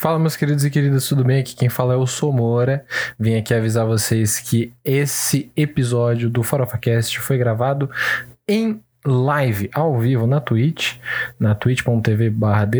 [0.00, 1.40] Fala, meus queridos e queridas, tudo bem?
[1.40, 2.84] Aqui quem fala é o Somora.
[3.18, 7.90] Vim aqui avisar vocês que esse episódio do FarofaCast foi gravado
[8.46, 10.94] em live, ao vivo, na Twitch,
[11.36, 12.70] na twitch.tv barra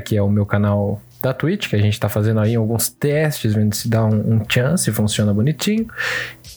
[0.00, 3.52] que é o meu canal da Twitch, que a gente tá fazendo aí alguns testes,
[3.52, 5.88] vendo se dá um, um chance, funciona bonitinho.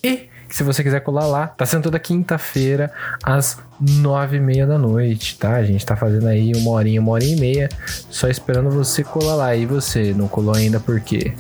[0.04, 2.94] E se você quiser colar lá, tá sendo toda quinta-feira,
[3.24, 5.56] às nove e meia da noite, tá?
[5.56, 7.70] A gente tá fazendo aí uma horinha, uma hora e meia,
[8.08, 9.56] só esperando você colar lá.
[9.56, 11.34] E você não colou ainda por quê?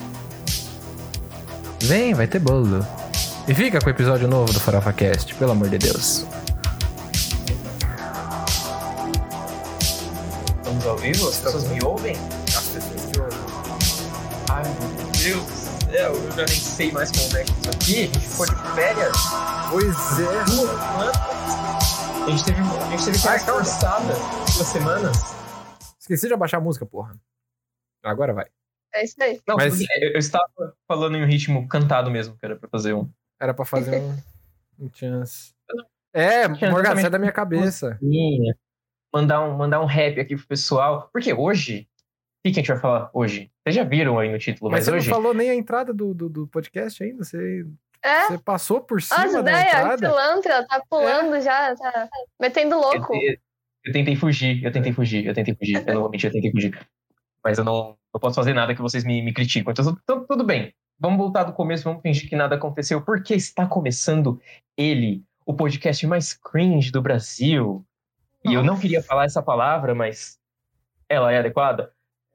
[1.84, 2.84] Vem, vai ter bolo.
[3.48, 6.26] E fica com o episódio novo do Farofa Cast, pelo amor de Deus.
[10.58, 11.30] Estamos ao vivo?
[11.30, 12.16] As pessoas me ouvem?
[12.48, 13.38] As pessoas te ouvem.
[14.50, 15.63] Ai, meu Deus
[15.94, 18.04] eu já nem sei mais como é que isso aqui.
[18.04, 19.18] A gente ficou de férias
[19.70, 20.44] Pois é.
[20.46, 21.18] duas semanas.
[22.26, 23.64] A gente teve, a gente teve férias calma.
[23.64, 25.18] forçada duas semanas.
[26.00, 27.20] Esqueci de abaixar a música, porra.
[28.04, 28.46] Agora vai.
[28.94, 29.42] É isso aí.
[29.48, 30.46] Não, Mas- tudo bem, eu, eu estava
[30.88, 33.10] falando em um ritmo cantado mesmo, que era pra fazer um.
[33.40, 34.18] Era pra fazer um,
[34.80, 35.54] um chance.
[36.14, 37.98] É, Morgan, sai da minha cabeça.
[39.14, 41.10] Mandar um, mandar um rap aqui pro pessoal.
[41.12, 41.88] Porque hoje.
[42.44, 43.50] O que que a gente vai falar hoje?
[43.64, 45.10] Vocês já viram aí no título, Mas mas, você hoje.
[45.10, 47.24] não falou nem a entrada do, do, do podcast ainda?
[47.24, 47.66] Você,
[48.04, 50.10] É, você passou por as cima da ideias, entrada?
[50.10, 53.16] pilantra, tá pulando já, tá metendo louco.
[53.16, 53.36] Eu,
[53.86, 55.88] eu tentei fugir, eu tentei fugir, eu tentei fugir.
[55.88, 56.78] Eu não vou mentir, eu tentei fugir.
[57.42, 59.72] Mas eu não, não posso fazer nada que vocês me, me criticam.
[59.72, 60.74] Então, tu- tudo bem.
[61.00, 63.02] Vamos voltar do começo, vamos fingir que nada aconteceu.
[63.02, 64.40] Porque está começando
[64.78, 67.86] ele, o podcast mais cringe do Brasil.
[68.46, 70.38] E eu não queria falar essa palavra, mas
[71.08, 71.92] ela é adequada.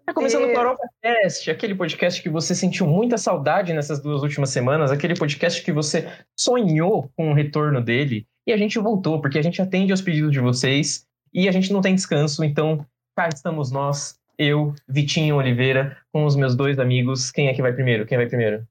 [0.09, 0.55] Está começando o Meu.
[0.55, 5.71] Clorofacast, aquele podcast que você sentiu muita saudade nessas duas últimas semanas, aquele podcast que
[5.71, 8.27] você sonhou com o retorno dele.
[8.47, 11.71] E a gente voltou, porque a gente atende aos pedidos de vocês e a gente
[11.71, 17.31] não tem descanso, então cá estamos nós, eu, Vitinho Oliveira, com os meus dois amigos.
[17.31, 18.07] Quem é que vai primeiro?
[18.07, 18.67] Quem vai primeiro?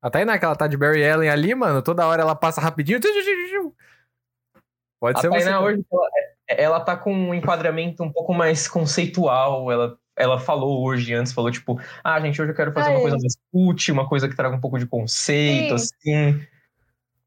[0.00, 3.00] A Tainá, que ela tá de Barry Allen ali, mano, toda hora ela passa rapidinho.
[5.00, 5.46] Pode A ser você.
[5.46, 6.08] Tainá hoje, ela,
[6.46, 9.98] ela tá com um enquadramento um pouco mais conceitual, ela...
[10.18, 13.36] Ela falou hoje, antes, falou tipo, ah, gente, hoje eu quero fazer uma coisa mais
[13.52, 15.84] cult, uma coisa que traga um pouco de conceito, Sim.
[15.84, 16.46] assim.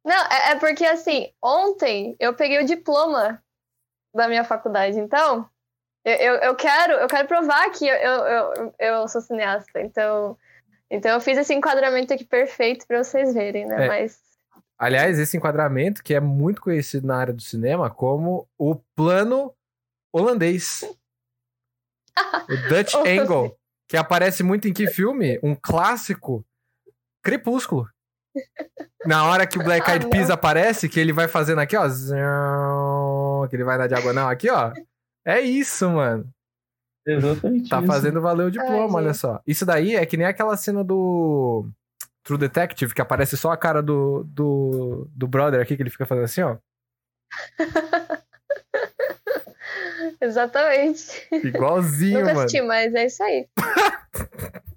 [0.03, 3.41] Não, é, é porque assim, ontem eu peguei o diploma
[4.13, 5.47] da minha faculdade, então
[6.03, 9.79] eu, eu, eu quero, eu quero provar que eu, eu, eu, eu sou cineasta.
[9.79, 10.37] Então,
[10.89, 13.85] então eu fiz esse enquadramento aqui perfeito pra vocês verem, né?
[13.85, 13.87] É.
[13.87, 14.19] Mas
[14.81, 19.53] Aliás, esse enquadramento que é muito conhecido na área do cinema como o plano
[20.11, 20.83] holandês.
[22.49, 23.55] O Dutch Oh, Angle.
[23.87, 25.39] Que aparece muito em que filme?
[25.43, 26.45] Um clássico.
[27.23, 27.87] Crepúsculo.
[29.05, 31.87] Na hora que o Black Ah, Eyed Peas aparece, que ele vai fazendo aqui, ó.
[31.89, 34.71] zão, Que ele vai na diagonal aqui, ó.
[35.25, 36.27] É isso, mano.
[37.05, 37.67] Exatamente.
[37.69, 37.87] Tá isso.
[37.87, 39.41] fazendo valer o diploma, Ai, olha só.
[39.45, 41.67] Isso daí é que nem aquela cena do
[42.23, 46.05] True Detective, que aparece só a cara do, do, do brother aqui, que ele fica
[46.05, 46.57] fazendo assim, ó.
[50.21, 51.27] exatamente.
[51.31, 52.45] Igualzinho, Nunca mano.
[52.45, 53.47] assisti, mas é isso aí.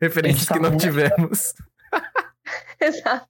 [0.00, 1.54] Referências que não tivemos.
[2.80, 3.28] Exato.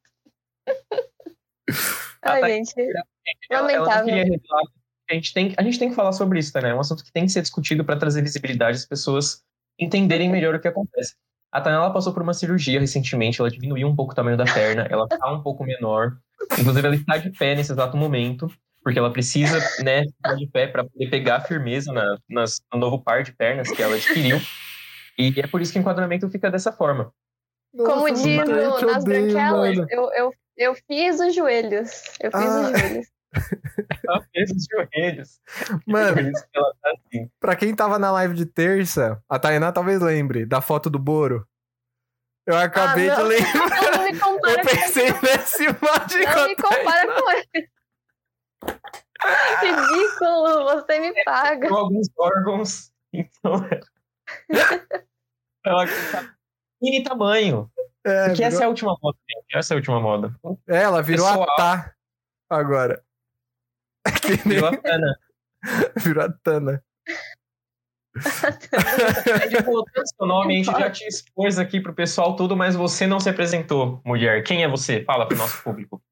[2.22, 2.48] Ai, tá.
[2.48, 2.74] gente.
[2.78, 3.04] Ela,
[3.50, 4.04] ela não Lamentável.
[4.04, 4.62] queria revelar.
[5.10, 6.70] A gente, tem, a gente tem que falar sobre isso, né?
[6.70, 9.42] É um assunto que tem que ser discutido para trazer visibilidade às pessoas
[9.76, 11.16] entenderem melhor o que acontece.
[11.50, 14.44] A Tana, ela passou por uma cirurgia recentemente, ela diminuiu um pouco o tamanho da
[14.44, 16.16] perna, ela tá um pouco menor.
[16.56, 18.48] Inclusive, ela está de pé nesse exato momento,
[18.82, 23.02] porque ela precisa, né, ficar de pé para poder pegar firmeza na, nas, no novo
[23.02, 24.38] par de pernas que ela adquiriu.
[25.18, 27.12] E é por isso que o enquadramento fica dessa forma.
[27.76, 29.86] Como Nossa, diz no, te nas odeio, branquelas, mano.
[29.90, 32.02] eu, eu, eu fiz os joelhos.
[32.20, 32.60] Eu fiz Ah.
[32.72, 33.06] os joelhos.
[34.08, 35.40] Ela fez os joelhos.
[35.86, 36.18] Mano,
[36.52, 37.30] ela tá assim.
[37.38, 41.46] pra quem tava na live de terça, a Tainá talvez lembre da foto do Boro.
[42.44, 43.92] Eu acabei Ah, de lembrar.
[43.92, 47.68] Não me compara Eu com pensei nessa imagem Não com me compara com ele.
[49.62, 51.68] Ridículo, você me paga.
[51.68, 52.92] com alguns órgãos.
[53.12, 53.54] Então,
[55.66, 56.34] ela tá
[56.80, 57.70] mini tamanho.
[58.06, 59.56] É, Porque essa virou- é a última moda, gente.
[59.56, 60.34] Essa é a última moda.
[60.68, 61.56] é, ela virou a pessoal.
[61.56, 61.94] Tá
[62.48, 63.02] agora.
[64.22, 65.18] Que nem- Virou a Tana.
[65.96, 66.84] virou a Tana.
[68.16, 72.74] A gente colocou seu nome, a gente já te expôs aqui pro pessoal tudo, mas
[72.74, 74.42] você não se apresentou, mulher.
[74.42, 75.04] Quem é você?
[75.04, 76.02] Fala pro nosso público.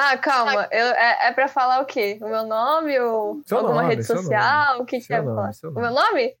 [0.00, 0.68] Ah, calma.
[0.70, 2.18] Eu, é, é pra falar o quê?
[2.22, 4.80] O meu nome ou Seu alguma nome, rede social?
[4.80, 5.52] O que, que Seu é nome, falar?
[5.52, 6.36] seu O meu nome?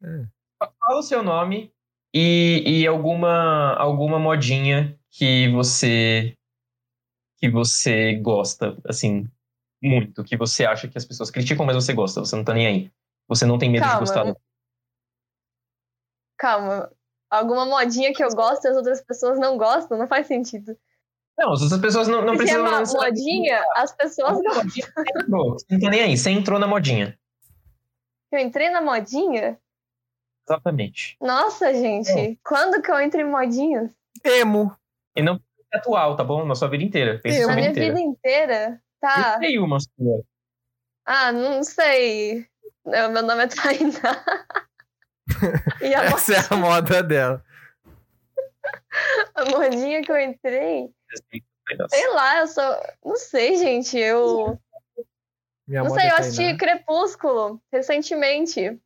[0.60, 1.72] Fala o seu nome
[2.14, 6.36] e, e alguma, alguma modinha que você
[7.38, 9.28] que você gosta, assim,
[9.82, 12.66] muito, que você acha que as pessoas criticam, mas você gosta, você não tá nem
[12.66, 12.92] aí.
[13.28, 14.24] Você não tem medo Calma, de gostar.
[14.24, 14.34] né?
[16.36, 16.92] Calma.
[17.30, 20.76] alguma modinha que eu gosto e as outras pessoas não gostam, não faz sentido.
[21.38, 22.62] Não, as outras pessoas não, não Se é precisam...
[22.66, 25.52] uma não- modinha, as pessoas Não, modinha, você entrou.
[25.52, 27.18] Você não tá nem aí, você entrou na modinha.
[28.32, 29.58] Eu entrei na modinha?
[30.48, 31.16] Exatamente.
[31.20, 33.90] Nossa, gente, quando que eu entrei em modinhas?
[34.24, 34.74] Emo.
[35.16, 35.40] E não
[35.72, 36.44] é atual, tá bom?
[36.44, 37.20] Na sua vida inteira.
[37.22, 37.94] Pensa na minha inteira.
[37.94, 38.82] vida inteira?
[39.00, 39.34] Tá.
[39.36, 40.22] Eu sei uma sua.
[41.06, 42.46] Ah, não sei.
[42.84, 44.24] Eu- Meu nome é Tainá.
[45.82, 47.44] e a, Essa é a moda dela.
[49.34, 50.90] a modinha que eu entrei,
[51.88, 52.62] sei lá, eu sou.
[53.04, 53.98] Não sei, gente.
[53.98, 54.58] Eu.
[55.66, 56.16] Minha não sei, é eu Tainá.
[56.16, 58.80] assisti Crepúsculo recentemente.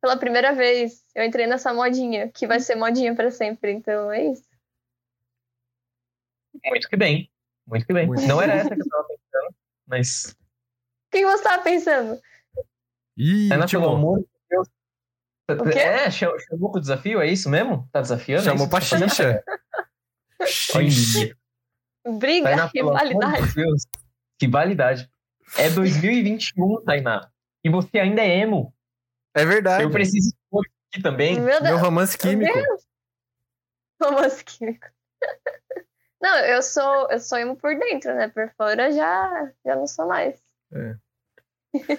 [0.00, 1.04] Pela primeira vez.
[1.14, 3.72] Eu entrei nessa modinha, que vai ser modinha pra sempre.
[3.72, 4.44] Então é isso.
[6.64, 7.30] Muito que bem.
[7.66, 8.06] Muito que bem.
[8.06, 9.54] Muito Não era essa que eu tava pensando,
[9.86, 10.24] mas.
[10.30, 12.20] O que você tava pensando?
[13.16, 14.68] Ih, Ana, tipo, pelo amor de Deus.
[15.48, 15.78] O quê?
[15.78, 17.88] É, chamou pro desafio, é isso mesmo?
[17.92, 18.42] Tá desafiando?
[18.42, 18.98] É chamou isso pra que você
[22.18, 23.48] Briga, Tainá, pelo amor rivalidade.
[23.48, 23.82] de Deus.
[24.38, 25.10] Que validade.
[25.56, 27.30] É 2021, Tainá.
[27.64, 28.74] E você ainda é emo.
[29.34, 29.82] É verdade.
[29.84, 31.34] Eu preciso expor aqui também.
[31.36, 31.80] Meu Meu Deus.
[31.80, 32.58] romance químico.
[34.02, 34.86] Romance químico.
[36.20, 38.28] Não, eu sou, eu sou emo por dentro, né?
[38.28, 40.40] Por fora já, já não sou mais.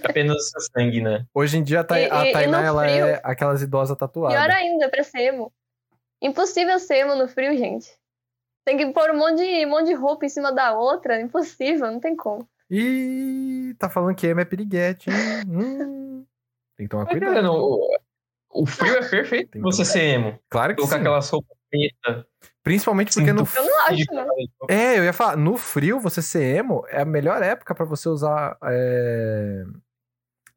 [0.03, 1.25] Apenas o seu sangue, né?
[1.33, 3.05] Hoje em dia a, E- a Tainá ela frio?
[3.05, 4.37] é aquelas idosas tatuadas.
[4.37, 5.53] Pior ainda pra ser emo.
[6.21, 7.95] Impossível ser emo no frio, gente.
[8.67, 11.21] Tem que pôr um monte de, um monte de roupa em cima da outra.
[11.21, 12.45] Impossível, não tem como.
[12.69, 15.09] Ih, tá falando que emo é piriguete.
[15.09, 15.15] hein?
[15.47, 16.25] Hum,
[16.75, 17.33] tem que tomar Mas, cuidado.
[17.33, 17.97] cara, o,
[18.51, 20.37] o frio é perfeito pra você ser emo.
[20.49, 20.99] Claro que Colocar sim.
[20.99, 22.25] aquelas roupas pretas.
[22.61, 24.27] Principalmente porque no cinto Eu não acho, não.
[24.27, 24.49] cabelo.
[24.67, 28.09] É, eu ia falar, no frio, você ser emo é a melhor época pra você
[28.09, 29.63] usar é,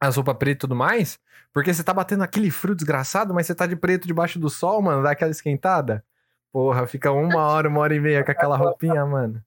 [0.00, 1.16] as roupas pretas e tudo mais,
[1.52, 4.82] porque você tá batendo aquele frio desgraçado, mas você tá de preto debaixo do sol,
[4.82, 6.04] mano, dá aquela esquentada.
[6.52, 9.40] Porra, fica uma hora, uma hora e meia com aquela roupinha, mano.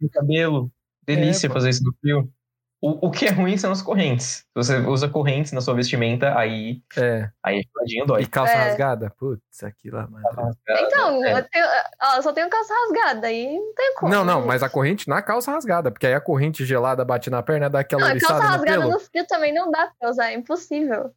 [0.00, 0.70] no cabelo.
[1.06, 2.30] Delícia É, fazer isso no frio.
[2.82, 4.38] O, o que é ruim são as correntes.
[4.38, 8.22] Se você usa correntes na sua vestimenta, aí, É, aí geladinho dói.
[8.22, 8.56] e calça É.
[8.68, 9.10] rasgada?
[9.18, 10.24] Putz, aquilo lá, mano.
[10.66, 11.38] Então, É.
[11.40, 11.64] eu, tenho,
[12.02, 14.10] ó, só tenho calça rasgada, aí não tem como.
[14.12, 14.46] Não, não, né?
[14.46, 17.80] mas a corrente na calça rasgada, porque aí a corrente gelada bate na perna, dá
[17.80, 18.92] aquela Não, calça oriçada no rasgada pelo.
[18.92, 20.30] no frio também não dá pra usar.
[20.30, 21.10] É impossível.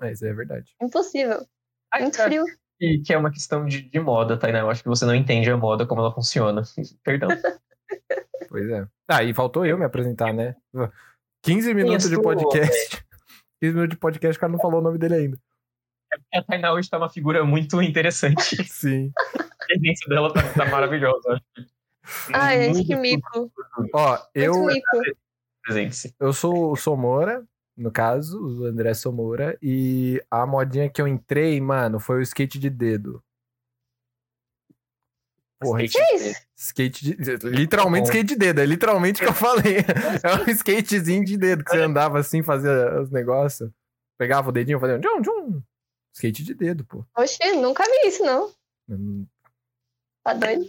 [0.00, 0.74] É, isso é verdade.
[0.82, 1.46] Impossível.
[1.92, 2.44] Aí, Muito cara, frio.
[2.80, 4.60] Que, que é uma questão de, de moda, Tainá.
[4.60, 6.62] Eu acho que você não entende a moda, como ela funciona.
[7.04, 7.28] Perdão.
[8.48, 8.86] Pois é.
[9.06, 10.56] Ah, e faltou eu me apresentar, né?
[11.42, 13.04] 15 minutos de sua, podcast.
[13.60, 15.38] 15 minutos de podcast, o cara não falou o nome dele ainda.
[16.34, 18.56] A Tainá hoje tá uma figura muito interessante.
[18.64, 19.12] Sim.
[19.34, 21.40] A presença dela tá, tá maravilhosa.
[22.32, 23.52] Ai, gente, que mico.
[23.94, 25.02] Ó, eu, mico.
[26.18, 27.44] eu sou o Somora,
[27.80, 32.58] no caso, o André Somora, e a modinha que eu entrei, mano, foi o skate
[32.58, 33.22] de dedo.
[35.58, 36.40] Porra, Skate isso?
[36.56, 37.36] skate de.
[37.48, 38.08] Literalmente Bom.
[38.08, 39.76] skate de dedo, é literalmente o que eu falei.
[40.24, 43.70] É um skatezinho de dedo que você andava assim, fazia os negócios.
[44.18, 45.62] Pegava o dedinho e fazia um tchum, tchum.
[46.14, 47.04] Skate de dedo, pô.
[47.16, 48.50] Oxi, nunca vi isso, não.
[48.88, 49.26] Hum,
[50.24, 50.64] Tá doido?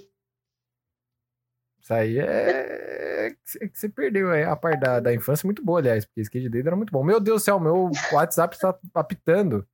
[1.92, 3.28] Isso aí é.
[3.28, 6.44] é que você perdeu é, a parte da, da infância muito boa, aliás, porque skate
[6.44, 7.04] de dedo era muito bom.
[7.04, 9.68] Meu Deus do céu, meu WhatsApp está apitando.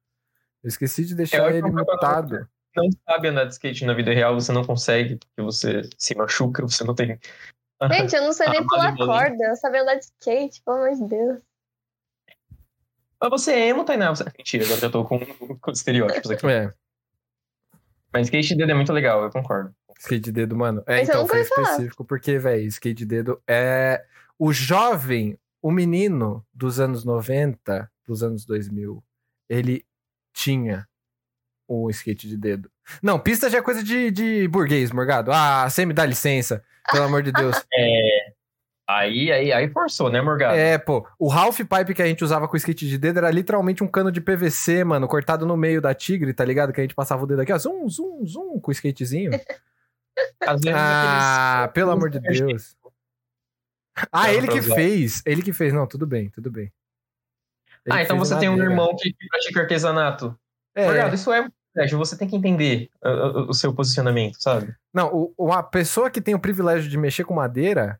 [0.63, 2.47] Eu esqueci de deixar Eu- ele mutado.
[2.75, 6.61] Não sabe andar de skate na vida real, você não consegue, porque você se machuca,
[6.61, 7.19] você não tem.
[8.11, 9.43] Gente, eu não sei nem pular corda.
[9.43, 11.41] Eu não sabia andar de skate, pelo amor de Deus.
[13.19, 14.09] Mas você é emo, Tainá.
[14.11, 14.25] Você...
[14.37, 15.19] Mentira, agora já tô com,
[15.59, 16.45] com estereótipos aqui.
[16.47, 16.71] É,
[18.13, 19.73] Mas skate de dedo é muito legal, eu concordo.
[19.99, 20.83] Skate de dedo, mano.
[20.87, 21.71] É, eu então, foi ouvi falar.
[21.71, 24.03] específico, porque, velho, skate de dedo é.
[24.39, 29.03] O jovem, o menino dos anos 90, dos anos 2000,
[29.49, 29.83] ele
[30.31, 30.87] tinha
[31.67, 32.69] o skate de dedo.
[33.01, 35.31] Não, pista já é coisa de, de burguês, morgado.
[35.31, 37.55] Ah, você me dá licença, pelo amor de Deus.
[38.89, 40.55] Aí, aí, aí forçou, né, Morgado?
[40.55, 43.83] É, pô, o half pipe que a gente usava com skate de dedo era literalmente
[43.83, 46.71] um cano de PVC, mano, cortado no meio da tigre, tá ligado?
[46.71, 49.31] Que a gente passava o dedo aqui, ó, zoom, zoom, zoom, com o skatezinho.
[50.41, 52.75] Vezes Ah, aqueles- pelo amor de Deus.
[54.11, 54.75] Ah, ele que usar.
[54.75, 55.73] fez, ele que fez.
[55.73, 56.71] Não, tudo bem, tudo bem.
[57.85, 60.37] Ele Ah, então você em tem um irmão que, que pratica artesanato.
[60.75, 64.35] É, Morgado, isso é um privilégio, você tem que entender uh, uh, o seu posicionamento,
[64.41, 64.75] sabe?
[64.93, 67.99] não, o- a pessoa que tem o privilégio de mexer com madeira,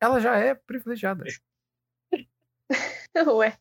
[0.00, 1.24] ela já é privilegiada.
[3.36, 3.56] Ué.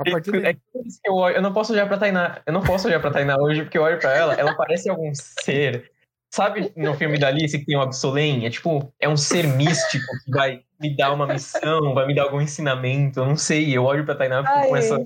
[0.00, 0.56] A partir É
[1.04, 2.40] eu, olho- eu não posso olhar pra Tainá.
[2.46, 5.10] Eu não posso olhar pra Tainá hoje, porque eu olho pra ela, ela parece algum
[5.14, 5.90] ser.
[6.32, 8.46] Sabe no filme da Alice que tem o Absolem?
[8.46, 12.22] É tipo, é um ser místico que vai me dar uma missão, vai me dar
[12.22, 13.18] algum ensinamento.
[13.20, 13.76] Eu não sei.
[13.76, 14.96] Eu olho pra Tainá Ai, com essa,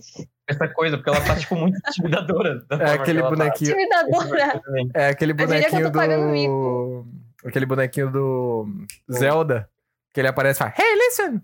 [0.46, 2.62] essa coisa, porque ela tá, tipo, muito intimidadora.
[2.68, 3.36] da É forma aquele que ela tá.
[3.36, 3.70] bonequinho.
[3.70, 4.60] Intimidadora.
[4.94, 7.06] É aquele bonequinho do.
[7.46, 8.66] Aquele bonequinho do
[9.10, 9.68] Zelda.
[10.12, 11.42] Que ele aparece e fala, Hey, listen!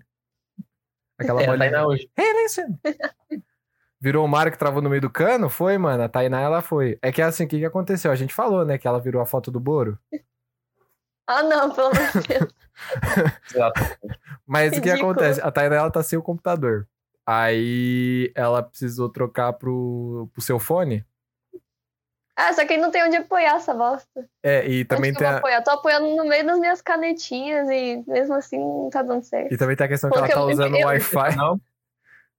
[1.21, 1.71] Aquela É, bolinha.
[1.71, 2.09] Tainá hoje.
[2.17, 2.79] Hey, listen!
[3.99, 5.47] Virou o Mario que travou no meio do cano?
[5.47, 6.01] Foi, mano.
[6.03, 6.97] A Tainá, ela foi.
[7.01, 8.11] É que é assim, o que, que aconteceu?
[8.11, 8.77] A gente falou, né?
[8.77, 9.97] Que ela virou a foto do Boro.
[11.27, 12.53] Ah, não, pelo amor de Deus.
[13.53, 13.79] Exato.
[14.45, 15.11] Mas o que Ridículo.
[15.11, 15.39] acontece?
[15.41, 16.87] A Tainá, ela tá sem o computador.
[17.25, 21.05] Aí ela precisou trocar pro, pro seu fone.
[22.43, 24.27] Ah, só que não tem onde apoiar essa bosta.
[24.41, 25.61] É, e também onde tem eu vou a, apoiar?
[25.61, 29.53] Tô apoiando no meio das minhas canetinhas e mesmo assim não tá dando certo.
[29.53, 31.35] e também tem a questão que ela Porque tá usando o eu- Wi-Fi.
[31.35, 31.61] Não,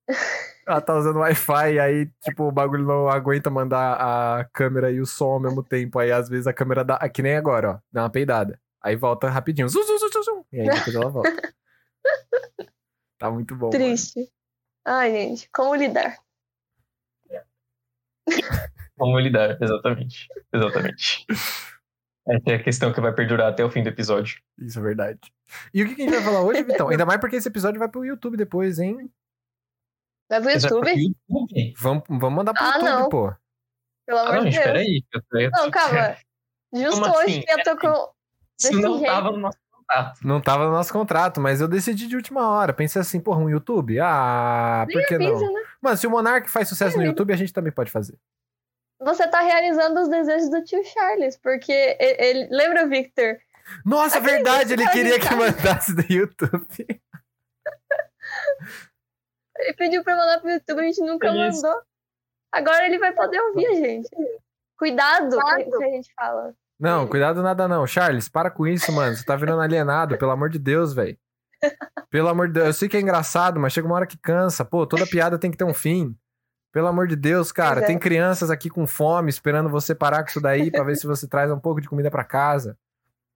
[0.67, 3.95] Ela tá usando Wi-Fi e aí, tipo, o bagulho não aguenta mandar
[4.41, 5.99] a câmera e o som ao mesmo tempo.
[5.99, 6.99] Aí, às vezes, a câmera dá.
[7.09, 7.79] Que nem agora, ó.
[7.91, 8.61] Dá uma peidada.
[8.81, 9.69] Aí volta rapidinho.
[9.69, 10.45] Zum, zum, zum, zum, zum.
[10.53, 11.31] E aí depois ela volta.
[13.19, 13.67] tá muito bom.
[13.67, 13.71] mano.
[13.79, 14.31] Triste.
[14.85, 16.19] Ai, gente, como lidar?
[19.03, 20.29] como lidar, exatamente.
[20.53, 21.27] Exatamente.
[22.29, 24.41] Essa é a questão que vai perdurar até o fim do episódio.
[24.59, 25.19] Isso é verdade.
[25.75, 26.89] E o que a gente vai falar hoje, Vitão?
[26.89, 29.11] Ainda mais porque esse episódio vai pro YouTube depois, hein?
[30.31, 30.81] Vai pro é YouTube?
[30.83, 31.75] pro YouTube?
[31.81, 33.09] Vamos, vamos mandar pro Ah, YouTube, não.
[33.09, 33.35] pô.
[34.07, 34.65] Pelo Ah, amor não, de Deus.
[34.65, 35.03] peraí.
[35.13, 36.17] eu tô- eu tô- Não, calma.
[36.73, 37.41] Justo Como hoje assim?
[37.43, 37.89] que eu tô com.
[37.89, 39.07] Isso desse não jeito.
[39.13, 40.21] tava no nosso contato.
[40.25, 42.73] Não tava no nosso contrato, mas eu decidi de última hora.
[42.73, 43.99] Pensei assim, porra, um YouTube?
[44.01, 45.53] Ah, por que Avisa, não?
[45.53, 45.63] né?
[45.83, 48.17] Mano, se o Monark faz sucesso no YouTube, a gente também pode fazer.
[49.05, 53.37] Você tá realizando os desejos do tio Charles, porque ele, ele- lembra, Victor?
[53.85, 56.67] Nossa, Aquele verdade, ele queria que gente mandasse do YouTube.
[59.59, 61.83] Ele pediu pra mandar pro YouTube, a gente nunca É mandou.
[62.51, 64.09] Agora ele vai poder ouvir a gente.
[64.77, 66.55] Cuidado, que que a gente fala.
[66.81, 67.87] Não, cuidado nada não.
[67.87, 69.15] Charles, para com isso, mano.
[69.15, 71.17] Você tá virando alienado, pelo amor de Deus, velho.
[72.11, 72.67] Pelo amor de Deus.
[72.67, 74.65] Eu sei que é engraçado, mas chega uma hora que cansa.
[74.65, 76.17] Pô, toda piada tem que ter um fim.
[76.73, 77.83] Pelo amor de Deus, cara.
[77.83, 77.85] É.
[77.85, 81.27] Tem crianças aqui com fome esperando você parar com isso daí pra ver se você
[81.29, 82.77] traz um pouco de comida pra casa.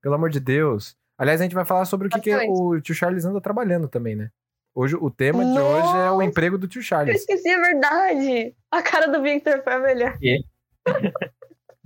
[0.00, 0.96] Pelo amor de Deus.
[1.18, 4.16] Aliás, a gente vai falar sobre o que, que o tio Charles anda trabalhando também,
[4.16, 4.30] né?
[4.74, 6.24] Hoje, o tema de hoje é o Nossa!
[6.24, 7.16] emprego do tio Eu Charles.
[7.16, 8.54] esqueci a verdade.
[8.70, 10.18] A cara do Victor foi a melhor.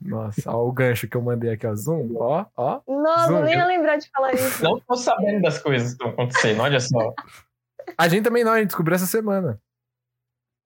[0.03, 1.75] Nossa, ó o gancho que eu mandei aqui, ó.
[1.75, 2.81] Zoom, ó, ó.
[2.89, 3.43] Nossa, Zoom.
[3.43, 4.63] nem ia lembrar de falar isso.
[4.65, 7.15] Não tô sabendo das coisas que estão acontecendo, olha só.
[7.99, 9.61] A gente também não, a gente descobriu essa semana.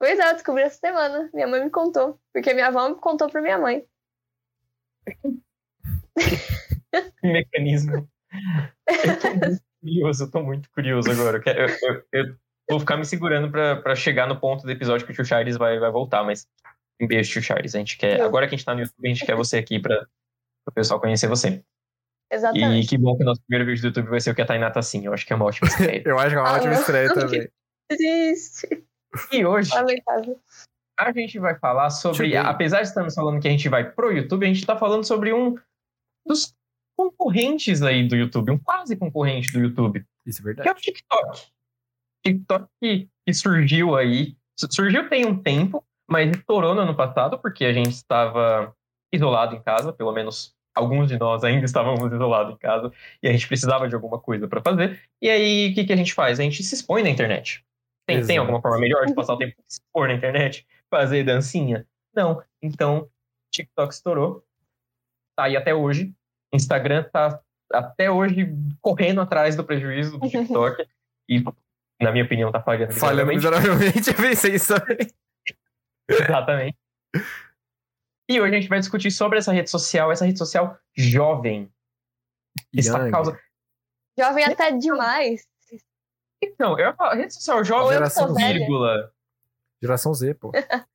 [0.05, 1.31] Pois é, eu descobri essa semana.
[1.33, 2.21] Minha mãe me contou.
[2.31, 3.83] Porque minha avó me contou pra minha mãe.
[7.21, 8.07] Que mecanismo.
[8.87, 11.43] Eu tô muito curioso, eu tô muito curioso agora.
[11.47, 12.37] Eu, eu- eu-
[12.71, 15.57] vou ficar me segurando pra, pra chegar no ponto do episódio que o tio Charles
[15.57, 16.47] vai, vai voltar, mas
[17.01, 17.75] um beijo, tio Charles.
[17.75, 18.27] A gente quer, Não.
[18.27, 20.07] agora que a gente tá no YouTube, a gente quer você aqui pra,
[20.69, 21.49] o pessoal conhecer você.
[22.31, 22.89] E Exatamente.
[22.89, 24.71] que bom que o nosso primeiro vídeo do YouTube vai ser o que a Tainá
[24.71, 25.05] tá assim.
[25.07, 26.03] Eu acho que é uma ótima estreia.
[26.07, 27.49] Eu acho que é uma Ah, ótima estreia Não, também.
[27.89, 28.85] Triste.
[29.33, 30.41] E hoje Lamentável.
[30.99, 32.37] a gente vai falar sobre.
[32.37, 35.33] Apesar de estarmos falando que a gente vai pro YouTube, a gente tá falando sobre
[35.33, 35.55] um
[36.27, 36.55] dos
[36.97, 40.71] concorrentes aí do YouTube, um quase concorrente do YouTube, Isso é que é verdade.
[40.71, 41.47] o TikTok.
[42.25, 44.37] TikTok que, que surgiu aí.
[44.59, 48.75] su- Surgiu tem um tempo, mas estourou no ano passado, porque a gente estava
[49.13, 52.93] isolado em casa, pelo menos alguns de nós ainda estávamos isolados em casa,
[53.23, 55.01] e a gente precisava de alguma coisa para fazer.
[55.23, 56.41] E aí, o que, que a gente faz?
[56.41, 57.65] A gente se expõe na internet.
[58.07, 60.67] Tem, tem alguma forma melhor de passar o tempo se expor na internet?
[60.91, 61.87] Fazer dancinha?
[62.15, 62.43] Não.
[62.63, 63.09] Então,
[63.51, 64.45] TikTok estourou.
[65.37, 66.15] Tá aí até hoje.
[66.53, 67.41] Instagram tá
[67.73, 70.87] até hoje correndo atrás do prejuízo do TikTok.
[71.29, 71.43] e,
[72.01, 72.93] na minha opinião, tá falhando.
[72.93, 74.11] Falhando miseravelmente.
[74.11, 75.09] eu pensei isso também.
[76.09, 76.77] Exatamente.
[78.29, 81.71] E hoje a gente vai discutir sobre essa rede social, essa rede social jovem.
[82.73, 83.39] Está causa...
[84.19, 85.47] Jovem até demais.
[86.59, 88.59] Não, eu falar, rede social eu Geração velha.
[88.59, 89.13] vírgula.
[89.83, 90.53] Geração Z, pô.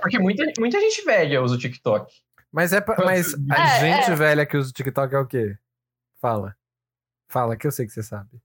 [0.00, 2.12] Porque muita, muita gente velha usa o TikTok.
[2.52, 4.14] Mas é pra, mas a É, gente é.
[4.14, 5.56] velha que usa o TikTok é o quê?
[6.20, 6.56] Fala.
[7.28, 8.40] Fala, que eu sei que você sabe.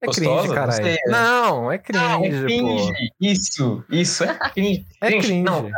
[0.00, 0.38] É Gostosa?
[0.40, 0.84] cringe, caralho.
[0.84, 2.44] Você- Não, é cringe, Ah, é pô.
[2.44, 2.92] cringe.
[3.20, 4.86] Isso, isso, é cringe.
[5.00, 5.42] É cringe.
[5.42, 5.70] não,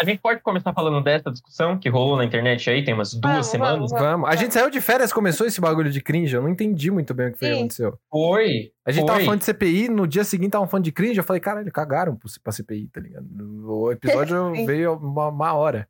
[0.00, 3.32] a gente pode começar falando dessa discussão que rolou na internet aí, tem umas duas
[3.32, 3.90] Vamos, semanas.
[3.90, 4.06] vamos.
[4.06, 4.30] Vamos.
[4.30, 6.34] A gente saiu de férias, começou esse bagulho de cringe.
[6.34, 7.98] Eu não entendi muito bem o que foi aconteceu.
[8.10, 8.72] Foi.
[8.86, 9.12] A gente foi.
[9.12, 11.18] tava falando de CPI, no dia seguinte tava falando de cringe.
[11.18, 13.26] Eu falei, caralho, cagaram pra CPI, tá ligado?
[13.68, 15.86] O episódio veio uma, uma hora.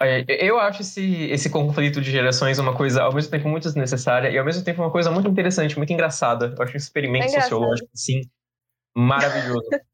[0.00, 4.30] É, Eu acho esse, esse conflito de gerações uma coisa ao mesmo tempo muito desnecessária
[4.30, 6.52] e ao mesmo tempo uma coisa muito interessante, muito engraçada.
[6.58, 8.22] Eu acho um experimento É sociológico, assim,
[8.96, 9.68] maravilhoso.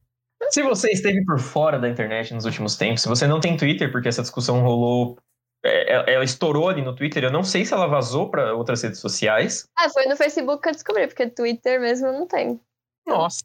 [0.51, 3.91] se você esteve por fora da internet nos últimos tempos, se você não tem Twitter,
[3.93, 5.19] porque essa discussão rolou,
[5.65, 8.83] é, ela- ela estourou ali no Twitter, eu não sei se ela vazou para outras
[8.83, 9.67] redes sociais.
[9.77, 12.61] Ah, foi no Facebook que eu descobri, porque Twitter mesmo não tem.
[13.07, 13.43] Nossa.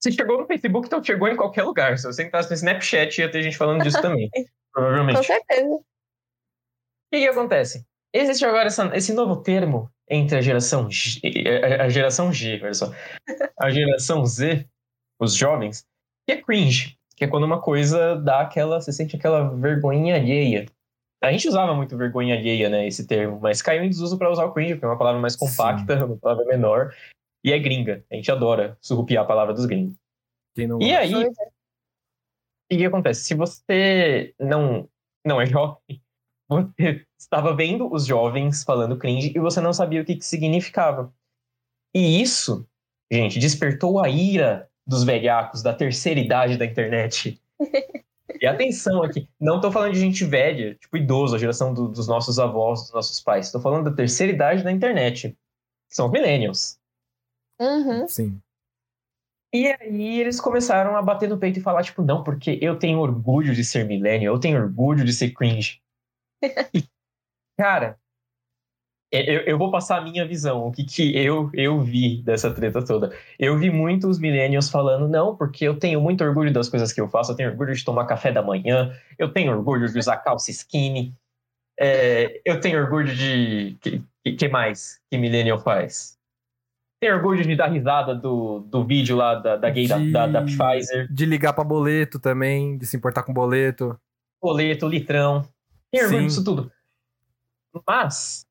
[0.00, 1.98] Se chegou no Facebook, então chegou em qualquer lugar.
[1.98, 4.30] Se você entrasse no Snapchat, ia ter gente falando disso também.
[4.72, 5.16] provavelmente.
[5.16, 5.74] Com certeza.
[5.74, 5.82] O
[7.12, 7.84] que, que acontece?
[8.14, 11.20] Existe agora essa- esse novo termo entre a geração G,
[11.62, 12.92] a- a geração G, olha só,
[13.60, 14.66] a geração Z,
[15.18, 15.86] os jovens,
[16.26, 20.66] que é cringe, que é quando uma coisa dá aquela, você sente aquela vergonha alheia.
[21.22, 24.44] A gente usava muito vergonha alheia, né, esse termo, mas caiu em desuso para usar
[24.44, 26.94] o cringe, porque é uma palavra mais compacta, uma palavra menor,
[27.42, 28.04] e é gringa.
[28.10, 29.96] A gente adora surrupiar a palavra dos gringos.
[30.56, 31.28] E aí, é.
[31.28, 31.32] o
[32.70, 33.24] que, que acontece?
[33.24, 34.88] Se você não,
[35.24, 36.02] não é jovem,
[36.48, 41.12] você estava vendo os jovens falando cringe e você não sabia o que, que significava.
[41.94, 42.68] E isso,
[43.10, 47.38] gente, despertou a ira dos velhacos da terceira idade da internet.
[48.40, 52.08] E atenção aqui, não tô falando de gente velha, tipo idoso, a geração do- dos
[52.08, 53.52] nossos avós, dos nossos pais.
[53.52, 55.30] Tô falando da terceira idade da internet,
[55.88, 56.78] que são os millennials.
[57.60, 58.08] Uhum.
[58.08, 58.40] Sim.
[59.52, 62.98] E aí eles começaram a bater no peito e falar, tipo, não, porque eu tenho
[62.98, 65.80] orgulho de ser millennial, eu tenho orgulho de ser cringe.
[66.74, 66.84] E,
[67.58, 67.98] cara,
[69.10, 72.84] eu, eu vou passar a minha visão, o que, que eu, eu vi dessa treta
[72.84, 73.12] toda.
[73.38, 77.08] Eu vi muitos millennials falando, não, porque eu tenho muito orgulho das coisas que eu
[77.08, 80.50] faço, eu tenho orgulho de tomar café da manhã, eu tenho orgulho de usar calça
[80.50, 81.14] skinny,
[81.80, 83.76] é, eu tenho orgulho de...
[83.80, 84.02] que,
[84.36, 86.18] que- mais que millennial faz?
[87.00, 90.26] Tem orgulho de dar risada do, do vídeo lá da, da gay da- De- da,
[90.26, 93.98] da Pfizer, De ligar pra boleto também, de se importar com boleto.
[94.42, 95.48] boleto, litrão.
[95.92, 96.26] Tem orgulho Sim.
[96.26, 96.70] disso tudo.
[97.86, 98.44] Mas,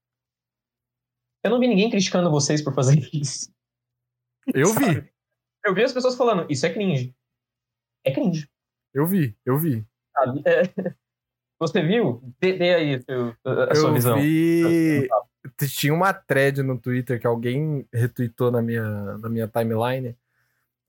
[1.47, 3.51] eu não vi ninguém criticando vocês por fazer isso.
[4.53, 5.09] Eu vi,
[5.65, 7.13] Eu vi as pessoas falando, isso é cringe.
[8.05, 8.49] É cringe,
[8.93, 9.85] eu vi, eu vi.
[10.13, 10.41] sabe?
[10.45, 10.61] É.
[11.59, 12.21] Você viu?
[12.39, 14.21] Dê, dê aí seu- a, a sua eu visão.
[14.21, 15.07] vi.
[15.75, 20.15] Tinha uma thread no Twitter que alguém retweetou na minha, na minha timeline.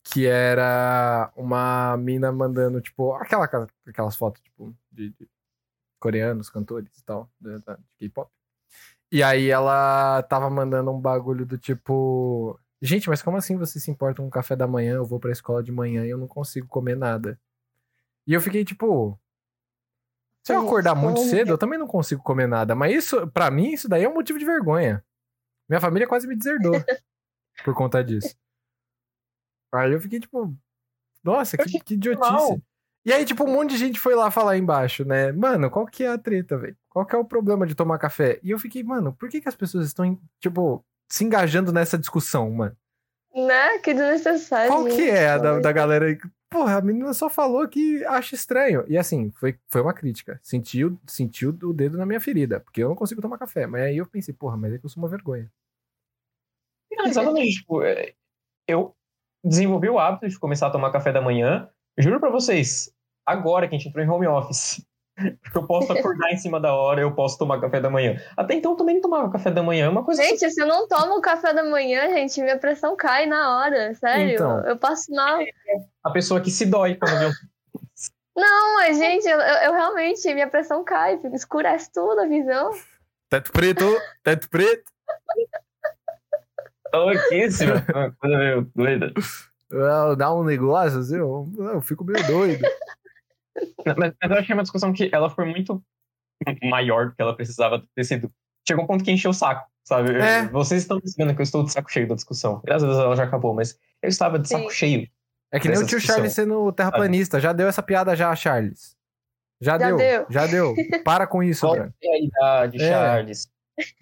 [0.05, 3.45] Que era uma mina mandando, tipo, aquela,
[3.87, 5.29] aquelas fotos, tipo, de, de
[5.99, 8.31] coreanos, cantores e tal, da- de K-pop.
[9.11, 12.59] E aí ela tava mandando um bagulho do tipo.
[12.81, 14.95] Gente, mas como assim você se importa com o café da manhã?
[14.97, 17.41] Eu vou pra escola de manhã e eu não consigo comer nada.
[18.27, 19.19] E eu fiquei tipo.
[20.47, 22.75] Se eu acordar muito como- cedo, eu também não consigo comer nada.
[22.75, 25.05] Mas isso, pra mim, isso daí é um motivo de vergonha.
[25.69, 26.73] Minha família quase me deserdou
[27.65, 28.35] por conta disso.
[29.75, 30.55] Aí eu fiquei tipo.
[31.25, 32.31] Nossa, Eu que, que idiotice.
[32.31, 32.61] normal.
[33.09, 35.33] E aí, tipo, um monte de gente foi lá falar embaixo, né?
[35.33, 36.77] Mano, qual que é a treta, velho?
[36.91, 38.39] Qual que é o problema de tomar café?
[38.43, 42.51] E eu fiquei, mano, por que, que as pessoas estão, tipo, se engajando nessa discussão,
[42.51, 42.77] mano?
[43.35, 43.79] Né?
[43.79, 44.71] Que desnecessário.
[44.71, 46.17] Qual que é a da, da galera aí?
[46.17, 48.85] que, Porra, a menina só falou que acha estranho.
[48.87, 50.39] E assim, foi, foi uma crítica.
[50.43, 53.67] Sentiu, sentiu o dedo na minha ferida, porque eu não consigo tomar café.
[53.67, 55.51] Mas aí eu pensei, porra, mas é que eu sou uma vergonha.
[56.93, 57.61] Não, exatamente.
[57.61, 58.13] tipo, é,
[58.67, 58.95] eu
[59.43, 61.71] desenvolvi o hábito de começar a tomar café da manhã.
[61.99, 62.93] Juro pra vocês,
[63.29, 64.85] agora que a gente entrou em home office.
[65.43, 68.21] Porque eu posso acordar em cima da hora, eu posso tomar café da manhã.
[68.37, 69.87] Até então eu também não tomava café da manhã.
[69.87, 73.27] É uma coisa Gente, se eu não tomo café da manhã, gente, minha pressão cai
[73.27, 74.35] na hora, sério.
[74.35, 74.65] Então.
[74.65, 75.41] Eu passo mal.
[76.05, 77.33] a pessoa que se dói quando vê um
[78.37, 82.71] Não, mas, gente, eu, eu- realmente, minha pressão cai, escurece tudo a visão.
[83.29, 83.85] Teto preto,
[84.23, 84.91] teto preto.
[86.95, 87.73] louquíssimo.
[87.93, 89.13] Uma coisa meio doida.
[90.17, 92.65] Dá um negócio assim, eu, eu fico meio doido.
[93.87, 95.83] Mas, mas eu achei uma discussão que ela foi muito
[96.63, 98.31] maior do que ela precisava ter sido.
[98.67, 100.15] Chegou um ponto que encheu o saco, sabe?
[100.17, 100.47] É.
[100.49, 102.61] Vocês estão dizendo que eu estou de saco cheio da discussão.
[102.65, 104.77] Graças a Deus ela já acabou, mas eu estava de saco Sim.
[104.77, 105.09] cheio.
[105.51, 106.17] É que nem o tio discussão.
[106.17, 107.41] Charles sendo terraplanista.
[107.41, 108.95] Já deu essa piada já, Charles.
[109.61, 110.27] Já, Já deu, deu.
[110.29, 110.75] já deu.
[111.05, 112.89] Para com isso, Volta idade, É.
[112.89, 113.49] Charles.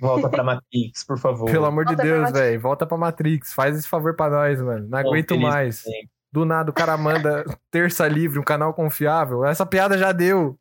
[0.00, 1.50] Volta pra Matrix, por favor.
[1.50, 2.60] Pelo amor de Volta pra Deus, velho.
[2.60, 3.52] Volta pra Matrix.
[3.52, 4.88] Faz esse favor pra nós, mano.
[4.88, 5.84] Não aguento feliz mais.
[5.84, 6.10] bem.
[6.36, 9.42] Do nada o cara manda terça livre, um canal confiável.
[9.42, 10.60] Essa piada já deu.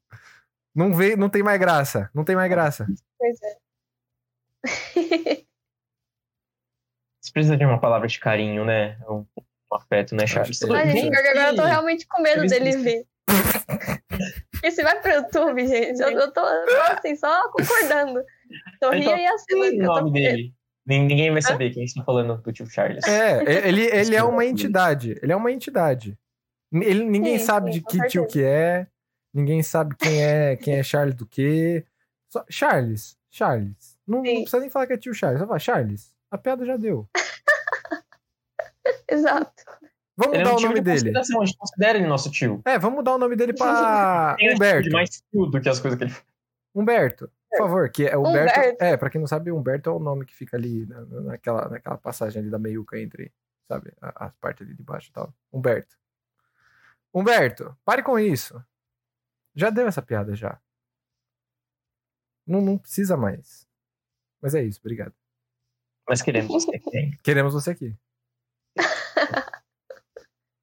[0.73, 2.09] Não vem, não tem mais graça.
[2.13, 2.88] Não tem mais graça.
[3.19, 3.57] Pois é.
[7.21, 8.97] Você precisa de uma palavra de carinho, né?
[9.05, 10.57] Um, um afeto, né, Charles?
[10.57, 13.05] Gente, agora eu tô realmente com medo dele ver.
[14.53, 16.39] Porque se vai pro YouTube, gente, eu, eu tô
[16.89, 18.23] assim, só concordando.
[18.79, 20.53] Tô Então, rindo e assim, é o tô nome dele?
[20.86, 23.04] Nin- Ninguém vai saber quem está falando do tio Charles.
[23.08, 25.17] É, ele, ele é uma entidade.
[25.21, 26.17] Ele é uma entidade.
[26.74, 28.88] Ele, ninguém Sim, sabe sim, de que tio que é.
[29.34, 31.86] Ninguém sabe quem é quem é Charles do quê.
[32.32, 33.17] Só- Charles.
[33.32, 33.98] Charles.
[34.08, 35.39] Não, não precisa nem falar que é tio Charles.
[35.39, 36.13] Só fala, Charles.
[36.32, 37.08] A piada já deu.
[39.10, 39.63] Exato.
[40.17, 41.17] Vamos Ele é mudar um o tio nome de dele.
[41.17, 42.62] a gente considera ele nosso tio.
[42.65, 44.91] É, vamos mudar o nome dele pra Tem atitude Humberto.
[44.91, 46.15] mais tio do que as coisas que ele.
[46.74, 48.60] Humberto, por favor, que é Humberto.
[48.60, 48.84] Humberto.
[48.84, 51.70] É, pra quem não sabe, Humberto é o nome que fica ali na- na- naquela,
[51.70, 53.34] naquela passagem ali da meiuca entre
[53.68, 53.91] sabe?
[54.00, 55.34] As partes ali de baixo e tal.
[55.52, 55.96] Humberto.
[57.13, 58.63] Humberto, pare com isso.
[59.56, 60.60] Já deu essa piada já.
[62.46, 63.68] Não, não precisa mais.
[64.41, 65.13] Mas é isso, obrigado.
[66.08, 67.18] Mas queremos você aqui.
[67.24, 67.98] Queremos você aqui.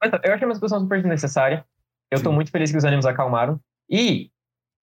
[0.01, 1.67] Mas eu achei uma discussão super necessária.
[2.11, 2.35] Eu tô Sim.
[2.37, 3.61] muito feliz que os ânimos acalmaram.
[3.89, 4.31] E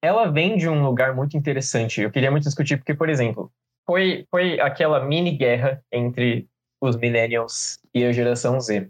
[0.02, 2.02] ela vem de um lugar muito interessante.
[2.02, 3.52] Eu queria muito discutir, porque, por exemplo,
[3.86, 6.50] foi, foi aquela mini guerra entre
[6.82, 8.90] os millennials e a geração Z.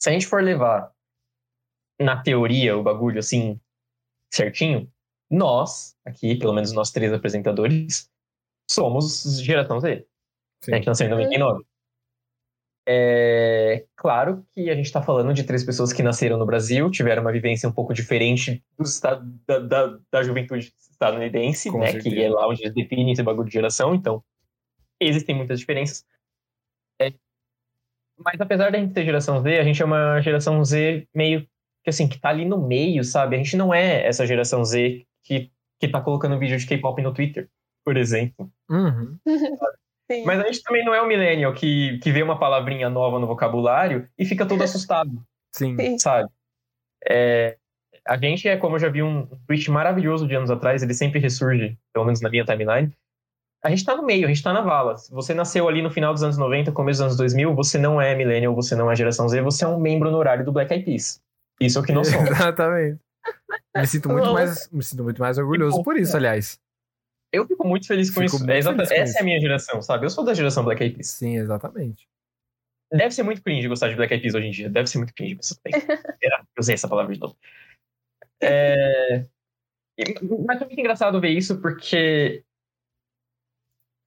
[0.00, 0.92] Se a gente for levar
[2.00, 3.60] na teoria o bagulho assim,
[4.32, 4.90] certinho,
[5.30, 8.10] nós, aqui, pelo menos nós três apresentadores,
[8.70, 10.06] somos geração Z.
[10.64, 10.72] Sim.
[10.72, 11.64] A gente nasceu em 99.
[12.92, 17.22] É claro que a gente está falando de três pessoas que nasceram no Brasil, tiveram
[17.22, 19.14] uma vivência um pouco diferente dos da,
[19.60, 21.92] da, da juventude estadunidense, Com né?
[21.92, 22.16] certeza.
[22.16, 24.24] Que é lá onde eles definem esse bagulho de geração, então
[24.98, 26.04] existem muitas diferenças.
[27.00, 27.12] É,
[28.18, 31.46] mas apesar da gente ser geração Z, a gente é uma geração Z meio
[31.84, 33.36] que assim, que tá ali no meio, sabe?
[33.36, 35.48] A gente não é essa geração Z que,
[35.78, 37.48] que tá colocando vídeo de K-pop no Twitter,
[37.84, 38.50] por exemplo.
[38.68, 39.16] Uhum.
[40.10, 40.24] Sim.
[40.24, 43.28] Mas a gente também não é o millennial que, que vê uma palavrinha nova no
[43.28, 45.12] vocabulário e fica todo assustado,
[45.54, 45.98] Sim.
[45.98, 46.28] Sabe?
[47.08, 47.56] É,
[48.04, 50.94] a gente é, como eu já vi um, um tweet maravilhoso de anos atrás, ele
[50.94, 52.92] sempre ressurge, pelo menos na minha timeline.
[53.62, 54.96] A gente tá no meio, a gente tá na vala.
[54.96, 58.00] Se você nasceu ali no final dos anos 90, começo dos anos 2000, você não
[58.00, 60.84] é millennial, você não é geração Z, você é um membro honorário do Black Eyed
[60.84, 61.22] Peas.
[61.60, 62.30] Isso é o que nós somos.
[62.30, 62.98] Exatamente.
[63.76, 66.58] Me sinto muito mais, me sinto muito mais orgulhoso por isso, aliás.
[67.32, 68.50] Eu fico muito feliz com Fico isso.
[68.50, 69.18] É exata- feliz com essa isso.
[69.18, 70.04] é a minha geração, sabe?
[70.06, 71.08] Eu sou da geração Black Eyed Peas.
[71.10, 72.08] Sim, exatamente.
[72.92, 74.68] Deve ser muito cringe gostar de Black Eyed Peas hoje em dia.
[74.68, 75.56] Deve ser muito cringe, mas?
[76.22, 77.36] Eu usei essa palavra de novo.
[78.42, 79.26] É...
[80.46, 82.42] Mas foi muito engraçado ver isso porque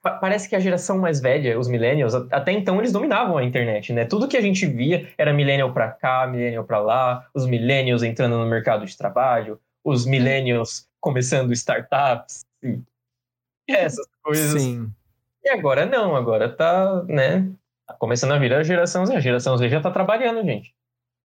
[0.01, 3.93] pa- parece que a geração mais velha, os millennials, até então eles dominavam a internet,
[3.93, 4.05] né?
[4.05, 8.39] Tudo que a gente via era millennial pra cá, millennial pra lá, os millennials entrando
[8.39, 12.79] no mercado de trabalho, os millennials começando startups e
[13.67, 14.61] essas coisas.
[14.61, 14.91] Sim.
[15.43, 17.51] E agora não, agora tá, né?
[17.85, 19.15] Tá começando a vir a geração Z.
[19.15, 20.73] A geração Z já tá trabalhando, gente.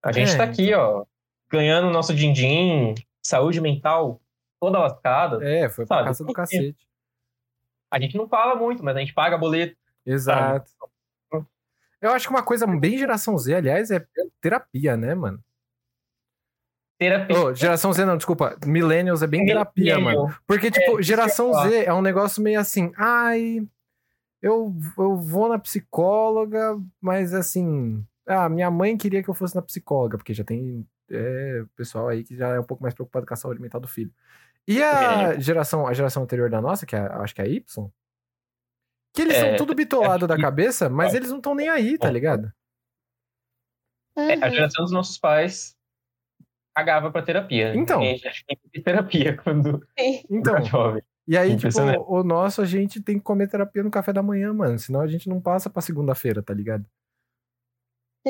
[0.03, 1.05] A gente É, tá aqui, ó,
[1.51, 4.20] ganhando o nosso din-din, saúde mental
[4.61, 5.44] toda lascada.
[5.44, 6.87] É, foi pra Sabe, casa do cacete.
[7.90, 9.77] A gente não fala muito, mas a gente paga boleto.
[10.05, 10.70] Exato.
[12.01, 14.05] Eu acho que uma coisa bem geração Z, aliás, é
[14.40, 15.42] terapia, né, mano?
[16.98, 17.38] Terapia.
[17.38, 18.56] Ô, geração Z não, desculpa.
[18.64, 20.35] Millennials é bem terapia, mano.
[20.46, 21.52] Porque, tipo, eu geração.
[21.52, 23.66] Z é um negócio meio assim, ai,
[24.40, 29.62] eu, eu vou na psicóloga, mas assim, ah, minha mãe queria que eu fosse na
[29.62, 33.35] psicóloga, porque já tem é, pessoal aí que já é um pouco mais preocupado com
[33.35, 34.12] a saúde mental do filho.
[34.66, 37.90] E a geração, a geração anterior da nossa, que é, acho que é a Y,
[39.12, 42.11] que eles É, são tudo bitolado da cabeça, mas eles não estão nem aí, tá
[42.11, 42.52] ligado?
[44.16, 44.50] É, a Uhum.
[44.52, 45.76] geração dos nossos pais
[46.77, 47.75] pagava pra terapia.
[47.75, 48.03] Então.
[48.03, 50.23] E a gente tem que ter terapia quando Sim.
[50.29, 51.03] Então, era jovem.
[51.27, 51.69] e aí, tipo,
[52.07, 55.07] o nosso, a gente tem que comer terapia no café da manhã, mano, senão a
[55.07, 56.85] gente não passa pra segunda-feira, tá ligado?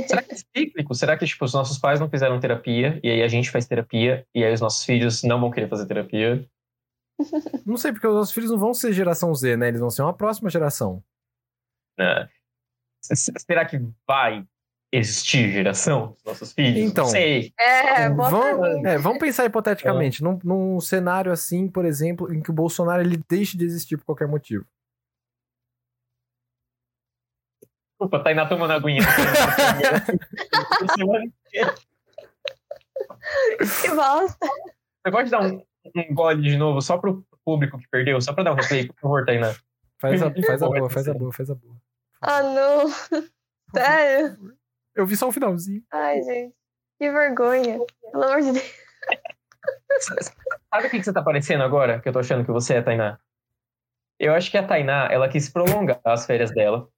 [0.06, 0.94] Será que é cíclico?
[0.94, 4.26] Será que tipo, os nossos pais não fizeram terapia e aí a gente faz terapia
[4.34, 6.46] e aí os nossos filhos não vão querer fazer terapia?
[7.66, 9.68] Não sei, porque os nossos filhos não vão ser geração Z, né?
[9.68, 11.02] Eles vão ser uma próxima geração.
[11.98, 12.28] né?
[13.02, 14.46] S- Será que vai
[14.96, 16.78] existir geração dos nossos filhos?
[16.90, 17.04] Então.
[17.04, 17.52] Não sei.
[17.58, 22.50] É, boa Vamos, é, vamos pensar hipoteticamente, num, num cenário assim, por exemplo, em que
[22.50, 24.64] o Bolsonaro ele deixe de existir por qualquer motivo.
[27.98, 29.00] Desculpa, Tainá tomando aguinha.
[33.82, 34.46] Que bosta.
[35.02, 35.62] Você pode dar um,
[35.96, 38.20] um gole de novo só pro público que perdeu?
[38.20, 39.54] Só pra dar um replay, por favor, Tainá.
[39.98, 41.76] Faz a, faz a boa, faz a boa, faz a boa.
[42.20, 42.90] Ah, não.
[43.74, 44.55] Sério?
[44.96, 45.82] Eu vi só o finalzinho.
[45.92, 46.54] Ai, gente.
[46.98, 47.78] Que vergonha.
[48.10, 48.74] Pelo amor de Deus.
[50.72, 52.00] Sabe o que, que você tá parecendo agora?
[52.00, 53.18] Que eu tô achando que você é, Tainá?
[54.18, 56.88] Eu acho que a Tainá, ela quis prolongar as férias dela.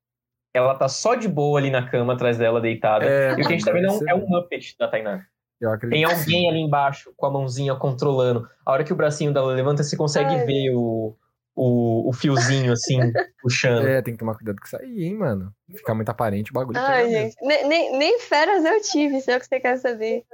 [0.54, 3.04] Ela tá só de boa ali na cama, atrás dela, deitada.
[3.04, 5.26] É, e o que a gente tá vendo é um, é um Muppet da Tainá.
[5.60, 5.96] Eu acredito.
[5.96, 8.48] Tem alguém ali embaixo com a mãozinha controlando.
[8.64, 10.46] A hora que o bracinho dela levanta, você consegue Ai.
[10.46, 11.16] ver o,
[11.58, 12.98] o, o fiozinho assim,
[13.42, 13.86] puxando.
[13.86, 15.52] É, tem que tomar cuidado com isso aí, hein, mano.
[15.74, 16.78] Ficar muito aparente o bagulho.
[16.78, 17.36] Ai, gente.
[17.42, 20.24] Nem, nem, nem férias eu tive, se é o que você quer saber.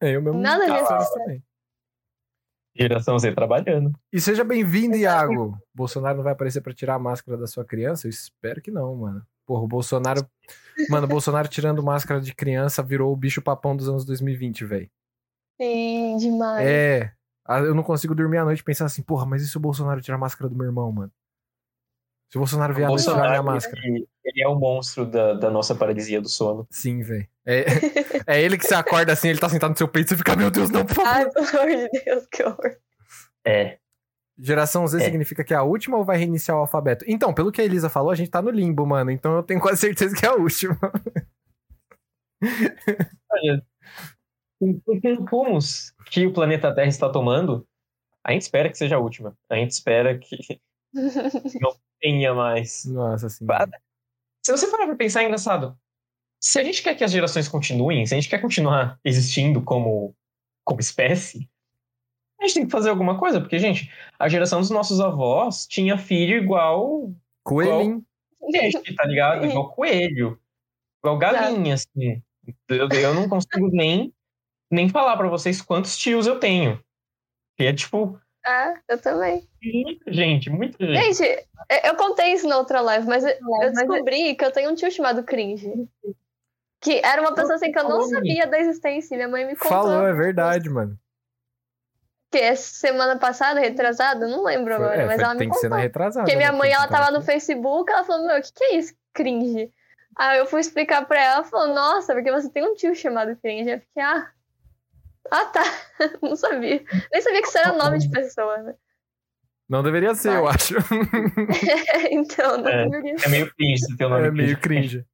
[0.00, 1.14] É, eu mesmo Nada disso.
[1.14, 1.42] também.
[2.74, 3.92] Geração Z trabalhando.
[4.10, 5.58] E seja bem-vindo, Iago.
[5.74, 8.06] Bolsonaro não vai aparecer pra tirar a máscara da sua criança?
[8.06, 9.22] Eu espero que não, mano.
[9.44, 10.26] Porra, o Bolsonaro.
[10.88, 14.90] Mano, o Bolsonaro tirando máscara de criança virou o bicho papão dos anos 2020, velho.
[15.60, 16.66] Sim, demais.
[16.66, 17.12] É.
[17.50, 20.00] Ah, Eu não consigo dormir à noite pensando assim, porra, mas e se o Bolsonaro
[20.00, 21.10] tirar a máscara do meu irmão, mano?
[22.30, 23.80] Se o Bolsonaro vier O noite, tirar minha Bolsonaro, máscara.
[23.84, 26.64] ele, ele é o monstro da, da nossa paralisia do sono.
[26.70, 27.26] Sim, velho.
[27.44, 27.64] É,
[28.38, 30.36] é ele que você acorda assim, ele tá sentado no seu peito e você fica,
[30.36, 31.08] meu Deus, não, por favor.
[31.10, 32.76] Ai, pelo amor de Deus, que horror.
[33.44, 33.78] É.
[34.38, 35.04] Geração Z É.
[35.04, 37.04] significa que é a última ou vai reiniciar o alfabeto?
[37.08, 39.10] Então, pelo que a Elisa falou, a gente tá no limbo, mano.
[39.10, 40.78] Então eu tenho quase certeza que é a última.
[43.30, 43.62] Olha,
[44.60, 47.66] com com- com rumos que o planeta Terra está tomando,
[48.24, 49.36] a gente espera que seja a última.
[49.48, 50.60] A gente espera que
[51.60, 52.84] não tenha mais.
[52.84, 53.46] Nossa, assim.
[54.44, 55.76] Se você parar pra pensar, é engraçado.
[56.42, 60.14] Se a gente quer que as gerações continuem, se a gente quer continuar existindo como,
[60.64, 61.48] como espécie,
[62.40, 65.98] a gente tem que fazer alguma coisa, porque, gente, a geração dos nossos avós tinha
[65.98, 67.12] filho igual
[67.44, 68.02] Coelhinho.
[68.50, 69.44] peixe, tá ligado?
[69.44, 70.40] Igual coelho.
[71.02, 72.22] Igual galinha, assim.
[72.68, 74.12] Eu, eu não consigo nem,
[74.70, 76.82] nem falar pra vocês quantos tios eu tenho.
[77.56, 79.46] Que é, tipo, Ah, eu também.
[79.62, 81.14] muita gente, muita gente.
[81.14, 81.46] Gente,
[81.84, 83.30] eu- contei isso na outra live, mas eu
[83.62, 85.72] eu descobri que eu tenho um tio chamado Cringe.
[86.80, 89.14] Que era uma pessoa assim que eu não sabia da existência.
[89.14, 89.68] e Minha mãe me contou.
[89.70, 90.98] Falou, é verdade, mano.
[92.32, 95.48] Que é semana passada, retrasada, não lembro Foi- agora, é, mas foi- ela me tem
[95.50, 95.82] que ser na contou.
[95.82, 96.24] retrasada.
[96.24, 96.56] Porque minha né?
[96.58, 98.94] mãe, Porque ela tava no Facebook, ela falou, meu, o que, que é isso?
[99.12, 99.70] Cringe.
[100.16, 103.36] Aí eu fui explicar pra ela, ela falou, nossa, porque você tem um tio chamado
[103.42, 103.68] Cringe.
[103.70, 104.30] Eu fiquei, ah,
[105.30, 105.62] ah tá,
[106.22, 106.82] não sabia.
[107.12, 108.74] Nem sabia que isso era nome de pessoa, né?
[109.68, 110.74] Não deveria ser, eu acho.
[112.10, 112.88] então, não É.
[112.88, 114.26] deveria É meio cringe esse teu nome.
[114.26, 115.04] É meio cringe.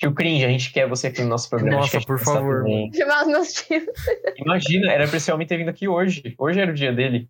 [0.00, 1.78] Tio Cringe, a gente quer você aqui no nosso programa.
[1.78, 2.64] Nossa, por favor.
[2.94, 3.84] chamar os meus tios.
[4.36, 6.36] Imagina, era pra esse homem ter vindo aqui hoje.
[6.38, 7.28] Hoje era o dia dele.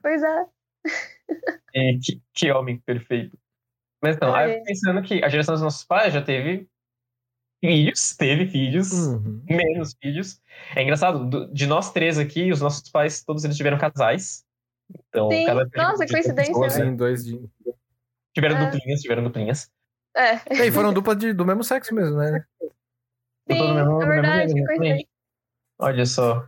[0.00, 0.46] Pois é.
[1.74, 3.38] E que, que homem perfeito.
[4.02, 6.66] Mas não, aí eu fico pensando que a geração dos nossos pais já teve
[7.64, 9.42] filhos, teve filhos, Uhum.
[9.48, 10.40] menos filhos.
[10.74, 14.44] É engraçado, do- de nós três aqui, os nossos pais, todos eles tiveram casais.
[15.08, 15.44] Então, Sim.
[15.46, 16.92] cada Nossa, coincidência, pessoas, né?
[16.92, 17.40] dois de.
[18.34, 18.70] Tiveram É.
[18.70, 19.70] duplinhas, tiveram duplinhas.
[20.16, 20.64] É.
[20.66, 22.44] E foram dupla de, do mesmo sexo mesmo, né?
[22.60, 22.68] Sim,
[23.74, 25.08] mesmo- é mesmo verdade, que.
[25.78, 26.46] Olha só.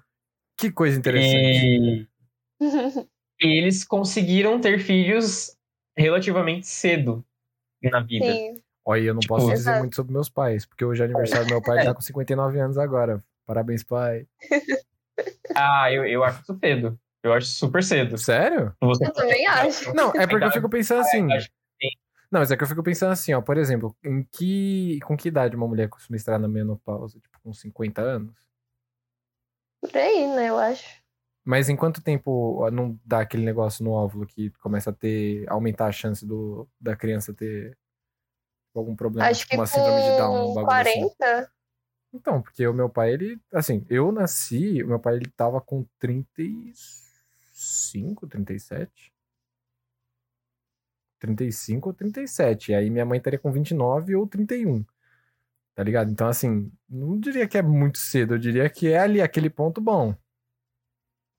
[0.56, 2.08] Que coisa interessante.
[3.40, 5.56] E eles conseguiram ter filhos
[5.96, 7.24] relativamente cedo
[7.82, 8.24] na vida.
[8.26, 8.60] Sim.
[8.90, 9.78] Olha, eu não Tipo, posso dizer Exato.
[9.80, 11.84] muito sobre meus pais, porque hoje é aniversário do meu pai, ele É.
[11.84, 13.22] tá com 59 anos agora.
[13.46, 14.26] Parabéns, pai.
[15.54, 16.98] Ah, eu, eu acho isso cedo.
[17.24, 18.16] Eu acho super cedo.
[18.16, 18.72] Sério?
[18.80, 19.92] Você Eu também acho.
[19.92, 21.32] Não, é porque eu fico pensando assim.
[21.32, 21.48] acho
[22.30, 25.26] Não, mas é que eu fico pensando assim, ó, por exemplo, em que, com que
[25.28, 27.18] idade uma mulher costuma estar na menopausa?
[27.18, 28.32] Tipo, com 50 anos?
[29.80, 31.02] Por aí, né, eu acho.
[31.44, 35.86] Mas em quanto tempo não dá aquele negócio no óvulo que começa a ter, aumentar
[35.86, 37.76] a chance do, da criança ter
[38.74, 41.10] algum problema, acho tipo que uma síndrome de Down, um com bagulho assim?
[41.16, 41.52] 40.
[42.12, 45.84] Então, porque o meu pai, ele, assim, eu nasci, o meu pai, ele tava com
[45.98, 49.12] 35, 37?
[51.18, 52.72] 35 ou 37.
[52.72, 54.84] E aí minha mãe estaria com 29 ou 31.
[55.74, 56.10] Tá ligado?
[56.10, 59.80] Então, assim, não diria que é muito cedo, eu diria que é ali aquele ponto
[59.80, 60.14] bom.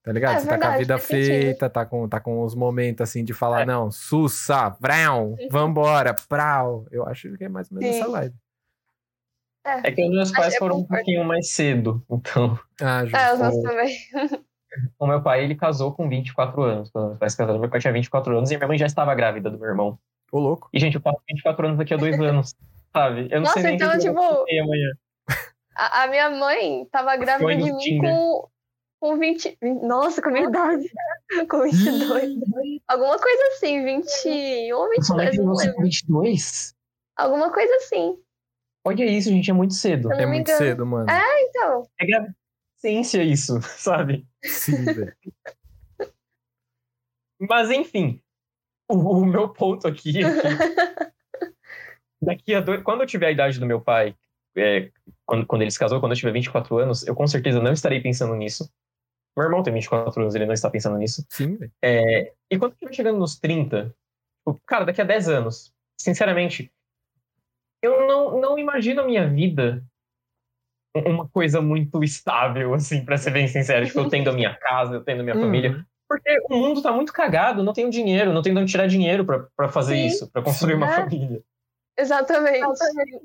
[0.09, 0.37] Tá ligado?
[0.37, 1.25] É Você tá com a verdade, vida sentido.
[1.27, 3.65] feita, tá com, tá com os momentos assim de falar, É.
[3.65, 6.87] não, sussa, vrão, vambora, prau.
[6.89, 8.01] Eu acho que é mais ou menos Sim.
[8.01, 8.35] essa live.
[9.83, 12.03] É que os meus pais foram um pouquinho mais cedo.
[12.09, 13.17] Então, Ah, justo.
[13.17, 13.95] É, os meus também.
[14.97, 16.89] o meu pai, ele casou com 24 anos.
[16.89, 19.51] Quando meus pais casaram, meu pai tinha 24 anos e minha mãe já estava grávida
[19.51, 19.99] do meu irmão.
[20.31, 20.69] Ô, louco.
[20.73, 22.55] E, gente, eu faço 24 anos daqui a dois anos,
[22.91, 23.27] sabe?
[23.29, 24.89] Eu não Nossa, sei nem então, tipo, amanhã.
[25.75, 28.09] A, a minha mãe tava grávida de mim Tinder.
[28.11, 28.49] com,
[28.99, 29.57] com 20.
[29.83, 30.89] Nossa, com a minha idade.
[31.49, 32.39] com 22.
[32.87, 35.75] Alguma coisa assim, 21 ou 22, eu você lembro.
[35.77, 36.75] com 22?
[37.15, 38.17] Alguma coisa assim.
[38.85, 40.11] Olha isso, gente, é muito cedo.
[40.13, 40.57] É muito engano.
[40.57, 41.07] cedo, mano.
[41.49, 44.25] Então, É gravidência isso, sabe?
[44.43, 45.15] Sim, velho.
[47.39, 48.21] Mas, enfim,
[48.89, 50.23] o, o meu ponto aqui é que
[52.21, 52.83] daqui a dois...
[52.83, 54.15] Quando eu tiver a idade do meu pai,
[54.57, 54.91] é,
[55.25, 58.01] quando, quando ele se casou, quando eu tiver 24 anos, eu com certeza não estarei
[58.01, 58.69] pensando nisso.
[59.39, 61.25] Meu irmão tem 24 anos, ele não está pensando nisso.
[61.29, 61.71] Sim, velho.
[61.81, 63.95] É, e quando eu estiver chegando nos 30,
[64.39, 66.69] tipo, cara, daqui a 10 anos, sinceramente,
[67.81, 69.81] eu não, não imagino a minha vida
[70.93, 73.85] uma coisa muito estável, assim, pra ser bem sincero.
[73.85, 75.41] Tipo, eu tendo a minha casa, eu tendo a minha Hum.
[75.41, 75.85] família.
[76.05, 79.23] Porque o mundo tá muito cagado, não tenho dinheiro, não tenho de onde tirar dinheiro
[79.23, 80.07] pra, pra fazer Sim.
[80.07, 80.95] isso, pra construir uma É.
[80.95, 81.41] família,
[81.99, 82.61] exatamente.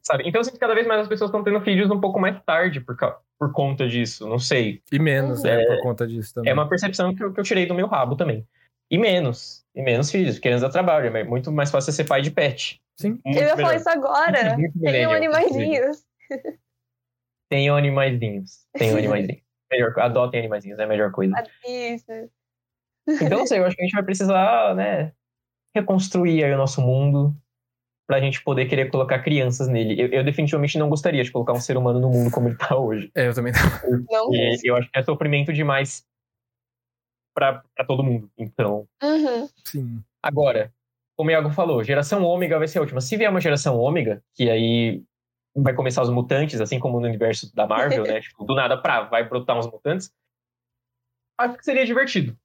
[0.02, 0.28] sabe?
[0.28, 2.42] Então, eu sinto que cada vez mais as pessoas estão tendo filhos um pouco mais
[2.44, 2.96] tarde por,
[3.38, 4.82] por conta disso, não sei.
[4.90, 6.50] E menos, né, É- por conta disso também.
[6.50, 8.46] É uma percepção que eu, que eu tirei do meu rabo também.
[8.90, 12.30] E menos, e menos filhos, antes dá trabalho, é muito mais fácil ser pai de
[12.30, 12.80] pet.
[12.96, 13.18] Sim.
[13.24, 14.56] Muito Eu ia falar isso agora.
[14.74, 15.16] Melhor.
[15.16, 16.04] animaizinhos.
[17.50, 18.66] Tenham animaizinhos.
[18.72, 19.42] Tenham animaizinhos.
[19.70, 21.34] Melhor, adotem animaizinhos, é a melhor coisa.
[21.66, 22.30] Isso.
[23.08, 25.12] Então, não sei, eu acho que a gente vai precisar, né,
[25.74, 27.34] reconstruir aí o nosso mundo
[28.06, 30.00] pra gente poder querer colocar crianças nele.
[30.00, 32.76] Eu, eu definitivamente não gostaria de colocar um ser humano no mundo como ele tá
[32.76, 33.10] hoje.
[33.14, 33.60] É, eu também não.
[34.10, 36.06] Não E eu acho que é sofrimento demais
[37.34, 38.30] pra, pra todo mundo.
[38.38, 39.48] Então, Uhum.
[39.64, 40.02] Sim.
[40.22, 40.72] agora,
[41.16, 43.00] como o Iago falou, geração ômega vai ser a última.
[43.00, 45.02] Se vier uma geração ômega, que aí
[45.56, 48.20] vai começar os mutantes, assim como no universo da Marvel, né?
[48.22, 50.12] Tipo, do nada pra vai brotar uns mutantes.
[51.38, 52.36] Acho que seria divertido.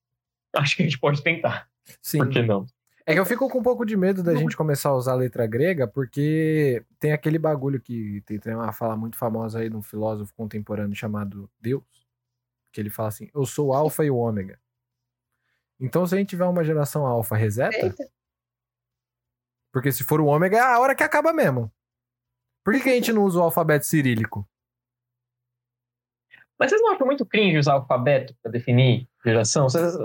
[0.56, 1.68] Acho que a gente pode tentar.
[2.02, 2.20] Sim.
[2.20, 2.66] Por que não?
[3.10, 5.16] É que eu fico com um pouco de medo da gente começar a usar a
[5.16, 9.76] letra grega, porque tem aquele bagulho que tem, tem uma fala muito famosa aí de
[9.76, 11.84] um filósofo contemporâneo chamado Deus,
[12.72, 14.60] que ele fala assim: Eu sou o alfa e o ômega.
[15.80, 17.78] Então, se a gente tiver uma geração alfa, reseta?
[17.78, 18.08] Eita.
[19.74, 21.72] Porque se for o ômega, é a hora que acaba mesmo.
[22.64, 24.48] Por que, que a gente não usa o alfabeto cirílico?
[26.60, 29.68] Mas vocês não acham muito cringe usar alfabeto pra definir geração?
[29.68, 29.96] Vocês...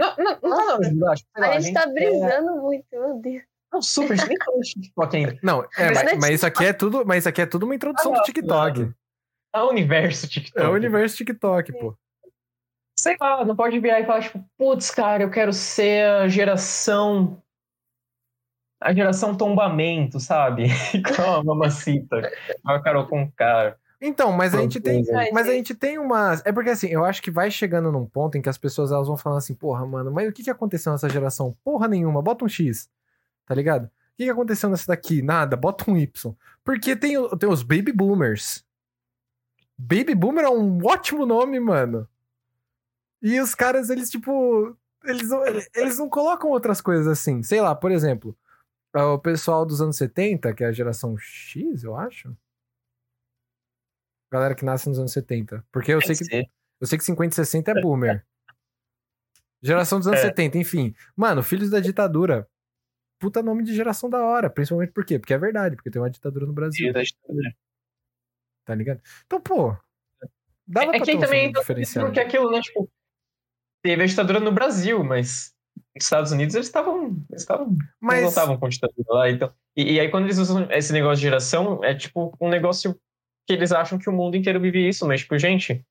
[0.00, 2.56] Não, não, não, Nossa, não, não, acho que, sei lá, A gente tá é- brisando
[2.62, 3.42] muito, meu Deus.
[3.72, 5.38] Não, super, a gente nem falou de TikTok ainda.
[5.42, 7.74] Não, é, Mas mas, é isso aqui é tudo, mas isso aqui é tudo uma
[7.74, 8.90] introdução Ah, TikTok.
[9.54, 10.64] É o universo TikTok.
[10.66, 11.96] É o universo TikTok, pô.
[12.98, 17.40] sei lá, não pode virar e falar, tipo, putz, cara, eu quero ser a geração.
[18.82, 20.64] A geração tombamento, sabe?
[20.94, 22.16] Igual a mamacita.
[22.58, 23.78] Igual a Carol com cara.
[24.00, 25.74] Então, mas a gente tem, mas a gente.
[25.74, 28.56] tem umas, é porque assim, eu acho que vai chegando num ponto em que as
[28.56, 31.54] pessoas elas vão falando assim, porra, mano, mas o que que aconteceu nessa geração?
[31.62, 32.88] Porra nenhuma, bota um X.
[33.44, 33.84] Tá ligado?
[33.84, 35.20] O que que aconteceu nessa daqui?
[35.20, 36.34] Nada, bota um Y.
[36.64, 38.64] Porque tem, tem os baby boomers.
[39.76, 42.08] Baby boomer é um ótimo nome, mano.
[43.20, 45.42] E os caras, eles tipo, eles não,
[45.74, 47.42] eles não colocam outras coisas assim.
[47.42, 48.36] Sei lá, por exemplo,
[48.94, 52.34] o pessoal dos anos 70, que é a geração X, eu acho.
[54.30, 55.64] Galera que nasce nos anos 70.
[55.72, 56.48] Porque eu sei que,
[56.80, 58.24] eu sei que 50 e 60 é boomer.
[59.62, 60.24] Geração dos anos É.
[60.28, 60.94] 70, enfim.
[61.16, 62.48] Mano, Filhos da Ditadura.
[63.18, 64.48] Puta nome de geração da hora.
[64.48, 65.18] Principalmente por quê?
[65.18, 66.90] Porque é verdade, porque tem uma ditadura no Brasil.
[68.64, 69.00] Tá ligado?
[69.26, 69.76] Então, pô.
[70.66, 72.06] Dava É pra que ter um também diferenciado.
[72.06, 72.88] porque aquilo, né, tipo,
[73.82, 75.52] teve a ditadura no Brasil, mas
[75.94, 77.06] nos Estados Unidos eles estavam.
[77.28, 77.76] Eles estavam.
[78.00, 79.52] Mas- Não estavam com ditadura lá, então.
[79.76, 82.98] E, e aí, quando eles usam esse negócio de geração, é tipo um negócio
[83.50, 85.84] que eles acham que o mundo inteiro vive isso, mas, tipo, gente,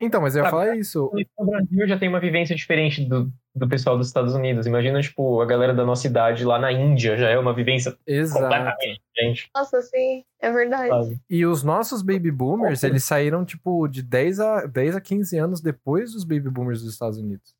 [0.00, 1.10] Então, mas eu ia falar isso.
[1.36, 4.66] o Brasil já tem uma vivência diferente do, do pessoal dos Estados Unidos.
[4.66, 8.40] Imagina, tipo, a galera da nossa idade lá na Índia já é uma vivência Exato.
[8.42, 10.88] completamente diferente, Nossa, sim, é verdade.
[10.88, 11.20] sabe?
[11.30, 15.60] E os nossos baby boomers, eles saíram, tipo, de 10 a, 10 a 15 anos
[15.60, 17.54] depois dos baby boomers dos Estados Unidos.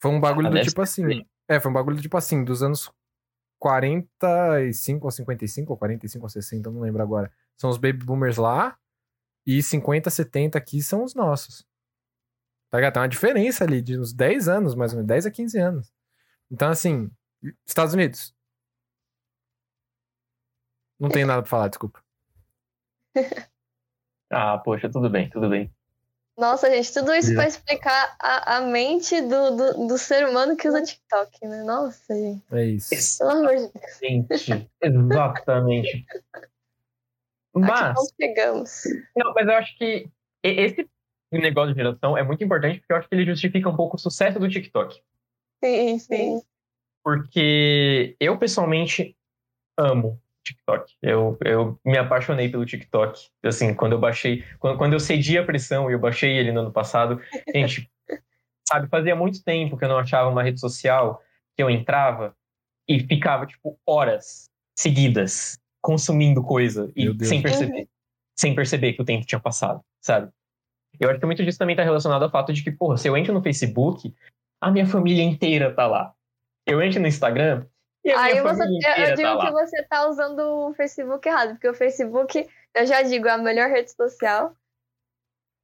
[0.00, 1.24] Foi um bagulho Ah, do tipo assim.
[1.48, 2.90] É, foi um bagulho do tipo assim, dos anos
[3.62, 7.32] 45 a 55, ou 45 a 60, eu não lembro agora.
[7.56, 8.76] São os baby boomers lá,
[9.46, 11.64] e 50 a 70 aqui são os nossos.
[12.68, 12.94] Tá ligado?
[12.94, 15.92] Tem uma diferença ali de uns 10 anos, mais ou menos, 10 a 15 anos.
[16.50, 17.08] Então, assim,
[17.64, 18.34] Estados Unidos.
[20.98, 22.02] Não tem nada pra falar, desculpa.
[24.34, 25.70] Ah, poxa, tudo bem, tudo bem.
[26.36, 30.66] Nossa, gente, tudo isso pra explicar a, a mente do, do, do ser humano que
[30.66, 31.62] usa TikTok, né?
[31.62, 32.42] Nossa, gente.
[32.52, 33.18] É isso.
[33.18, 34.48] Pelo amor de Deus.
[34.48, 34.76] Exatamente.
[34.82, 36.06] Exatamente.
[37.54, 38.82] Mas, nós pegamos.
[39.14, 40.08] não, mas eu acho que
[40.42, 40.88] esse
[41.30, 44.00] negócio de geração é muito importante porque eu acho que ele justifica um pouco o
[44.00, 45.02] sucesso do TikTok.
[45.62, 46.42] Sim, sim.
[47.04, 49.14] Porque eu, pessoalmente,
[49.76, 50.94] amo TikTok.
[51.02, 53.28] Eu, eu me apaixonei pelo TikTok.
[53.44, 54.44] Assim, quando eu baixei...
[54.58, 57.20] Quando, quando eu cedi a pressão e eu baixei ele no ano passado,
[57.54, 57.90] gente,
[58.68, 61.22] sabe, fazia muito tempo que eu não achava uma rede social
[61.56, 62.34] que eu entrava
[62.88, 67.28] e ficava, tipo, horas seguidas consumindo coisa e Deus.
[67.28, 67.88] sem perceber.
[68.38, 70.30] Sem perceber que o tempo tinha passado, sabe?
[70.98, 73.16] Eu acho que muito disso também tá relacionado ao fato de que, porra, se eu
[73.16, 74.14] entro no Facebook,
[74.60, 76.12] a minha família inteira tá lá.
[76.66, 77.66] Eu entro no Instagram
[78.04, 81.74] Aí você, eu, eu digo tá que você tá usando o Facebook errado, porque o
[81.74, 84.56] Facebook, eu já digo, é a melhor rede social.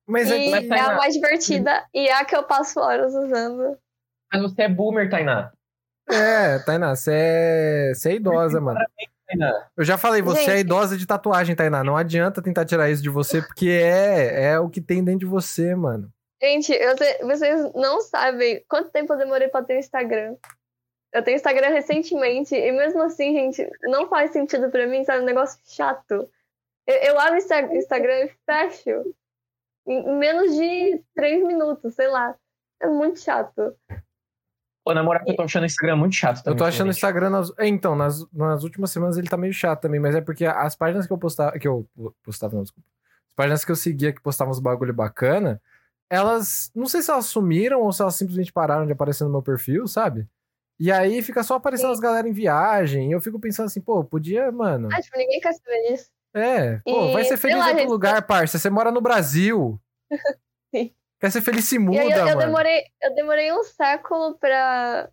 [0.06, 0.50] Mas é e.
[0.50, 3.76] Mas, é Tainá, a mais divertida e é a que eu passo horas usando.
[4.32, 5.52] Mas você é boomer, Tainá.
[6.08, 7.92] É, Tainá, você é...
[7.94, 8.80] você é idosa, mano.
[9.76, 10.60] Eu já falei, você é Gente.
[10.60, 11.84] idosa de tatuagem, Tainá.
[11.84, 15.26] Não adianta tentar tirar isso de você, porque é, é o que tem dentro de
[15.26, 16.10] você, mano.
[16.40, 20.36] Gente, eu te- vocês não sabem quanto tempo eu demorei pra ter Instagram.
[21.12, 25.22] Eu tenho Instagram recentemente e mesmo assim, gente, não faz sentido pra mim, sabe?
[25.22, 26.28] Um negócio chato.
[26.86, 29.14] Eu, eu abro Instagram e fecho
[29.86, 32.34] em menos de três minutos, sei lá.
[32.80, 33.74] É muito chato.
[34.84, 36.58] Ô, na moral, eu tô achando o Instagram muito chato Eu também.
[36.58, 36.90] tô achando o.
[36.90, 37.30] Instagram.
[37.30, 37.52] Nas...
[37.58, 40.76] é, Então, nas, nas últimas semanas ele tá meio chato também, mas é porque as
[40.76, 41.58] páginas que eu postava.
[41.58, 41.86] Que eu
[42.22, 42.88] postava, não, desculpa.
[43.28, 45.60] As páginas que eu seguia que postavam uns bagulho bacana,
[46.08, 46.70] elas.
[46.74, 49.86] Não sei se elas sumiram ou se elas simplesmente pararam de aparecer no meu perfil,
[49.86, 50.26] sabe?
[50.80, 51.92] E aí fica só aparecendo Sim.
[51.94, 53.08] as galera em viagem.
[53.10, 54.88] E eu fico pensando assim, pô, podia, mano.
[54.92, 56.08] Ah, tipo, ninguém quer saber disso.
[56.34, 58.58] É, pô, E, vai ser feliz lá, em outro gente, lugar, parça.
[58.58, 59.80] Você mora no Brasil.
[60.74, 60.92] Sim.
[61.20, 62.38] Quer ser feliz, se E muda, aí eu, eu mano.
[62.38, 65.08] demorei, eu demorei um século pra,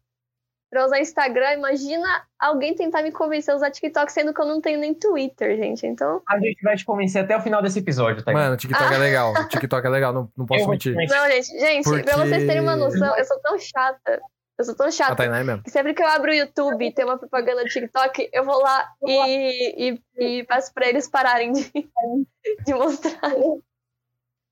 [0.69, 1.53] pra usar Instagram.
[1.53, 2.05] Imagina
[2.37, 5.87] alguém tentar me convencer a usar TikTok, sendo que eu não tenho nem Twitter, gente.
[5.87, 6.21] Então.
[6.29, 8.31] A gente vai te convencer até o final desse episódio, tá?
[8.31, 8.99] Mano, TikTok é Ah.
[8.99, 9.33] legal.
[9.47, 10.93] TikTok é legal, não, não posso Eu mentir.
[10.93, 14.21] Não, gente, gente, Porque- pra vocês terem uma noção, eu sou tão chata.
[14.57, 15.15] Eu sou tão A chata.
[15.15, 15.63] Tainá é mesmo.
[15.63, 18.61] que sempre que eu abro o YouTube e tem uma propaganda do TikTok, eu vou
[18.61, 21.69] lá e, e, e peço pra eles pararem de,
[22.65, 23.33] de mostrar.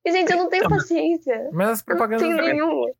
[0.05, 1.49] E, gente, eu não tenho paciência.
[1.53, 2.27] Mas as Eu não propagandas.
[2.27, 2.91] tenho nenhuma.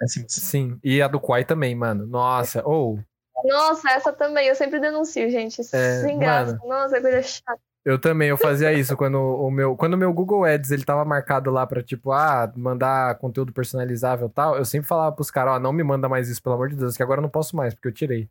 [0.00, 0.78] Assim, Sim.
[0.82, 2.06] E a do Quai também, mano.
[2.06, 2.66] Nossa.
[2.66, 2.98] Ou.
[3.44, 5.60] Nossa, essa também, eu sempre denuncio, gente.
[5.60, 6.58] É, Sem graça.
[6.64, 7.60] Nossa, é coisa chata.
[7.88, 11.04] Eu também, eu fazia isso quando o meu, quando o meu Google Ads ele tava
[11.06, 15.54] marcado lá pra tipo, ah, mandar conteúdo personalizável e tal, eu sempre falava pros caras,
[15.54, 17.56] ó, não me manda mais isso, pelo amor de Deus, que agora eu não posso
[17.56, 18.28] mais, porque eu tirei.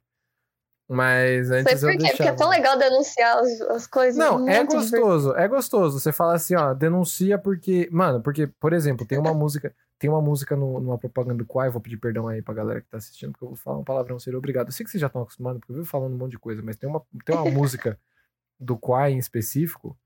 [0.88, 4.16] Mas antes por eu quê, porque é tão legal denunciar as, as coisas.
[4.16, 6.00] Não, é gostoso, é gostoso.
[6.00, 7.90] Você fala assim, ó, denuncia porque.
[7.92, 9.74] Mano, porque, por exemplo, tem uma música.
[10.00, 12.88] Tem uma música no- numa propaganda do Quai, vou pedir perdão aí pra galera que
[12.88, 14.68] tá assistindo, porque eu vou falar um palavrão seria obrigado.
[14.68, 16.62] Eu sei que vocês já estão acostumados, porque eu vivo falando um monte de coisa,
[16.64, 17.98] mas tem uma, tem uma música
[18.60, 19.98] do Quai em específico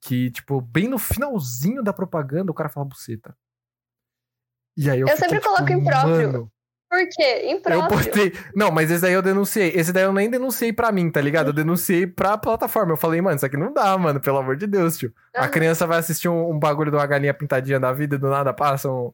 [0.00, 3.36] que, tipo, bem no finalzinho da propaganda, o cara fala buceta.
[4.76, 6.32] E aí eu, Eu fiquei, sempre tipo, coloco impróprio.
[6.32, 6.52] Mano,
[6.90, 7.40] Por quê?
[7.44, 7.98] eu Impróprio.
[8.04, 8.32] botei.
[8.54, 9.68] Não, mas esse daí eu denunciei.
[9.74, 11.48] Esse daí eu nem denunciei pra mim, tá ligado?
[11.48, 12.92] Eu denunciei pra plataforma.
[12.92, 15.12] Eu falei, mano, isso aqui não dá, mano, pelo amor de Deus, tio.
[15.34, 15.48] A Aham.
[15.50, 18.52] criança vai assistir um, um bagulho de uma galinha pintadinha da vida e do nada
[18.52, 19.12] passa um-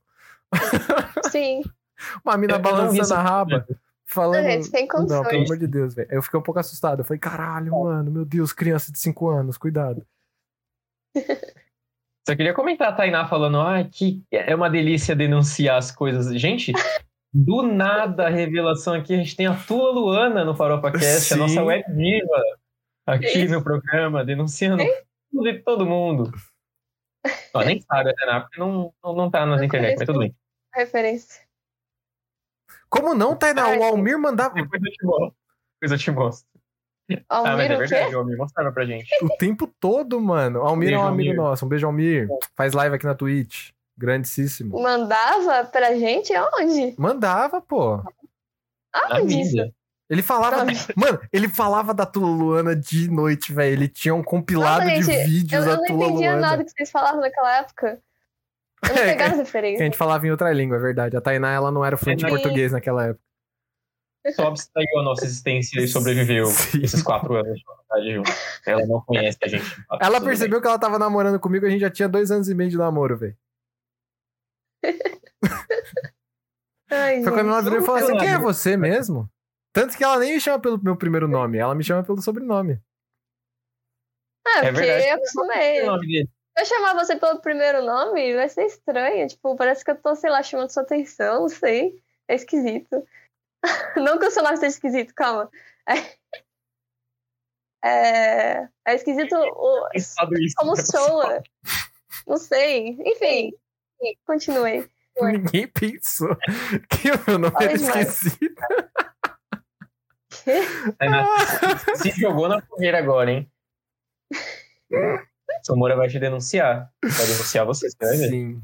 [1.31, 1.63] Sim.
[2.25, 3.67] uma mina Eu- eu não vi balançando a raba.
[4.09, 4.43] Falando.
[4.43, 5.45] Não, gente, tem Não, pelo condições.
[5.45, 6.09] amor de Deus, velho.
[6.11, 7.01] Eu fiquei um pouco assustado.
[7.01, 10.07] Eu falei, caralho, mano, meu Deus, criança de 5 anos, cuidado.
[12.27, 16.29] Só queria comentar a Tainá falando, ah, que é uma delícia denunciar as coisas.
[16.41, 16.73] Gente,
[17.33, 21.37] do nada a revelação aqui, a gente tem a Tula Luana no Farofa Cast, a
[21.37, 21.39] Sim.
[21.39, 22.43] nossa web diva
[23.07, 23.55] aqui Isso.
[23.55, 24.83] no programa, denunciando
[25.31, 26.31] tudo e todo mundo.
[27.55, 30.35] Ó, nem sabe a Tainá, porque não, não, não tá nas internet, mas tudo bem.
[30.75, 31.48] Referência.
[32.89, 33.65] Como não, Tainá?
[33.67, 35.35] Ai, O Almir mandava Depois eu te mostro.
[35.81, 36.49] Depois eu te mostro.
[37.29, 37.77] Ah, mas Almir, é quê?
[37.87, 39.09] verdade, o Almir mostrava pra gente.
[39.23, 40.61] o tempo todo, mano.
[40.61, 41.37] Almir é um Beijo, amigo Almir.
[41.37, 41.65] nosso.
[41.65, 42.29] Um beijo, Almir.
[42.55, 43.71] Faz live aqui na Twitch.
[43.97, 44.81] Grandíssimo.
[44.81, 46.95] Mandava pra gente aonde?
[46.99, 48.01] Mandava, pô.
[48.95, 49.57] Aonde isso?
[50.11, 50.65] Ele falava.
[50.65, 50.73] Não.
[50.97, 53.73] Mano, ele falava da Tula Luana de noite, velho.
[53.75, 56.41] Ele tinha um compilado Nossa, de gente, vídeos Eu, eu da não Tula entendia Luana.
[56.47, 58.01] nada que vocês falavam naquela época.
[58.83, 59.85] Eu não É, pegava as Que a referências.
[59.87, 61.17] gente falava em outra língua, é verdade.
[61.17, 63.21] A Tainá, ela não era fluente em português naquela época.
[64.35, 66.83] Só abstraiu a nossa existência e sobreviveu Sim.
[66.83, 68.31] esses quatro anos de faculdade junto.
[68.67, 69.65] Ela não conhece a gente.
[69.91, 70.29] Ela tudo bem.
[70.29, 72.77] percebeu que ela tava namorando comigo, a gente já tinha dois anos e meio de
[72.77, 73.37] namoro, velho.
[76.91, 79.29] Ai, Foi quando ela virou e falou assim: quem é você mesmo?
[79.73, 82.81] Tanto que ela nem me chama pelo meu primeiro nome, ela me chama pelo sobrenome.
[84.47, 85.07] Ah, É porque verdade.
[85.09, 85.81] eu acostumei.
[86.59, 89.29] Eu chamar você pelo primeiro nome, vai ser estranho.
[89.29, 92.03] Tipo, parece que eu tô, sei lá, chamando sua atenção, não sei.
[92.27, 93.07] É esquisito.
[93.97, 95.49] não que o seu nome seja esquisito, calma.
[95.89, 96.19] É,
[97.85, 99.89] é, é esquisito o...
[99.95, 100.15] Isso,
[100.57, 100.83] como né?
[100.83, 101.43] soa.
[102.27, 102.99] Não sei.
[103.07, 103.53] Enfim,
[104.27, 104.91] continuei.
[105.21, 106.37] Ninguém pensou
[106.91, 108.23] que o meu nome era demais.
[108.23, 108.63] esquisito.
[111.97, 113.51] Se jogou na fogueira agora, hein?
[115.63, 116.91] Samora vai te denunciar.
[117.03, 118.29] Vai denunciar você, você vai ver.
[118.31, 118.63] Sim.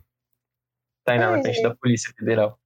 [1.05, 2.59] Tainá na Ai, frente da Polícia Federal.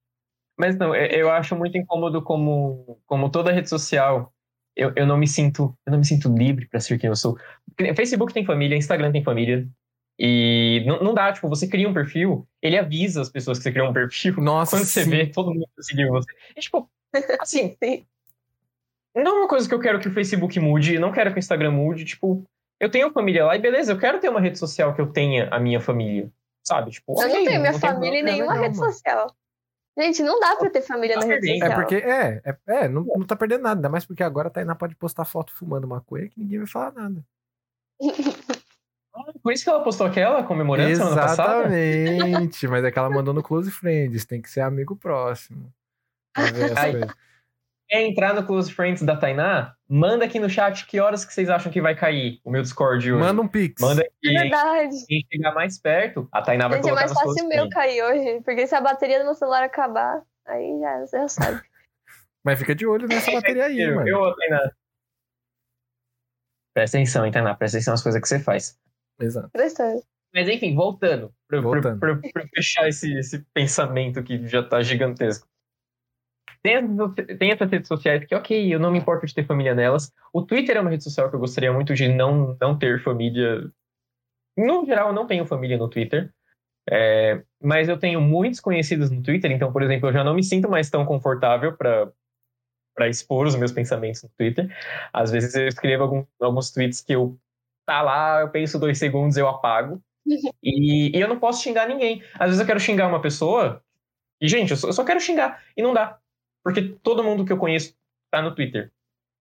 [0.57, 4.33] Mas não, eu, eu acho muito incômodo como, como toda rede social.
[4.75, 7.37] Eu, eu não me sinto eu não me sinto livre pra ser quem eu sou.
[7.95, 9.67] Facebook tem família, Instagram tem família.
[10.21, 13.71] E não, não dá, tipo, você cria um perfil, ele avisa as pessoas que você
[13.71, 14.35] criou um perfil.
[14.43, 15.09] Nossa, Quando você sim.
[15.09, 16.29] vê, todo mundo seguiu você.
[16.57, 16.89] E, tipo,
[17.39, 18.05] assim, Sim.
[19.15, 21.39] não é uma coisa que eu quero que o Facebook mude, não quero que o
[21.39, 22.03] Instagram mude.
[22.03, 22.43] Tipo,
[22.79, 25.47] eu tenho família lá e beleza, eu quero ter uma rede social que eu tenha
[25.49, 26.31] a minha família.
[26.63, 26.91] Sabe?
[26.91, 29.35] Tipo, Eu não ok, tenho minha tem família em nenhuma não, rede social.
[29.97, 31.59] Gente, não dá pra ter família na Tá rede perdendo.
[31.59, 31.71] social.
[31.71, 33.79] É porque, é, é, é não, não tá perdendo nada.
[33.79, 36.93] Ainda mais porque agora a Tainá pode postar foto fumando maconha que ninguém vai falar
[36.93, 37.25] nada.
[39.13, 41.77] Ah, Por isso que ela postou aquela comemorando semana passada?
[41.77, 42.67] Exatamente.
[42.67, 44.25] Mas é que ela mandou no Close Friends.
[44.25, 45.73] Tem que ser amigo próximo.
[46.33, 46.91] Pra ver as Ai.
[46.91, 47.15] coisas.
[47.89, 49.73] Quer entrar no Close Friends da Tainá?
[49.87, 53.11] Manda aqui no chat que horas que vocês acham que vai cair o meu Discord
[53.11, 53.19] hoje.
[53.19, 53.81] Manda um pix.
[53.81, 54.33] Manda É aqui.
[54.39, 54.95] verdade.
[55.07, 57.57] Quem chegar mais perto, a Tainá vai Gente, é colocar mais nos fácil o meu
[57.57, 57.73] Friends.
[57.73, 58.41] cair hoje.
[58.43, 61.61] Porque se a bateria do meu celular acabar, aí já, você já sabe.
[62.45, 64.07] Mas fica de olho nessa bateria aí, Eu, mano.
[64.07, 64.71] eu, Tainá.
[66.75, 67.55] Presta atenção, hein, Tainá?
[67.55, 68.79] Presta atenção nas coisas que você faz.
[69.19, 69.49] Exato.
[69.51, 70.01] Prestando.
[70.33, 71.33] Mas enfim, voltando.
[71.47, 72.13] Pra
[72.55, 75.47] fechar esse, esse pensamento que já tá gigantesco.
[76.63, 79.73] Tem, essas- tem essas redes sociais que, ok, eu não me importo de ter família
[79.73, 80.11] nelas.
[80.33, 83.71] O Twitter é uma rede social que eu gostaria muito de não, não ter família.
[84.57, 86.31] No geral, eu não tenho família no Twitter.
[86.91, 90.43] É, mas eu tenho muitos conhecidos no Twitter, então, por exemplo, eu já não me
[90.43, 92.11] sinto mais tão confortável para
[92.95, 94.67] para expor os meus pensamentos no Twitter.
[95.13, 97.39] Às vezes eu escrevo algum- alguns tweets que eu
[97.85, 100.01] tá lá, eu penso dois segundos, eu apago.
[100.63, 102.23] E, e eu não posso xingar ninguém.
[102.35, 103.83] Às vezes eu quero xingar uma pessoa,
[104.41, 106.19] e, gente, eu só, eu só quero xingar, e não dá.
[106.63, 107.95] Porque todo mundo que eu conheço
[108.31, 108.91] tá no Twitter.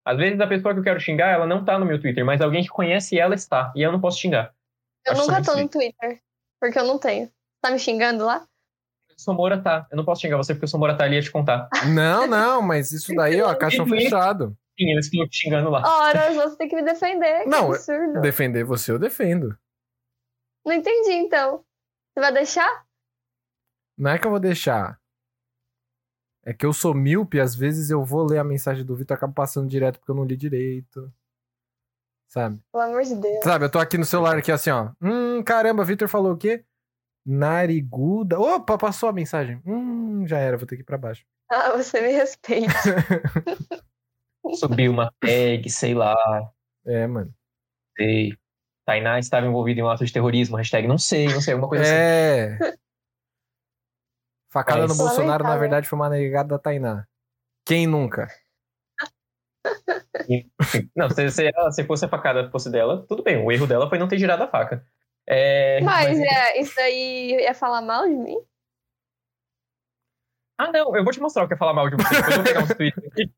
[0.04, 2.40] Às vezes a pessoa que eu quero xingar, ela não tá no meu Twitter, mas
[2.40, 4.54] alguém que conhece ela está, e eu não posso xingar.
[5.04, 6.20] Eu Acho nunca tô no Twitter,
[6.60, 7.30] porque eu não tenho.
[7.60, 8.46] Tá me xingando lá?
[9.10, 9.86] O Somora tá.
[9.90, 11.68] Eu não posso xingar você porque o Somora tá ali a te contar.
[11.92, 14.56] Não, não, mas isso daí, ó, caixão fechado.
[14.78, 15.82] Sim, eles estão te xingando lá.
[15.84, 17.44] Ora, você tem que me defender.
[17.44, 18.20] Que Não, absurdo.
[18.20, 19.58] Defender você, eu defendo.
[20.64, 21.64] Não entendi, então.
[22.12, 22.84] Você vai deixar?
[23.96, 25.00] Não é que eu vou deixar.
[26.46, 29.18] É que eu sou míope, às vezes eu vou ler a mensagem do Vitor e
[29.18, 31.12] acabo passando direto porque eu não li direito.
[32.28, 32.60] Sabe?
[32.70, 33.42] Pelo amor de Deus.
[33.42, 34.90] Sabe, eu tô aqui no celular aqui assim, ó.
[35.02, 36.64] Hum, caramba, Vitor falou o quê?
[37.26, 38.38] Nariguda.
[38.38, 39.60] Opa, passou a mensagem.
[39.66, 41.24] Hum, já era, vou ter que ir pra baixo.
[41.50, 42.72] Ah, você me respeita.
[44.54, 46.14] Subiu uma tag, sei lá.
[46.84, 47.34] É, mano.
[47.98, 48.32] Sei.
[48.84, 50.56] Tainá estava envolvida em um ato de terrorismo.
[50.56, 51.92] Hashtag não sei, não sei, alguma coisa assim.
[51.92, 52.58] É.
[54.56, 55.60] Facada Mas- no Bolsonaro, na Lamentável.
[55.60, 57.04] verdade, foi uma negada da Tainá.
[57.66, 58.26] Quem nunca?
[60.96, 63.44] Não, se, se, ela- se fosse a facada fosse dela, tudo bem.
[63.44, 64.82] O erro dela foi não ter girado a faca.
[65.28, 68.38] É, Mas é, isso daí é falar mal de mim?
[70.58, 72.14] Ah, não, eu vou te mostrar o que é falar mal de você.
[72.14, 73.30] Depois eu vou pegar uns tweets aqui.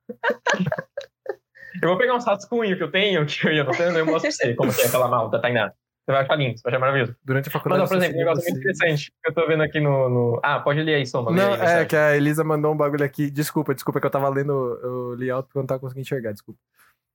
[1.82, 4.30] Eu vou pegar uns rascunhos que eu tenho, que eu ia anotando, e eu mostro
[4.30, 5.72] pra você como que é falar mal da Tainá.
[6.08, 7.14] Você vai achar lindo, você vai achar maravilhoso.
[7.22, 7.82] Durante a Mas, faculdade.
[7.82, 10.08] ó, por eu só exemplo, um negócio muito interessante que eu tô vendo aqui no.
[10.08, 11.30] no- Ah, pode ler aí, Soma.
[11.32, 11.86] Não, aí é mensagem.
[11.88, 13.30] que a Elisa mandou um bagulho aqui.
[13.30, 14.52] Desculpa, desculpa, que eu tava lendo,
[14.82, 16.58] eu li alto porque eu não tava conseguindo enxergar, desculpa.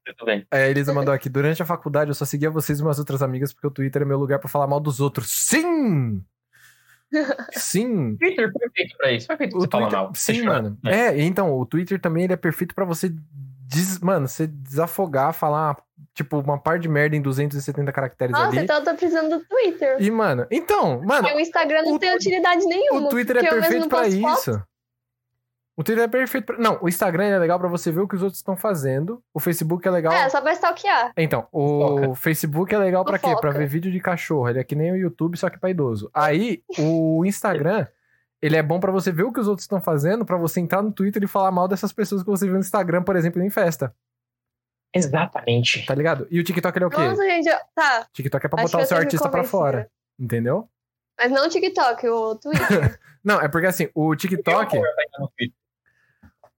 [0.05, 0.45] Tudo bem.
[0.51, 1.27] É, a Elisa mandou aqui.
[1.27, 4.05] Durante a faculdade eu só seguia vocês e umas outras amigas porque o Twitter é
[4.05, 5.27] meu lugar pra falar mal dos outros.
[5.31, 6.23] Sim!
[7.51, 8.15] Sim!
[8.17, 9.27] Twitter foi feito pra isso.
[9.27, 10.11] Foi feito pra O Twitter, mal.
[10.15, 10.77] sim, mano.
[10.85, 13.11] É, então, o Twitter também ele é perfeito pra você,
[13.66, 15.78] des, mano, você desafogar, falar,
[16.14, 18.59] tipo, uma par de merda em 270 caracteres Nossa, ali.
[18.59, 19.97] então eu tô precisando do Twitter.
[19.99, 23.07] E, mano, então, mano, Porque o Instagram não o- tem utilidade nenhuma.
[23.07, 24.39] o Twitter é perfeito pra posto foto.
[24.39, 24.64] isso.
[25.76, 26.57] O Twitter é perfeito pra...
[26.59, 29.24] Não, o Instagram é legal pra você ver o que os outros estão fazendo.
[29.34, 30.14] O Facebook é legal...
[30.14, 31.11] É, só pra stalkear.
[31.18, 32.16] Então, o Fofoca.
[32.16, 33.26] Facebook é legal pra quê?
[33.26, 33.57] Pra Fofoca.
[33.57, 34.47] ver vídeo de cachorro.
[34.47, 36.11] Ele é que nem o YouTube, só que pra idoso.
[36.14, 37.88] Aí, o Instagram,
[38.45, 40.81] ele é bom pra você ver o que os outros estão fazendo, pra você entrar
[40.81, 43.49] no Twitter e falar mal dessas pessoas que você viu no Instagram, por exemplo, em
[43.49, 43.95] festa.
[44.93, 45.85] Exatamente.
[45.85, 46.27] Tá ligado?
[46.29, 46.97] E o TikTok ele é o quê?
[46.97, 48.07] Nossa, gente, eu- tá.
[48.13, 49.89] TikTok é pra Acho botar o seu artista pra fora.
[50.19, 50.69] Entendeu?
[51.17, 52.99] Mas não o TikTok, o Twitter.
[53.23, 54.77] Não, é porque assim, o TikTok,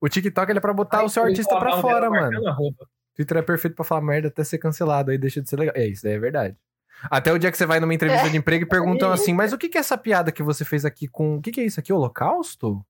[0.02, 2.40] o TikTok ele é pra botar o seu artista pra fora, mano.
[2.60, 5.76] O Twitter é perfeito pra falar merda até ser cancelado, aí deixa de ser legal.
[5.78, 6.58] É, isso daí é verdade.
[7.04, 8.30] Até o dia que você vai numa entrevista É.
[8.30, 10.86] de emprego e perguntam assim, mas o que que é essa piada que você fez
[10.86, 11.38] aqui com...
[11.38, 12.84] O que que é isso aqui, holocausto?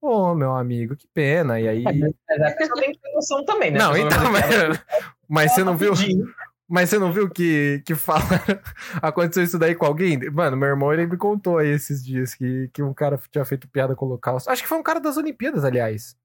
[0.00, 1.60] Ô, meu amigo, que pena.
[1.60, 1.82] E aí...
[1.82, 1.96] Mas
[2.42, 3.78] a pessoa tem que ter noção também, né?
[3.78, 4.44] Não, então, mas,
[5.28, 5.92] mas você não viu...
[5.94, 6.26] rapidinho.
[6.68, 8.20] Mas você não viu que, que fala...
[9.00, 10.18] aconteceu isso daí com alguém?
[10.30, 13.68] Mano, meu irmão, ele me contou aí esses dias que, que um cara tinha feito
[13.68, 14.50] piada com o holocausto.
[14.50, 16.16] Acho que foi um cara das Olimpíadas, aliás.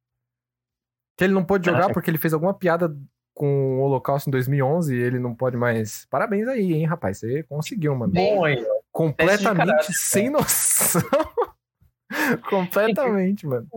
[1.16, 1.94] Que ele não pôde jogar Ah.
[1.94, 2.96] porque ele fez alguma piada
[3.42, 6.06] com o holocausto em 2011 e ele não pode mais...
[6.12, 7.18] Parabéns aí, hein, rapaz.
[7.18, 8.14] Você conseguiu, mano.
[8.14, 8.82] Bom, aí, ó.
[8.92, 11.02] Completamente caráter, sem noção.
[12.48, 13.68] Completamente, mano.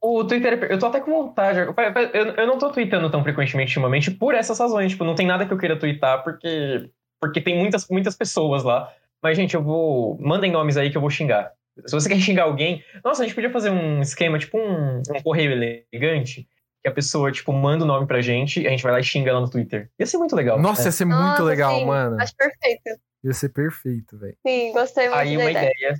[0.00, 1.58] O Twitter, eu tô até com vontade.
[1.58, 1.74] Eu,
[2.12, 4.92] eu, eu não tô tweetando tão frequentemente ultimamente por essas razões.
[4.92, 6.88] Tipo, não tem nada que eu queira tweetar porque,
[7.20, 8.92] porque tem muitas, muitas pessoas lá.
[9.20, 10.16] Mas, gente, eu vou.
[10.20, 11.50] Mandem nomes aí que eu vou xingar.
[11.84, 12.84] Se você quer xingar alguém.
[13.02, 16.46] Nossa, a gente podia fazer um esquema, tipo um, um correio elegante.
[16.84, 19.02] Que a pessoa, tipo, manda o nome pra gente e a gente vai lá e
[19.02, 19.90] xinga ela no Twitter.
[19.98, 20.60] Ia ser muito legal.
[20.60, 20.88] Nossa, né?
[20.88, 22.20] ia ser muito Nossa, legal, sim, mano.
[22.20, 23.00] Acho perfeito.
[23.24, 24.36] Ia ser perfeito, velho.
[24.46, 25.72] Sim, gostei muito Aí da uma ideia.
[25.78, 25.94] ideia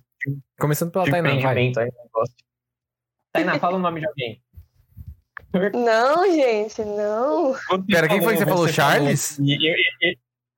[0.60, 1.30] Começando pela de Tainá.
[3.32, 4.42] Tainá, fala o nome de alguém.
[5.72, 7.54] Não, gente, não.
[7.90, 8.68] Pera, quem foi que você falou?
[8.68, 9.38] Charles?
[9.38, 10.14] E eu, eu-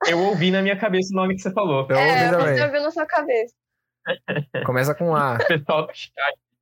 [0.08, 1.86] eu ouvi na minha cabeça o nome que você falou.
[1.88, 2.54] Eu ouvi é, também.
[2.56, 3.54] você ouviu na sua cabeça.
[4.64, 5.38] Começa com A.
[5.46, 6.12] Pessoal do chat.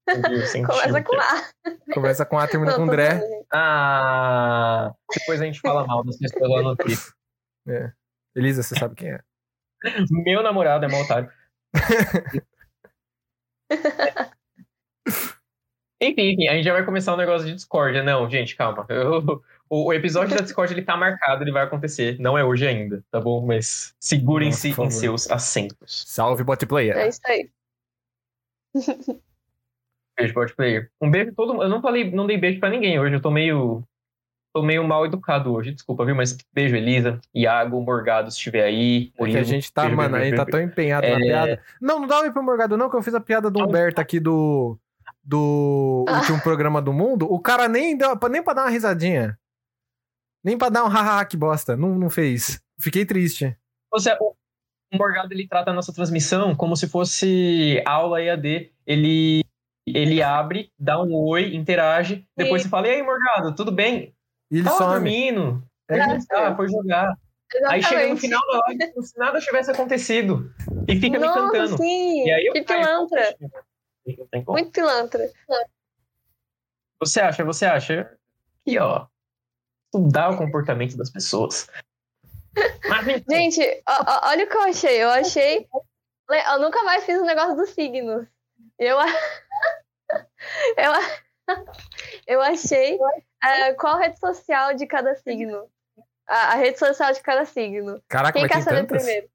[0.06, 1.50] Começa com A.
[1.94, 3.20] Começa com A, termina Não, com Dré.
[3.52, 7.94] Ah, depois a gente fala mal das pessoas lá no Twitter.
[8.36, 9.20] Elisa, você sabe quem é.
[10.10, 11.30] Meu namorado é mal otário.
[16.00, 18.02] enfim, enfim, a gente já vai começar um negócio de discórdia.
[18.02, 18.84] Não, gente, calma.
[18.88, 22.18] Eu- o, o episódio da Discord ele tá marcado, ele vai acontecer.
[22.20, 23.44] Não é hoje ainda, tá bom?
[23.44, 26.04] Mas segurem-se em seus assentos.
[26.06, 26.96] Salve, bot player.
[26.96, 27.50] É isso aí.
[30.16, 30.90] Beijo, pode player.
[31.00, 33.14] Um beijo todo Eu não falei, não dei beijo pra ninguém hoje.
[33.14, 33.82] Eu tô meio.
[34.54, 36.14] Tô meio mal educado hoje, desculpa, viu?
[36.14, 39.10] Mas beijo, Elisa, Iago, Morgado, se estiver aí.
[39.18, 41.14] É que a gente tá, beijo, mano, beijo, a gente beijo, tá tão empenhado na
[41.14, 41.18] É.
[41.18, 41.62] piada.
[41.80, 44.20] Não, não dá um pro Morgado, não, que eu fiz a piada do Humberto aqui
[44.20, 44.78] do.
[45.24, 46.18] Do Ah.
[46.36, 47.26] último programa do mundo.
[47.28, 48.16] O cara nem deu.
[48.30, 49.36] Nem pra dar uma risadinha.
[50.44, 51.76] Nem pra dar um hahaha que bosta.
[51.76, 52.62] Não, não fez.
[52.78, 53.56] Fiquei triste.
[53.90, 54.34] Você, o
[54.92, 58.70] o Morgado ele trata a nossa transmissão como se fosse aula EAD.
[58.86, 59.42] Ele,
[59.86, 62.68] ele abre, dá um oi, interage, depois Sim.
[62.68, 64.14] você fala: E aí, Morgado, tudo bem?
[64.50, 64.92] E ele Tava some.
[64.92, 65.62] dormindo.
[65.90, 66.00] É.
[66.32, 67.14] Ah, foi jogar.
[67.66, 70.50] Aí chega no final da live como se nada tivesse acontecido.
[70.88, 71.76] E fica me Nossa, cantando.
[71.76, 72.24] sim.
[72.26, 72.80] E aí eu que caio.
[72.82, 73.36] pilantra.
[74.44, 74.52] Como.
[74.58, 75.30] Muito pilantra.
[77.00, 78.10] Você acha, você acha?
[78.66, 79.06] E ó,
[79.86, 81.68] estudar o comportamento das pessoas.
[82.88, 85.02] Mas, Gente, ó- ó- olha o que eu achei.
[85.02, 85.66] Eu achei.
[86.50, 88.26] Eu nunca mais fiz o negócio dos signos.
[88.78, 88.96] Eu,
[90.76, 91.64] eu, a-
[92.26, 92.98] eu achei
[93.42, 95.70] é, qual rede social de cada signo.
[96.26, 98.02] A, a rede social de cada signo.
[98.08, 99.02] Caraca, Quem mas quer tem saber tantas?
[99.02, 99.30] primeiro?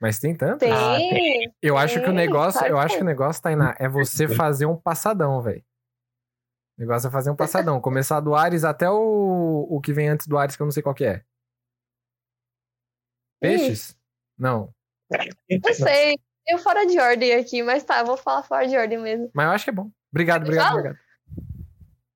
[0.00, 0.58] Mas tem tantas?
[0.58, 0.72] Tem.
[0.72, 1.54] Ah, tem.
[1.62, 3.06] Eu acho que o Tem, negócio, eu acho que o tem.
[3.06, 5.64] negócio, Tainá, é você fazer um passadão, velho.
[6.76, 7.80] O negócio é fazer um passadão.
[7.80, 10.82] Começar do Ares até o, o que vem antes do Ares, que eu não sei
[10.82, 11.22] qual que é.
[13.40, 13.96] Peixes?
[14.36, 14.74] Não.
[15.10, 16.18] Não sei.
[16.46, 19.30] Eu fora de ordem aqui, mas tá, eu vou falar fora de ordem mesmo.
[19.34, 19.90] Mas eu acho que é bom.
[20.12, 20.78] Obrigado, obrigado, Fala.
[20.80, 20.98] obrigado.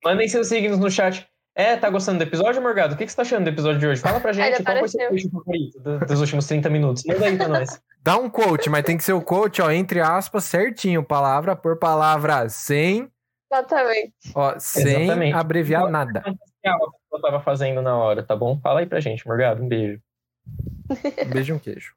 [0.05, 1.27] Mandem seus signos no chat.
[1.55, 2.95] É, tá gostando do episódio, Morgado?
[2.95, 4.01] O que, que você tá achando do episódio de hoje?
[4.03, 7.03] Fala pra gente qual foi seu favorito do- dos últimos 30 minutos.
[7.07, 7.81] Manda aí pra nós.
[8.05, 11.79] Dá um quote, mas tem que ser o quote, ó, entre aspas, certinho, palavra por
[11.79, 13.11] palavra, sem,
[13.51, 14.12] Exatamente.
[14.35, 15.35] ó, sem Exatamente.
[15.35, 16.20] abreviar nada.
[16.62, 18.61] Que aula que eu tava fazendo na hora, tá bom?
[18.61, 19.62] Fala aí pra gente, Morgado.
[19.62, 20.01] Um beijo.
[20.91, 21.95] Um beijo e um queijo.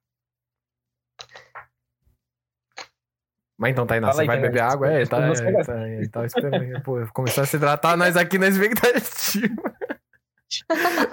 [3.60, 4.47] Mas então, Tainá, Fala você aí, vai Tainá.
[4.47, 4.88] beber água?
[4.89, 5.64] É, tá, Você é, vai.
[5.66, 6.82] tá, é, tava esperando.
[6.82, 9.53] Pô, começou a se hidratar, nós aqui na expectativa.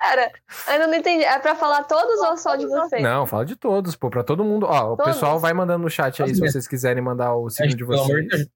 [0.00, 0.30] Cara,
[0.68, 1.24] ainda não entendi.
[1.24, 3.02] É pra falar todos ou só de vocês?
[3.02, 4.66] Não, fala de todos, pô, pra todo mundo.
[4.68, 5.14] Ó, o Todos?
[5.14, 8.48] pessoal vai mandando no chat aí se vocês quiserem mandar o signo de vocês.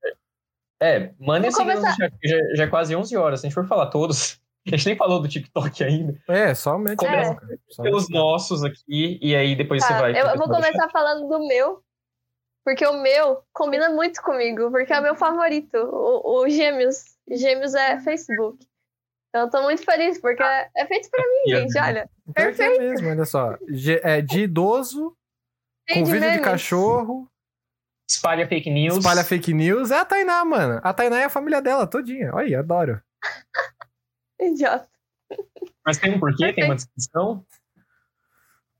[0.80, 1.96] É, mandem Vou signos no começar.
[1.96, 3.40] chat, porque já, já é quase 11 horas.
[3.40, 6.14] Se a gente for falar todos, a gente nem falou do TikTok ainda.
[6.28, 7.36] É, só mete Começa
[7.70, 10.12] só Pelos nossos aqui, e aí depois Tá, você vai.
[10.12, 11.82] eu, eu vou começar falando do meu,
[12.66, 17.16] porque o meu combina muito comigo, porque é o meu favorito, o, o Gêmeos.
[17.30, 18.58] Gêmeos é Facebook.
[19.28, 22.10] Então eu tô muito feliz, porque é, é feito pra mim, E, gente, olha.
[22.34, 23.56] Pior que é mesmo, olha só.
[24.02, 25.16] É de idoso,
[25.88, 26.40] com vídeo de memes.
[26.44, 27.30] cachorro,
[28.10, 28.96] Espalha fake news.
[28.98, 29.92] espalha fake news.
[29.92, 30.80] É a Tainá, mano.
[30.82, 32.34] A Tainá é a família dela todinha.
[32.34, 33.00] Olha aí, adoro.
[34.40, 34.88] Idiota.
[35.84, 37.46] Mas tem um porquê, tem uma descrição.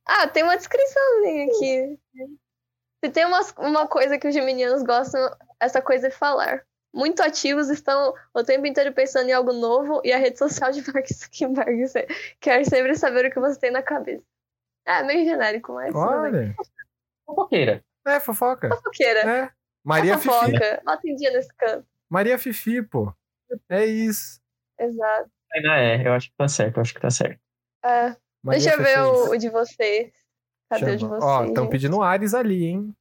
[0.05, 1.99] Ah, tem uma descriçãozinha aqui.
[3.07, 5.21] Se tem uma, uma coisa que os geminianos gostam,
[5.61, 6.65] essa coisa é falar.
[6.93, 10.83] Muito ativos, estão o tempo inteiro pensando em algo novo e a rede social de
[10.93, 11.85] Mark Zuckerberg
[12.41, 14.25] quer sempre saber o que você tem na cabeça.
[14.85, 15.95] É meio genérico, mas.
[15.95, 16.53] Olha.
[17.25, 17.85] Fofoqueira.
[18.05, 18.69] É, fofoca.
[18.71, 19.21] Fofoqueira.
[19.21, 19.51] É.
[19.85, 20.35] Maria A Fifi.
[20.35, 20.83] fofoca.
[20.85, 21.87] Bota em dia nesse canto.
[22.09, 23.15] Maria Fifi, pô.
[23.69, 24.41] É isso.
[24.81, 25.31] Exato.
[25.53, 27.41] Ainda é, eu acho que tá certo, eu acho que tá certo.
[27.85, 30.13] É, deixa eu ver é o, o de vocês.
[30.71, 31.23] Cadê de vocês?
[31.25, 32.97] Ó, estão pedindo Ares ali, hein?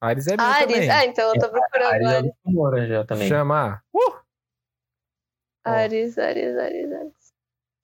[0.00, 0.66] Ares é meu Ares.
[0.74, 0.90] também.
[0.90, 2.32] Ah, então eu tô procurando Ares é Ares.
[2.44, 3.28] do Moura já também.
[3.28, 3.82] Chama.
[3.94, 4.16] Uh!
[5.64, 7.12] Ares, Ares, Ares, Ares.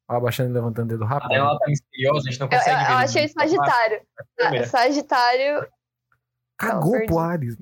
[0.09, 1.33] Ó, abaixando e levantando o dedo rápido.
[1.35, 2.93] Ela tá misteriosa, a gente não Eu, eu, consegue eu ver.
[3.05, 4.07] achei Sagitário.
[4.37, 4.67] câmera.
[4.67, 5.69] Sagitário.
[6.59, 7.57] Cagou Não, pro Ares.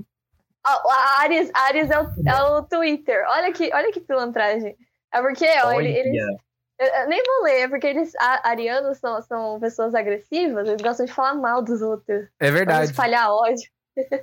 [0.67, 0.91] Ó, o
[1.21, 3.25] Ares, Ares é o, é o Twitter.
[3.29, 4.77] Olha que, olha que pilantragem.
[5.13, 6.37] É porque, ó, ele- eles.
[6.81, 8.15] Eu, nem vou ler, é porque eles.
[8.17, 12.09] A, arianos são, são pessoas agressivas, eles gostam de falar mal dos outros.
[12.09, 12.91] É Gostam de verdade.
[12.91, 13.71] espalhar ódio.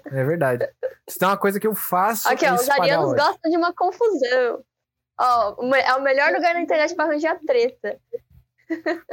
[0.06, 0.68] É verdade.
[1.08, 2.28] Se tem uma coisa que eu faço.
[2.28, 3.24] Aqui, é ó, os arianos ódio.
[3.24, 4.64] gostam de uma confusão.
[5.20, 8.00] Ó, é o melhor lugar na internet pra arranjar treta.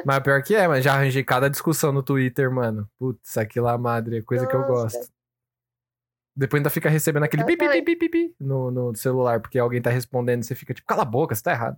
[0.05, 2.89] Mas pior que é, mas já arranjei cada discussão no Twitter, mano.
[2.99, 4.99] Putz, aquilo lá, madre, é coisa que eu Nossa.
[4.99, 5.13] gosto.
[6.37, 7.85] Depois ainda fica recebendo aquele Eu pi, pi, pi, também.
[7.85, 11.03] pi, pi, pi no, no celular, porque alguém tá respondendo e você fica tipo, cala
[11.03, 11.77] a boca, você tá errado.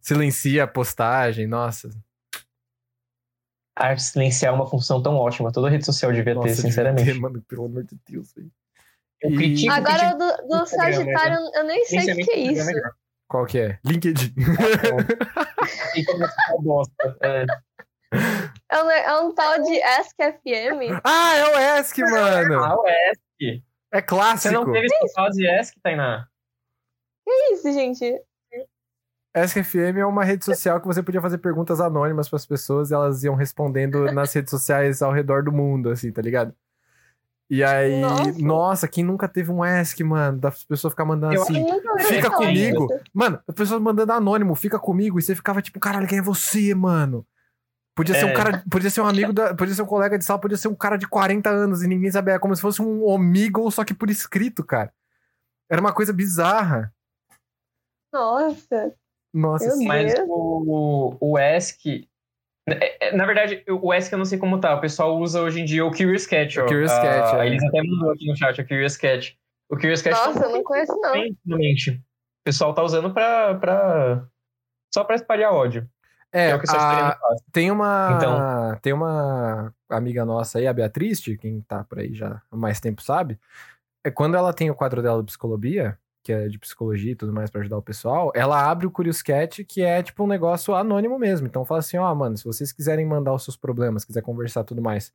[0.00, 1.88] Silencia a postagem, nossa.
[3.76, 5.50] a silenciar é uma função tão ótima.
[5.52, 7.12] Toda rede social devia Nossa, ter, devia sinceramente.
[7.12, 8.50] ter, mano, pelo amor de Deus, velho.
[9.20, 12.30] Eu critico Agora, critico- o do, do Instagram, Sagitário, eu nem sei o que, que
[12.30, 12.66] é Instagram isso.
[12.66, 12.92] melhor.
[13.26, 13.78] Qual que é?
[13.84, 14.34] LinkedIn.
[16.62, 17.16] Bosta.
[17.22, 17.46] É.
[18.70, 21.00] É um, é um tal de Ask FM.
[21.02, 22.62] ah, é o ESC, mano.
[22.62, 23.62] Ah, o ESC.
[23.92, 24.54] É Você clássico.
[24.54, 26.28] não teve essa fase ESC, Tainá?
[27.24, 28.20] Que isso, gente?
[29.36, 32.94] ESC FM é uma rede social que você podia fazer perguntas anônimas pras pessoas e
[32.94, 36.54] elas iam respondendo nas redes sociais ao redor do mundo, assim, tá ligado?
[37.50, 38.38] E aí, Nossa.
[38.38, 38.88] nossa.
[38.88, 41.66] quem nunca teve um ask, mano, das pessoas ficar mandando Eu assim.
[42.06, 42.86] Fica comigo.
[42.86, 43.00] disso.
[43.12, 45.18] Mano, as pessoas mandando anônimo, fica comigo.
[45.18, 47.26] E você ficava tipo, caralho, quem é você, mano?
[47.94, 48.34] Podia ser um É.
[48.34, 50.74] cara, podia ser um amigo, da, podia ser um colega de sala, podia ser um
[50.74, 52.34] cara de 40 anos e ninguém sabia.
[52.34, 54.92] É como se fosse um Omegle, só que por escrito, cara.
[55.68, 56.93] Era uma coisa bizarra.
[58.14, 58.94] Nossa.
[59.34, 59.86] Nossa, Meu.
[59.88, 60.26] Mas Deus.
[60.30, 62.08] o, o ESC.
[62.68, 64.74] é- é- Na verdade, o ESC eu não sei como tá.
[64.76, 66.58] O pessoal usa hoje em dia o Curious Cat.
[66.60, 66.62] ó.
[66.64, 67.46] O Curious Ah, Cat, é.
[67.48, 69.36] Eles até mandou aqui no chat o Curious Cat.
[69.68, 71.20] O Curious Cat Nossa, tá eu não conheço, não.
[71.20, 72.00] O
[72.44, 73.54] pessoal tá usando pra.
[73.56, 74.26] pra...
[74.94, 75.88] Só pra espalhar ódio.
[76.32, 77.16] É, É, o que eu a-
[77.52, 78.78] tem uma Então.
[78.82, 83.02] tem uma amiga nossa aí, a Beatriz, quem tá por aí já há mais tempo
[83.02, 83.38] sabe.
[84.04, 87.34] É quando ela tem o quadro dela de psicologia, que é de psicologia e tudo
[87.34, 90.74] mais pra ajudar o pessoal, ela abre o Curious Cat, que é tipo um negócio
[90.74, 91.46] anônimo mesmo.
[91.46, 94.80] Então fala assim, ó, mano, se vocês quiserem mandar os seus problemas, quiser conversar tudo
[94.80, 95.12] mais,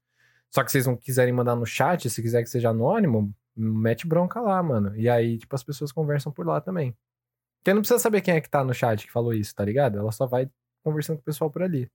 [0.52, 4.40] só que vocês não quiserem mandar no chat, se quiser que seja anônimo, mete bronca
[4.40, 4.96] lá, mano.
[4.96, 6.96] E aí, tipo, as pessoas conversam por lá também.
[7.58, 9.98] Porque não precisa saber quem é que tá no chat que falou isso, tá ligado?
[9.98, 10.48] Ela só vai
[10.84, 11.90] conversando com o pessoal por ali.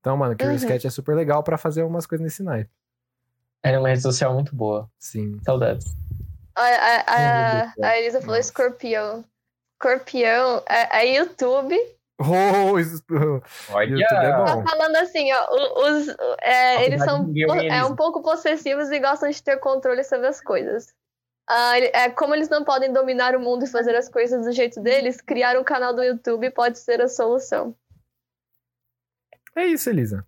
[0.00, 0.68] Então, mano, Curious Uhum.
[0.68, 2.70] Cat é super legal pra fazer umas coisas nesse naipe.
[3.62, 4.90] Era uma rede social muito boa.
[4.98, 5.38] Sim.
[5.42, 5.94] Saudades.
[6.56, 8.48] A, a, Elisa falou Nossa.
[8.48, 9.24] escorpião.
[9.74, 11.76] Escorpião é, é YouTube.
[12.20, 13.02] Oh, isso-
[13.70, 13.90] Olha!
[13.90, 14.64] YouTube é Tá bom.
[14.64, 15.88] falando assim, ó.
[15.88, 16.08] Os,
[16.40, 17.28] é, eles são
[17.70, 20.94] é um pouco possessivos e gostam de ter controle sobre as coisas.
[21.48, 24.80] Ah, é, como eles não podem dominar o mundo e fazer as coisas do jeito
[24.80, 27.76] deles, criar um canal do YouTube pode ser a solução.
[29.56, 30.26] É isso, Elisa.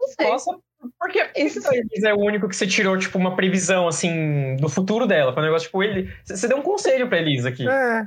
[0.00, 0.26] Não sei.
[0.30, 0.58] Nossa,
[0.98, 1.58] por que Isso.
[1.58, 5.32] isso é o único que você tirou, tipo, uma previsão, assim, do futuro dela?
[5.32, 6.10] Foi um negócio, tipo, ele...
[6.24, 7.68] Você deu um conselho pra Elisa aqui.
[7.68, 8.06] É.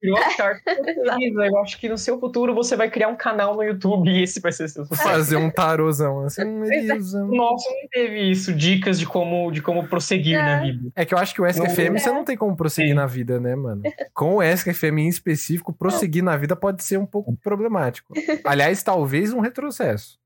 [0.00, 0.62] Tirou a carta.
[1.20, 4.22] Elisa, eu acho que no seu futuro você vai criar um canal no YouTube e
[4.22, 5.08] esse vai ser seu sucesso.
[5.08, 6.42] fazer um tarôzão assim.
[6.46, 7.24] hum, Elisa.
[7.24, 8.52] Nossa, não teve isso.
[8.54, 10.42] Dicas de como, de como prosseguir É.
[10.42, 10.90] na vida.
[10.94, 12.94] É que eu acho que o Ask Não- FM você não tem como prosseguir Sim.
[12.94, 13.82] na vida, né, mano?
[14.14, 18.14] Com o Ask FM em específico, prosseguir na vida pode ser um pouco problemático.
[18.46, 20.16] Aliás, talvez um retrocesso.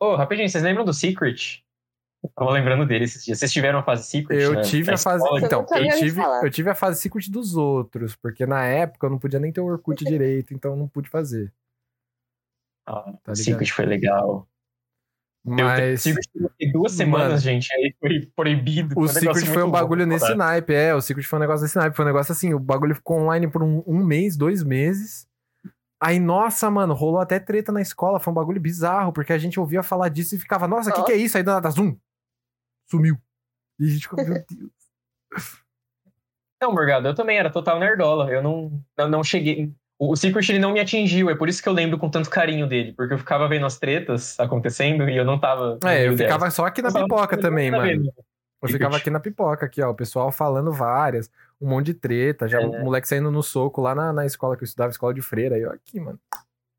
[0.00, 1.62] Ô, rapidinho, vocês lembram do Secret?
[2.22, 3.38] Eu tava lembrando dele esses dias.
[3.38, 4.42] Vocês tiveram a fase Secret?
[4.42, 4.62] Eu né?
[4.62, 5.22] tive a fase.
[5.22, 5.40] escola?
[5.40, 6.44] Então, eu ouvi tive, falar.
[6.44, 9.60] eu tive a fase Secret dos outros, porque na época eu não podia nem ter
[9.60, 11.52] o Orkut direito, então eu não pude fazer.
[12.86, 13.34] Ah, Tá?
[13.34, 14.48] Secret foi legal.
[15.46, 16.02] Eu Mas.
[16.02, 17.38] Secret foi duas semanas, Mano.
[17.38, 17.72] gente.
[17.74, 18.98] Aí foi proibido.
[18.98, 20.94] O um Secret foi um bagulho louco, nesse naipe, é.
[20.94, 21.94] O Secret foi um negócio nesse naipe.
[21.94, 25.27] Foi um negócio assim, o bagulho ficou online por um, um mês, dois meses.
[26.00, 28.20] Aí, nossa, mano, rolou até treta na escola.
[28.20, 31.02] Foi um bagulho bizarro, porque a gente ouvia falar disso e ficava, nossa, o que,
[31.04, 31.36] que é isso?
[31.36, 31.96] Aí do nada, zoom.
[32.88, 33.16] Sumiu.
[33.78, 34.70] E a gente ficou, meu Deus.
[36.60, 38.30] Não, Morgado, eu também era total nerdola.
[38.30, 39.72] Eu não, não, não cheguei.
[39.98, 42.68] O Secret ele não me atingiu, é por isso que eu lembro com tanto carinho
[42.68, 45.76] dele, porque eu ficava vendo as tretas acontecendo e eu não tava.
[45.84, 46.54] É, eu ficava delas.
[46.54, 47.82] só aqui na Eu pipoca eu também, mano.
[47.82, 48.12] vendo.
[48.62, 49.90] Eu ficava aqui na pipoca, aqui, ó.
[49.90, 51.30] O pessoal falando várias,
[51.60, 52.48] um monte de treta.
[52.48, 52.66] Já É.
[52.66, 55.56] o moleque saindo no soco lá na, na escola que eu estudava, escola de freira.
[55.56, 56.18] Aí, ó, aqui, mano.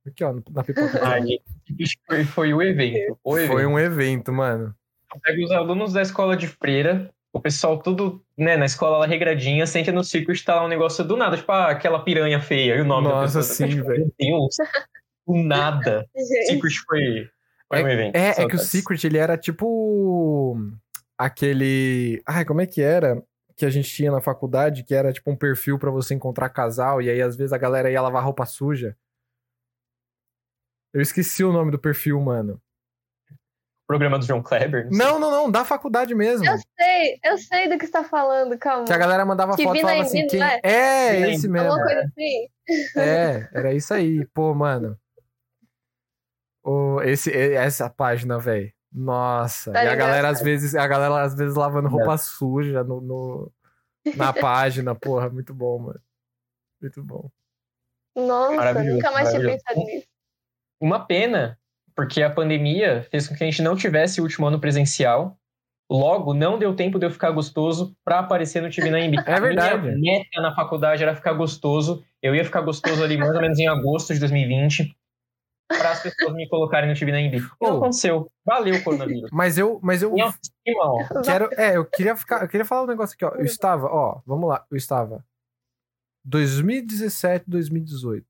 [0.07, 0.99] Aqui, ó, na pipoca.
[1.05, 1.43] Ah, gente,
[2.07, 3.17] foi, foi o evento.
[3.23, 3.51] O evento.
[3.51, 4.73] Foi um evento, mano.
[5.23, 9.65] Pega os alunos da escola de freira, o pessoal tudo, né, na escola lá regradinha,
[9.65, 12.82] senta no Secret, tá lá um negócio do nada, tipo, ah, aquela piranha feia, e
[12.82, 13.69] o nome Nossa, da pessoa.
[13.69, 14.11] sim, velho.
[14.19, 14.55] Meu Deus,
[15.27, 16.07] do nada.
[16.47, 17.30] Secret foi,
[17.67, 18.15] foi um evento.
[18.15, 18.59] É, é que o.
[18.59, 20.57] Secret, ele era tipo
[21.17, 22.21] aquele.
[22.27, 23.21] Ai, como é que era?
[23.60, 27.01] Que a gente tinha na faculdade, que era tipo um perfil pra você encontrar casal,
[27.01, 28.95] e aí às vezes a galera ia lavar roupa suja.
[30.93, 32.62] Eu esqueci o nome do perfil, mano.
[33.86, 34.88] Programa do João Kleber.
[34.88, 34.97] sei.
[34.97, 36.45] Não, não, não, da faculdade mesmo.
[36.45, 38.86] Eu sei, eu sei do que você tá falando, calma.
[38.86, 40.39] Que a galera mandava Que foto e falava assim, quem...
[40.39, 40.60] né?
[40.64, 41.68] É, em esse mesmo.
[41.68, 42.47] Alguma coisa assim.
[42.95, 44.26] É, era isso aí.
[44.28, 44.97] Pô, mano.
[46.64, 48.72] O, esse, e- essa página, velho.
[48.92, 49.72] Nossa.
[49.72, 53.52] Tá e a galera, às vezes, a galera, às vezes, lavando roupa suja no, no-
[54.16, 54.96] na página.
[54.96, 56.00] Porra, muito bom, mano.
[56.82, 57.30] Muito bom.
[58.16, 60.08] Nossa, Maravilhoso, nunca mais tinha pensado nisso.
[60.82, 61.58] Uma pena,
[61.96, 65.38] porque a pandemia fez com que a gente não tivesse o último ano presencial.
[65.92, 69.18] Logo, não deu tempo de eu ficar gostoso pra aparecer no TV na MB.
[69.28, 69.90] É verdade.
[69.90, 72.04] A minha meta na faculdade era ficar gostoso.
[72.22, 74.96] Eu ia ficar gostoso ali mais ou menos em agosto de 2020
[75.70, 77.39] para as pessoas me colocarem no na MB.
[77.39, 77.78] Não Oh.
[77.78, 78.32] aconteceu.
[78.45, 79.30] Valeu, coronavírus.
[79.32, 80.97] Mas eu, mas eu Minha autoestima, ó.
[81.24, 81.49] quero.
[81.53, 82.41] É, eu queria ficar.
[82.41, 83.30] Eu queria falar um negócio aqui, ó.
[83.36, 84.65] Eu estava, ó, vamos lá.
[84.70, 85.24] Eu estava
[86.26, 88.26] 2017, 2018.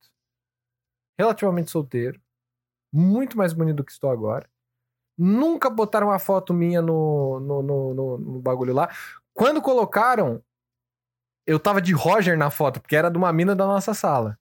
[1.17, 2.21] Relativamente solteiro.
[2.93, 4.49] Muito mais bonito do que estou agora.
[5.17, 8.89] Nunca botaram uma foto minha no, no, no, no- no bagulho lá.
[9.33, 10.41] Quando colocaram,
[11.45, 14.39] eu tava de Roger na foto, porque era de uma mina da nossa sala.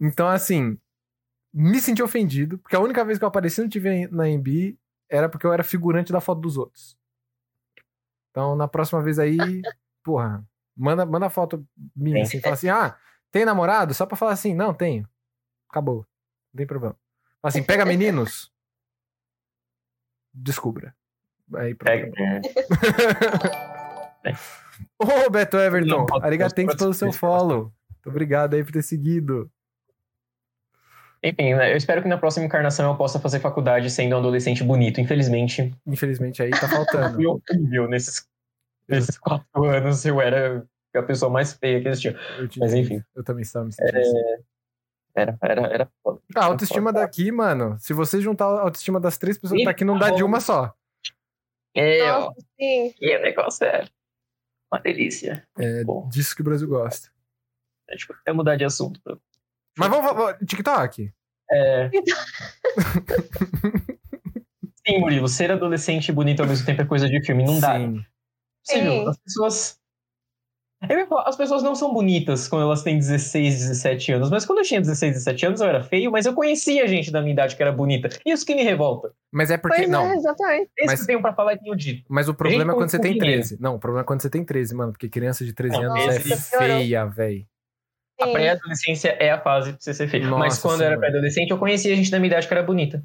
[0.00, 0.78] Então, assim,
[1.52, 4.78] me senti ofendido, porque a única vez que eu apareci no TV na MB
[5.08, 6.96] era porque eu era figurante da foto dos outros.
[8.30, 9.36] Então, na próxima vez aí,
[10.04, 10.44] porra,
[10.76, 12.96] manda, manda foto minha, assim, fala assim, ah,
[13.30, 13.92] tem namorado?
[13.92, 15.08] Só pra falar assim, não, tenho.
[15.68, 16.06] Acabou.
[16.52, 16.96] Não tem problema.
[17.40, 18.52] Fala assim, pega meninos.
[20.32, 20.94] Descubra.
[21.54, 21.74] Aí.
[21.74, 22.12] Pega.
[24.24, 24.32] É.
[24.98, 27.72] Ô, Beto Everton, arigatenks pelo seu follow.
[27.90, 29.50] Muito obrigado aí por ter seguido.
[31.22, 34.64] Enfim, né, eu espero que na próxima encarnação eu possa fazer faculdade sendo um adolescente
[34.64, 35.00] bonito.
[35.00, 37.16] Infelizmente, Infelizmente aí tá faltando.
[37.16, 38.26] fui horrível nesses,
[38.88, 40.04] nesses quatro anos.
[40.04, 42.18] Eu era a pessoa mais feia que existia.
[42.58, 43.02] Mas enfim.
[43.14, 44.44] Eu também estava me sentindo assim.
[45.14, 46.20] Era, era, era foda.
[46.34, 49.84] A autoestima daqui, mano, se você juntar a autoestima das três pessoas que tá aqui,
[49.84, 50.72] não dá de uma só.
[51.74, 52.94] É, ó, Nossa, sim.
[53.00, 53.86] e o negócio é
[54.72, 55.46] uma delícia.
[55.58, 56.08] É Bom.
[56.08, 57.10] disso que o Brasil gosta.
[57.88, 59.00] A gente pode até mudar de assunto.
[59.78, 61.12] Mas vamos, vamos TikTok.
[61.50, 61.90] É...
[64.86, 67.44] Sim, Murilo, ser adolescente e bonito ao mesmo tempo é coisa de filme.
[67.44, 67.78] Não dá.
[68.64, 69.06] Sim.
[69.08, 69.78] As pessoas.
[71.10, 74.30] Falar, as pessoas não são bonitas quando elas têm 16, 17 anos.
[74.30, 77.20] Mas quando eu tinha 16, 17 anos, eu era feio, mas eu conhecia gente da
[77.20, 78.08] minha idade que era bonita.
[78.24, 79.12] Isso que me revolta.
[79.30, 79.76] Mas é porque.
[79.76, 80.06] Pois não.
[80.06, 80.70] é, exatamente.
[80.78, 82.04] Esse Mas- que eu tenho pra falar e tenho dito.
[82.08, 83.42] Mas o problema é quando você tem dinheiro.
[83.42, 83.60] 13.
[83.60, 84.92] Não, o problema é quando você tem 13, mano.
[84.92, 87.46] Porque criança de 13 Não, anos é feia, velho.
[88.20, 90.30] A pré-adolescência é a fase pra você ser feio.
[90.38, 90.98] mas quando eu era Senhora.
[90.98, 93.04] pré-adolescente, eu conhecia gente da minha idade que era bonita.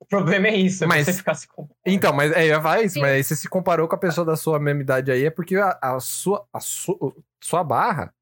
[0.00, 1.74] O problema é isso, é Mas- você ficar se comparando.
[1.86, 3.00] Então, mas é, eu ia isso, Sim.
[3.00, 5.56] mas aí você se comparou com a pessoa da sua mesma idade aí, é porque
[5.56, 8.12] a, a sua, a sua, sua barra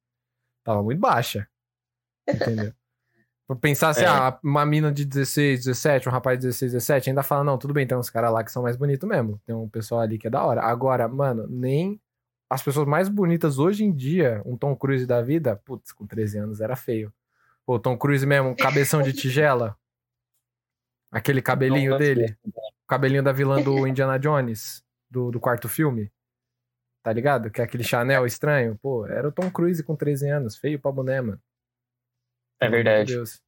[0.64, 1.48] tava muito baixa.
[2.28, 2.72] Entendeu?
[3.48, 4.06] Pra pensar assim, É.
[4.06, 7.74] ah, uma mina de 16, 17, um rapaz de 16, 17, ainda fala, não, tudo
[7.74, 9.40] bem, tem uns caras lá que são mais bonitos mesmo.
[9.44, 10.62] Tem um pessoal ali que é da hora.
[10.62, 12.00] Agora, mano, nem
[12.52, 16.38] as pessoas mais bonitas hoje em dia, um Tom Cruise da vida, putz, com 13
[16.38, 17.10] anos era feio.
[17.64, 19.74] Pô, Tom Cruise mesmo, cabeção de tigela.
[21.10, 22.36] Aquele cabelinho dele.
[22.44, 26.12] O cabelinho da vilã do Indiana Jones, do, do quarto filme.
[27.02, 27.50] Tá ligado?
[27.50, 28.78] Que é aquele Chanel estranho.
[28.82, 30.56] Pô, era o Tom Cruise com 13 anos.
[30.56, 31.40] Feio pra boné, mano.
[32.60, 33.14] É Meu verdade.
[33.14, 33.40] Deus.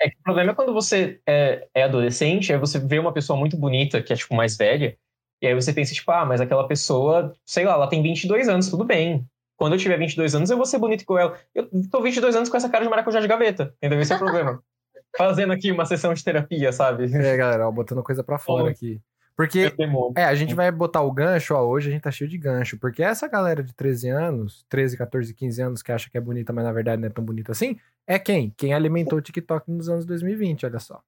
[0.00, 3.38] É que o problema é quando você é, é adolescente, aí você vê uma pessoa
[3.38, 4.96] muito bonita, que é, tipo, mais velha,
[5.44, 8.70] e aí você pensa, tipo, ah, mas aquela pessoa, sei lá, ela tem 22 anos,
[8.70, 9.28] tudo bem.
[9.58, 11.38] Quando eu tiver 22 anos, eu vou ser bonito igual ela.
[11.54, 14.00] Eu tô 22 anos com essa cara de maracujá de gaveta, entendeu?
[14.00, 14.62] Esse é o problema.
[15.18, 17.14] Fazendo aqui uma sessão de terapia, sabe?
[17.14, 19.02] É, galera, ó, botando coisa pra fora aqui.
[19.36, 19.70] Porque,
[20.16, 22.78] é, a gente vai botar o gancho, ó, hoje a gente tá cheio de gancho.
[22.78, 26.54] Porque essa galera de 13 anos, 13, 14, 15 anos, que acha que é bonita,
[26.54, 28.50] mas na verdade não é tão bonita assim, é quem?
[28.56, 31.02] Quem alimentou o TikTok nos anos 2020, olha só.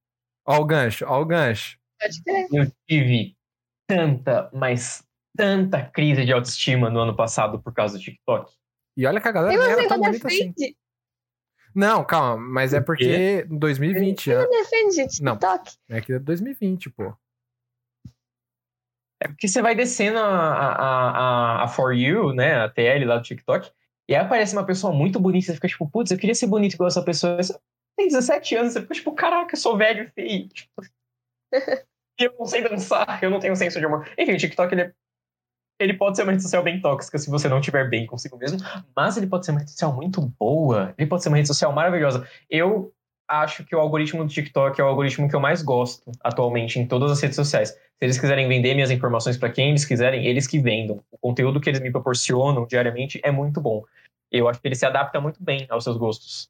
[0.45, 1.79] Ó o gancho, ó o gancho.
[1.99, 2.47] Pode crer.
[2.53, 3.35] Eu tive
[3.87, 5.05] tanta, mas
[5.37, 8.53] tanta crise de autoestima no ano passado por causa do TikTok.
[8.97, 10.55] E olha que a galera não era tão bonita assim.
[11.75, 14.47] Não, calma, mas é porque em 2020, Você né?
[14.47, 15.37] defende Não.
[15.37, 15.77] TikTok?
[15.91, 17.15] É que é 2020, pô.
[19.21, 22.63] É porque você vai descendo a, a, a, a For You, né?
[22.63, 23.71] A TL lá do TikTok,
[24.09, 26.47] e aí aparece uma pessoa muito bonita, e você fica tipo, putz, eu queria ser
[26.47, 27.37] bonito igual essa pessoa.
[27.37, 27.59] Você
[27.97, 30.49] tem 17 anos, você fica tipo, caraca, eu sou velho e feio.
[30.49, 30.83] Tipo,
[32.19, 34.09] e eu não sei dançar, eu não tenho senso de humor.
[34.19, 34.93] Enfim, o TikTok, ele, é-
[35.79, 38.59] ele pode ser uma rede social bem tóxica se você não estiver bem consigo mesmo,
[38.95, 41.73] mas ele pode ser uma rede social muito boa, ele pode ser uma rede social
[41.73, 42.27] maravilhosa.
[42.49, 42.93] Eu
[43.29, 46.87] acho que o algoritmo do TikTok é o algoritmo que eu mais gosto atualmente em
[46.87, 47.71] todas as redes sociais.
[47.71, 51.03] Se eles quiserem vender minhas informações para quem eles quiserem, eles que vendam.
[51.11, 53.83] O conteúdo que eles me proporcionam diariamente é muito bom.
[54.31, 56.49] Eu acho que ele se adapta muito bem aos seus gostos.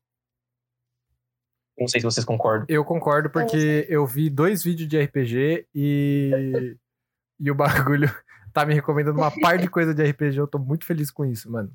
[1.79, 2.67] Não sei se vocês concordam.
[2.69, 6.77] Eu concordo porque eu vi dois vídeos de RPG e.
[7.39, 8.09] e o bagulho
[8.53, 10.39] tá me recomendando uma par de coisa de RPG.
[10.39, 11.71] Eu tô muito feliz com isso, mano.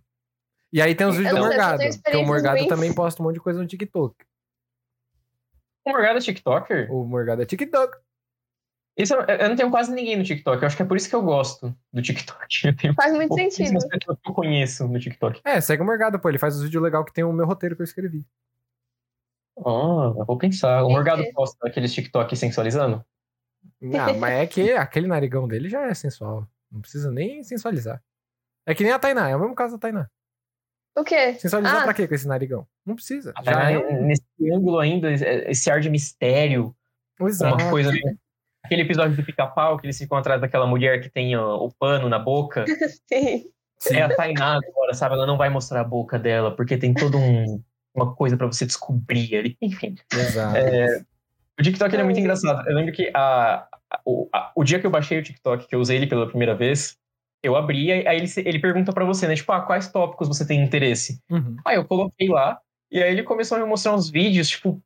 [0.74, 1.84] E aí tem os vídeos Eu do Morgado.
[2.04, 2.70] Porque o Morgado ruins.
[2.70, 4.16] também posta um monte de coisa no TikTok.
[5.86, 6.92] O Morgado é TikToker?
[6.92, 7.98] O Morgado é TikTok.
[8.98, 10.62] Isso, eu não tenho quase ninguém no TikTok.
[10.62, 12.46] Eu acho que é por isso que eu gosto do TikTok.
[12.68, 13.74] Eu tenho Faz muito sentido.
[13.74, 15.42] pessoas que eu conheço no TikTok.
[15.46, 16.30] É, segue o Morgado, pô.
[16.30, 18.26] Ele faz os vídeos legais que tem o meu roteiro que eu escrevi.
[19.58, 20.84] Ah, eu vou pensar.
[20.84, 20.90] O.
[20.90, 23.04] Morgado posta aqueles TikTok sensualizando?
[24.00, 26.48] Ah, mas é que aquele narigão dele já é sensual.
[26.72, 28.02] Não precisa nem sensualizar.
[28.66, 30.08] É que nem a Tainá, é o mesmo caso da Tainá.
[30.98, 31.34] O quê?
[31.36, 31.84] Sensualizar Ah.
[31.84, 32.68] pra quê com esse narigão?
[32.86, 33.34] Não precisa.
[33.44, 34.02] Já Já é.
[34.02, 34.24] Nesse
[34.54, 36.76] ângulo ainda, esse ar de mistério.
[37.20, 37.62] Exato.
[37.62, 37.92] Uma coisa.
[38.64, 42.08] Aquele episódio do pica-pau que eles ficam atrás daquela mulher que tem ó, o pano
[42.10, 42.66] na boca.
[43.08, 43.50] Sim.
[43.80, 43.96] Sim.
[43.96, 45.16] É a Tainá agora, sabe?
[45.16, 47.64] Ela não vai mostrar a boca dela, porque tem todo um.
[47.94, 49.58] Uma coisa pra você descobrir ali.
[49.62, 49.96] Enfim.
[50.14, 50.58] Exato.
[50.58, 51.02] É,
[51.60, 52.68] o TikTok ele é muito engraçado.
[52.70, 55.76] Eu lembro que a, a- o, a- o dia que eu baixei o TikTok, que
[55.76, 56.98] eu usei ele pela primeira vez,
[57.44, 59.36] eu abri, aí ele, ele pergunta pra você, né?
[59.36, 61.20] Tipo, ah, quais tópicos você tem interesse?
[61.30, 61.58] Uhum.
[61.66, 62.60] Aí eu coloquei lá,
[62.92, 64.82] e aí ele começou a me mostrar uns vídeos, tipo,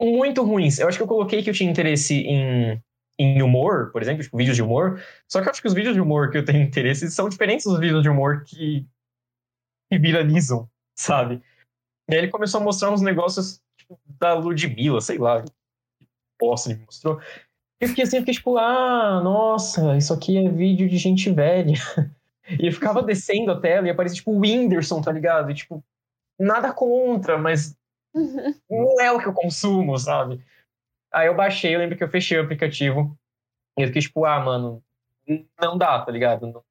[0.00, 0.78] muito ruins.
[0.78, 2.80] Eu acho que eu coloquei que eu tinha interesse em,
[3.18, 5.02] em humor, por exemplo, tipo, vídeos de humor.
[5.26, 7.64] Só que eu acho que os vídeos de humor que eu tenho interesse são diferentes
[7.66, 8.86] dos vídeos de humor que,
[9.90, 11.42] que viralizam, sabe?
[12.08, 15.52] E aí ele começou a mostrar uns negócios tipo, da Ludmilla, sei lá, que
[16.40, 17.20] bosta ele me mostrou.
[17.80, 21.74] Eu fiquei assim, eu fiquei tipo, ah, nossa, isso aqui é vídeo de gente velha.
[22.58, 25.50] E eu ficava descendo a tela e aparecia tipo o Whindersson, tá ligado?
[25.50, 25.84] E, tipo,
[26.38, 27.76] nada contra, mas
[28.70, 30.42] não é o que eu consumo, sabe?
[31.12, 33.14] Aí eu baixei, eu lembro que eu fechei o aplicativo.
[33.78, 34.82] E eu fiquei tipo, ah, mano,
[35.60, 36.46] não dá, tá ligado?
[36.46, 36.64] Não,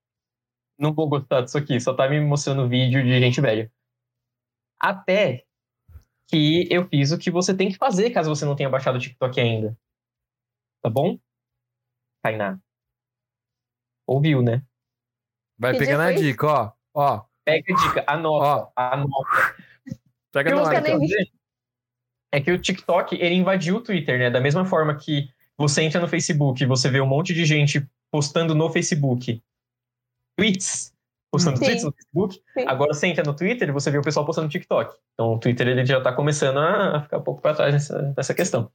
[0.79, 3.71] não vou gostar disso aqui, só tá me mostrando vídeo de gente velha.
[4.80, 5.45] Até
[6.28, 8.99] que eu fiz o que você tem que fazer caso você não tenha baixado o
[8.99, 9.78] TikTok ainda.
[10.82, 11.17] Tá bom?
[12.21, 12.59] Tainá.
[14.05, 14.63] Ouviu, né?
[15.57, 16.71] Vai Que pegando a dica, ó.
[16.93, 19.55] Ó, Pega a dica, anota, anota.
[20.34, 20.99] pega na você hora.
[20.99, 21.32] dizer
[22.32, 24.30] é que o TikTok, ele invadiu o Twitter, né?
[24.30, 27.89] Da mesma forma que você entra no Facebook e você vê um monte de gente
[28.11, 29.41] postando no Facebook
[30.38, 30.93] tweets,
[31.38, 31.65] postando Sim.
[31.65, 32.41] tweets no Facebook.
[32.53, 32.65] Sim.
[32.67, 34.95] Agora você entra no Twitter e você vê o pessoal postando no TikTok.
[35.13, 38.33] Então o Twitter ele já tá começando a ficar um pouco para trás nessa, nessa
[38.33, 38.69] questão.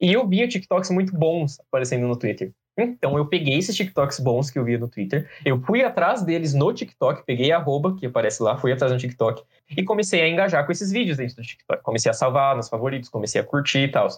[0.00, 2.52] E eu via TikToks muito bons aparecendo no Twitter.
[2.78, 6.54] Então eu peguei esses TikToks bons que eu via no Twitter, eu fui atrás deles
[6.54, 9.42] no TikTok, peguei a arroba que aparece lá, fui atrás no TikTok
[9.76, 11.82] e comecei a engajar com esses vídeos dentro do TikTok.
[11.82, 14.08] Comecei a salvar nos favoritos, comecei a curtir e tal.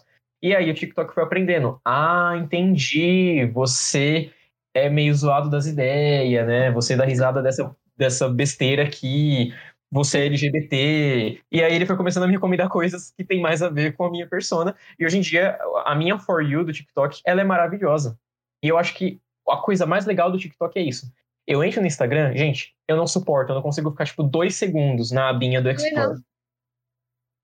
[0.40, 1.80] E aí o TikTok foi aprendendo.
[1.84, 3.46] Ah, entendi.
[3.52, 4.30] Você
[4.74, 6.70] é meio zoado das ideias, né?
[6.72, 9.52] Você dá risada dessa, dessa besteira aqui.
[9.90, 11.40] Você é LGBT.
[11.52, 14.04] E aí ele foi começando a me recomendar coisas que tem mais a ver com
[14.06, 14.74] a minha persona.
[14.98, 18.18] E hoje em dia, a minha For You do TikTok, ela é maravilhosa.
[18.62, 21.12] E eu acho que a coisa mais legal do TikTok é isso.
[21.46, 25.10] Eu entro no Instagram, gente, eu não suporto, eu não consigo ficar, tipo, dois segundos
[25.10, 25.86] na abinha do Também.
[25.88, 26.20] Explore.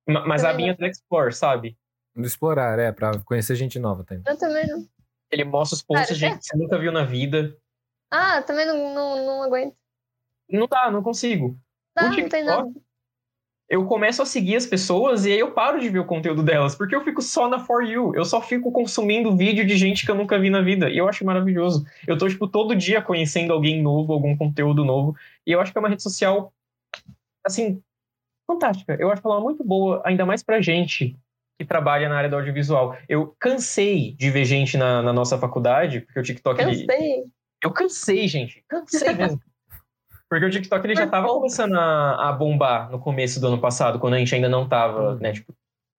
[0.08, 1.76] Ma- Mas a Também abinha do Explore, sabe?
[2.16, 4.14] Do explorar, é, pra conhecer gente nova, tá?
[4.26, 4.86] Eu também não.
[5.30, 7.56] Ele mostra os posts de gente que você nunca viu na vida.
[8.10, 9.76] Ah, também não, não, não aguento.
[10.48, 11.58] Não dá, não consigo.
[11.94, 12.70] Tá, O não tem TikTok, nada.
[13.68, 16.74] Eu começo a seguir as pessoas e aí eu paro de ver o conteúdo delas,
[16.74, 18.14] porque eu fico só na For You.
[18.14, 20.88] Eu só fico consumindo vídeo de gente que eu nunca vi na vida.
[20.88, 21.84] E eu acho maravilhoso.
[22.06, 25.14] Eu tô, tipo, todo dia conhecendo alguém novo, algum conteúdo novo.
[25.46, 26.50] E eu acho que é uma rede social,
[27.44, 27.82] assim,
[28.46, 28.96] fantástica.
[28.98, 31.14] Eu acho que ela é muito boa, ainda mais pra gente
[31.58, 32.96] que trabalha na área do audiovisual.
[33.08, 36.60] Eu cansei de ver gente na, na nossa faculdade, porque o TikTok...
[36.60, 37.24] ele- Cansei.
[37.64, 38.64] eu cansei, gente.
[38.68, 39.40] Cansei mesmo.
[40.30, 41.34] Porque o TikTok ele já Mas tava bom.
[41.34, 45.12] começando a, a bombar no começo do ano passado, quando a gente ainda não tava,
[45.14, 45.18] Uhum.
[45.18, 45.52] né, tipo,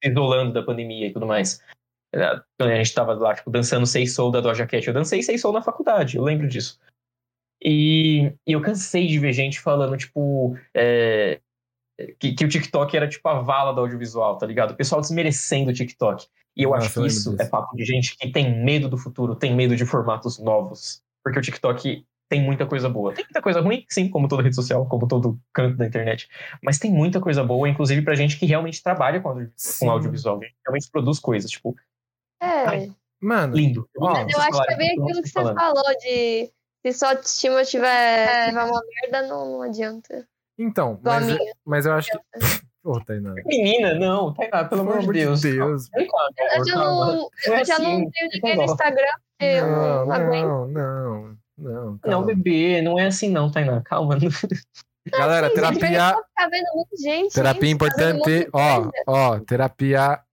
[0.03, 1.61] se isolando da pandemia e tudo mais.
[2.57, 4.87] Quando a gente tava lá, tipo, dançando Sei Soul da Doja Cat.
[4.87, 6.79] Eu dancei Sei Soul na faculdade, eu lembro disso.
[7.61, 11.41] E, e eu cansei de ver gente falando, tipo, é,
[12.19, 14.71] que, que o TikTok era, tipo, a vala do audiovisual, tá ligado?
[14.71, 16.27] O pessoal desmerecendo o TikTok.
[16.55, 18.97] E eu Nossa, acho que eu isso é papo de gente que tem medo do
[18.97, 21.01] futuro, tem medo de formatos novos.
[21.23, 23.13] Porque o TikTok tem muita coisa boa.
[23.13, 26.27] Tem muita coisa ruim, sim, como toda rede social, como todo canto da internet.
[26.61, 30.39] Mas tem muita coisa boa, inclusive pra gente que realmente trabalha com, audio- com audiovisual.
[30.41, 31.75] gente realmente produz coisas, tipo,
[32.41, 32.65] É.
[32.65, 32.91] Ai,
[33.21, 33.89] Mano, lindo.
[33.97, 35.55] Ó, Vocês Eu acho que é bem aquilo que você falando.
[35.55, 36.51] falou de
[36.85, 40.25] se sua autoestima tiver, tiver uma merda, não, não adianta.
[40.59, 41.53] Então, mas, minha.
[41.65, 42.19] mas eu acho que.
[42.83, 43.33] Ô, Tainá.
[43.45, 45.41] Menina, não, Tainá, pelo amor de Deus.
[45.41, 45.89] Deus.
[45.89, 48.63] Cá, meu Eu já não, é eu já não assim, tenho ninguém no.
[48.63, 49.05] Instagram,
[49.39, 50.67] eu Não, não, não aguento.
[50.67, 52.25] não, não, não.
[52.25, 53.81] Bebê, não é assim não, Tainá.
[53.81, 54.17] Calma.
[55.11, 56.15] Galera, Sim, gente, mas terapia.
[56.51, 57.33] eu gente.
[57.33, 58.49] Terapia gente, fazendo importante.
[58.53, 60.23] Ó, ó, terapia.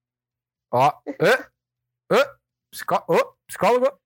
[0.73, 0.93] Ó.
[1.21, 2.25] Ã?
[2.71, 3.05] Psicó...
[3.09, 3.99] ô, psicólogo.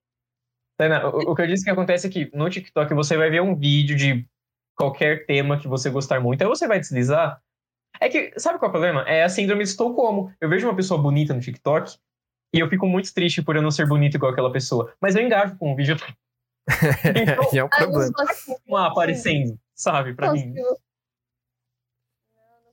[0.78, 3.42] Tainá, o, o que eu disse que acontece é que no TikTok você vai ver
[3.42, 4.26] um vídeo de
[4.80, 7.40] qualquer tema que você gostar muito, aí você vai deslizar.
[8.00, 9.02] É que, sabe qual é o problema?
[9.02, 10.32] É a síndrome de Estocolmo.
[10.40, 11.98] Eu vejo uma pessoa bonita no TikTok
[12.54, 14.94] e eu fico muito triste por eu não ser bonito igual aquela pessoa.
[15.00, 15.96] Mas eu engajo com o vídeo
[17.14, 18.12] Então, E é um problema.
[18.68, 20.54] lá aparecendo, sabe, pra mim.
[20.54, 20.76] Não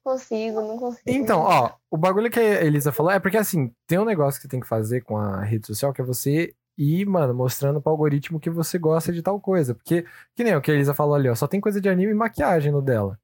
[0.04, 1.04] consigo, não consigo.
[1.06, 4.44] Então, ó, o bagulho que a Elisa falou é porque assim, tem um negócio que
[4.44, 7.92] você tem que fazer com a rede social que é você ir, mano, mostrando pro
[7.92, 9.74] algoritmo que você gosta de tal coisa.
[9.76, 10.06] Porque,
[10.36, 12.16] que nem o que a Elisa falou ali, ó, só tem coisa de anime e
[12.16, 13.20] maquiagem no dela.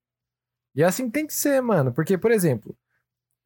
[0.76, 1.94] E assim tem que ser, mano.
[1.94, 2.76] Porque, por exemplo,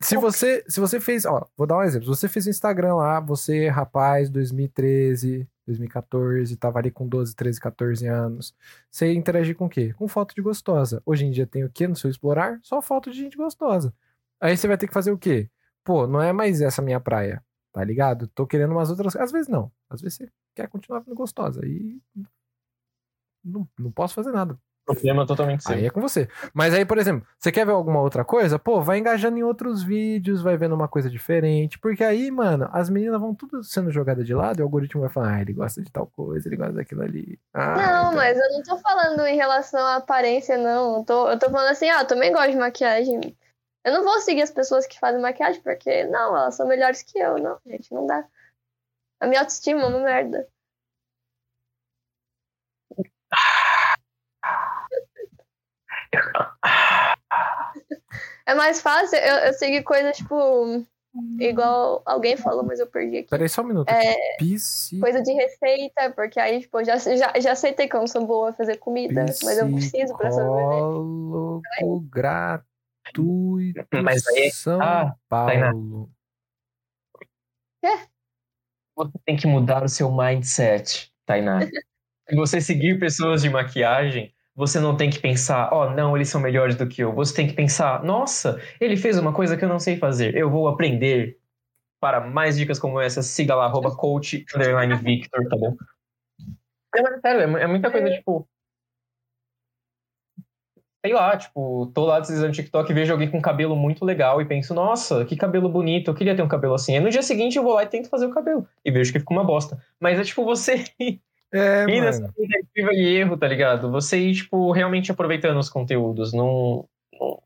[0.01, 2.05] se você, se você fez, ó, vou dar um exemplo.
[2.05, 7.59] Se você fez um Instagram lá, você, rapaz, 2013, 2014, tava ali com 12, 13,
[7.59, 8.55] 14 anos.
[8.91, 9.93] Você interagir com o quê?
[9.93, 11.01] Com foto de gostosa.
[11.05, 12.59] Hoje em dia tem o quê no seu explorar?
[12.63, 13.93] Só foto de gente gostosa.
[14.39, 15.49] Aí você vai ter que fazer o quê?
[15.83, 17.43] Pô, não é mais essa minha praia,
[17.77, 18.27] tá ligado?
[18.29, 19.15] Tô querendo umas outras.
[19.15, 19.71] Às vezes não.
[19.87, 21.61] Às vezes você quer continuar vendo gostosa.
[21.63, 22.01] E.
[23.45, 24.57] Não, não posso fazer nada.
[24.83, 25.75] Problema totalmente seu.
[25.75, 26.27] Aí é com você.
[26.55, 28.57] Mas aí, por exemplo, você quer ver alguma outra coisa?
[28.57, 31.77] Pô, vai engajando em outros vídeos, vai vendo uma coisa diferente.
[31.77, 35.09] Porque aí, mano, as meninas vão tudo sendo jogadas de lado e o algoritmo vai
[35.11, 37.39] falar, ah, ele gosta de tal coisa, ele gosta daquilo ali.
[37.53, 40.97] Ah, Não, então- mas eu não tô falando em relação à aparência, não.
[40.97, 43.37] Eu tô, eu tô falando assim, ah, eu também gosto de maquiagem.
[43.87, 47.17] Eu não vou seguir as pessoas que fazem maquiagem, porque, não, elas são melhores que
[47.17, 47.37] eu.
[47.37, 48.27] Não, gente, não dá.
[49.17, 50.45] A minha autoestima é uma merda.
[58.45, 60.85] É mais fácil eu, eu seguir coisas, tipo,
[61.39, 63.29] igual alguém falou, mas eu perdi aqui.
[63.29, 63.89] Peraí só um minuto.
[63.89, 64.99] É, Psi...
[64.99, 68.49] coisa de receita, porque aí, tipo, já, já, já aceitei que eu não sou boa
[68.49, 71.61] a fazer comida, mas eu preciso pra sobreviver.
[71.77, 72.07] Psicólogo
[73.13, 75.71] gratuito Mas aí- São ah, Tainá.
[75.71, 76.09] Paulo.
[78.95, 81.61] Você tem que mudar o seu mindset, Tainá.
[81.61, 86.41] Se você seguir pessoas de maquiagem, você não tem que pensar, ó, não, eles são
[86.41, 87.13] melhores do que eu.
[87.13, 90.35] Você tem que pensar, nossa, ele fez uma coisa que eu não sei fazer.
[90.35, 91.37] Eu vou aprender.
[91.99, 95.75] Para mais dicas como essa, siga lá, arroba coach, underline Victor, tá bom?
[96.95, 98.47] É, mas, sério, é é muita coisa, tipo...
[101.07, 104.45] Sei lá, tipo, tô lá deslizando TikTok e vejo alguém com cabelo muito legal e
[104.45, 106.95] penso, nossa, que cabelo bonito, eu queria ter um cabelo assim.
[106.95, 108.67] Aí no dia seguinte eu vou lá e tento fazer o cabelo.
[108.83, 109.81] E vejo que fica uma bosta.
[110.01, 110.83] Mas é tipo você
[111.49, 113.89] É, ir nessa tentativa e erro, tá ligado?
[113.89, 116.33] Você ir, tipo, realmente aproveitando os conteúdos.
[116.33, 116.85] Não,
[117.17, 117.41] não,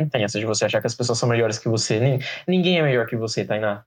[0.00, 2.00] não tem essa de você achar que as pessoas são melhores que você.
[2.00, 3.84] Nin- Ninguém é melhor que você, Tainá.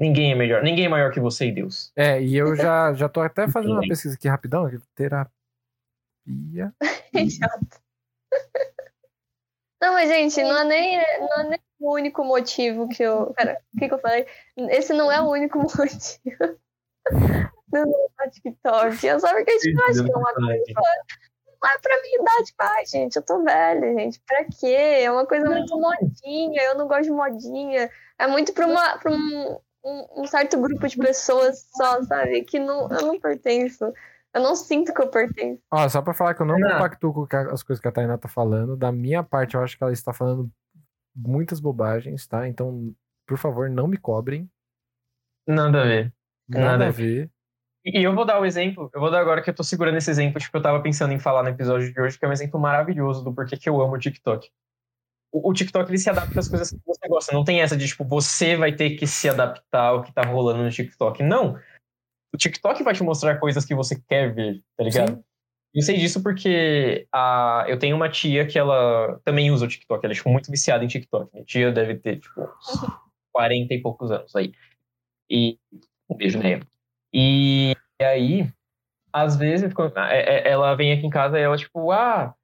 [0.00, 0.62] Ninguém é melhor.
[0.62, 1.92] Ninguém é maior que você e Deus.
[1.94, 4.66] É, e eu já, já tô até fazendo uma pesquisa aqui rapidão.
[4.94, 5.30] Terapia.
[7.30, 7.82] Chato.
[9.80, 13.32] Não, mas, gente, não é nem, não é nem o único motivo que eu.
[13.34, 14.26] Pera, o que, que eu falei?
[14.70, 16.58] Esse não é o único motivo.
[17.72, 19.08] Não, não é TikTok.
[19.08, 20.64] É só porque tipo, eu acho que é uma coisa.
[21.60, 23.16] Não é pra minha idade mais, gente.
[23.16, 24.20] Eu tô velha, gente.
[24.26, 25.00] Pra quê?
[25.02, 26.62] É uma coisa muito modinha.
[26.62, 27.90] Eu não gosto de modinha.
[28.18, 32.42] É muito pra, uma, pra um, um, um certo grupo de pessoas só, sabe?
[32.44, 33.92] Que não, eu não pertenço.
[34.34, 35.62] Eu não sinto que eu pertenço.
[35.70, 36.70] Ó, só pra falar que eu não Não.
[36.72, 38.76] compactuo com as coisas que a Tainá tá falando.
[38.76, 40.50] Da minha parte, eu acho que ela está falando
[41.14, 42.46] muitas bobagens, tá?
[42.46, 42.94] Então,
[43.26, 44.48] por favor, não me cobrem.
[45.46, 46.12] Nada a ver.
[46.48, 47.30] Nada, Nada a ver.
[47.84, 50.10] E eu vou dar o exemplo, eu vou dar agora que eu tô segurando esse
[50.10, 52.60] exemplo, tipo, eu tava pensando em falar no episódio de hoje, que é um exemplo
[52.60, 54.50] maravilhoso do porquê que eu amo o TikTok.
[55.32, 57.32] O, o TikTok, ele se adapta às coisas que você gosta.
[57.32, 60.62] Não tem essa de, tipo, você vai ter que se adaptar ao que tá rolando
[60.62, 61.22] no TikTok.
[61.22, 61.58] Não.
[62.32, 65.16] O TikTok vai te mostrar coisas que você quer ver, tá ligado?
[65.16, 65.24] Sim.
[65.74, 70.04] Eu sei disso porque a, eu tenho uma tia que ela também usa o TikTok.
[70.04, 71.30] Ela é, tipo, muito viciada em TikTok.
[71.32, 72.80] Minha tia deve ter, tipo, uns
[73.32, 74.52] 40 e poucos anos aí.
[75.30, 75.58] E
[76.08, 76.62] um beijo nela.
[77.12, 78.50] E, e aí,
[79.12, 79.70] às vezes,
[80.10, 82.34] é- é- ela vem aqui em casa e ela, tipo, ah,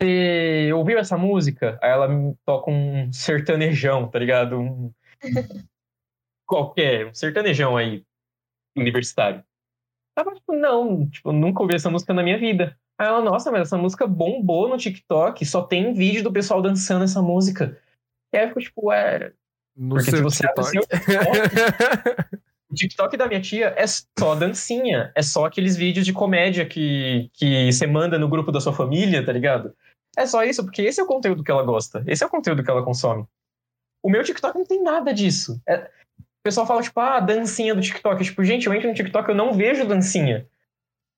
[0.00, 1.78] você ouviu essa música?
[1.82, 2.08] Aí ela
[2.44, 4.58] toca um sertanejão, tá ligado?
[4.60, 4.92] Um,
[6.46, 8.04] qualquer, um sertanejão aí,
[8.76, 9.42] universitário.
[10.16, 12.78] Tava, tipo, não, tipo, nunca ouvi essa música na minha vida.
[12.98, 17.04] Aí ela, nossa, mas essa música bombou no TikTok, só tem vídeo do pessoal dançando
[17.04, 17.80] essa música.
[18.32, 19.32] E aí eu fico, tipo, é.
[19.76, 21.04] No Porque se você abre TikTok.
[21.04, 21.14] seu
[22.70, 25.12] O TikTok da minha tia é só dancinha.
[25.14, 29.24] É só aqueles vídeos de comédia que, que você manda no grupo da sua família,
[29.24, 29.72] tá ligado?
[30.16, 32.02] É só isso, porque esse é o conteúdo que ela gosta.
[32.06, 33.24] Esse é o conteúdo que ela consome.
[34.02, 35.60] O meu TikTok não tem nada disso.
[35.68, 36.03] É- O
[36.44, 38.22] pessoal fala, tipo, ah, dancinha do TikTok.
[38.22, 40.46] Tipo, gente, eu entro no TikTok eu não vejo dancinha.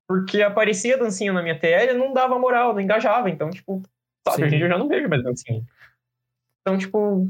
[0.08, 3.28] Porque aparecia dancinha na minha tela e não dava moral, não engajava.
[3.28, 3.82] Então, tipo,
[4.26, 4.44] sabe, Sim.
[4.44, 5.62] hoje em dia eu já não vejo mais dancinha.
[6.60, 7.28] Então, tipo,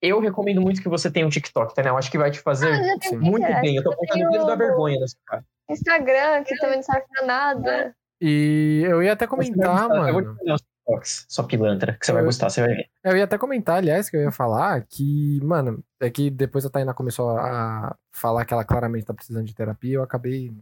[0.00, 1.82] eu recomendo muito que você tenha um TikTok, tá?
[1.82, 1.90] né?
[1.90, 3.76] Eu acho que vai te fazer Ah, muito Pinterest, bem.
[3.76, 5.44] Eu tô colocando o dedo da vergonha nessa cara.
[5.68, 7.96] Instagram, que também não serve pra nada.
[8.20, 10.36] E eu ia até comentar, gostar, Eu vou mano.
[10.56, 12.90] te TikToks, sua pilantra, que você vai gostar, você vai ver.
[13.02, 16.70] Eu ia até comentar, aliás, que eu ia falar que, mano, é que depois a
[16.70, 20.52] Tainá começou a falar que ela claramente tá precisando de terapia, eu acabei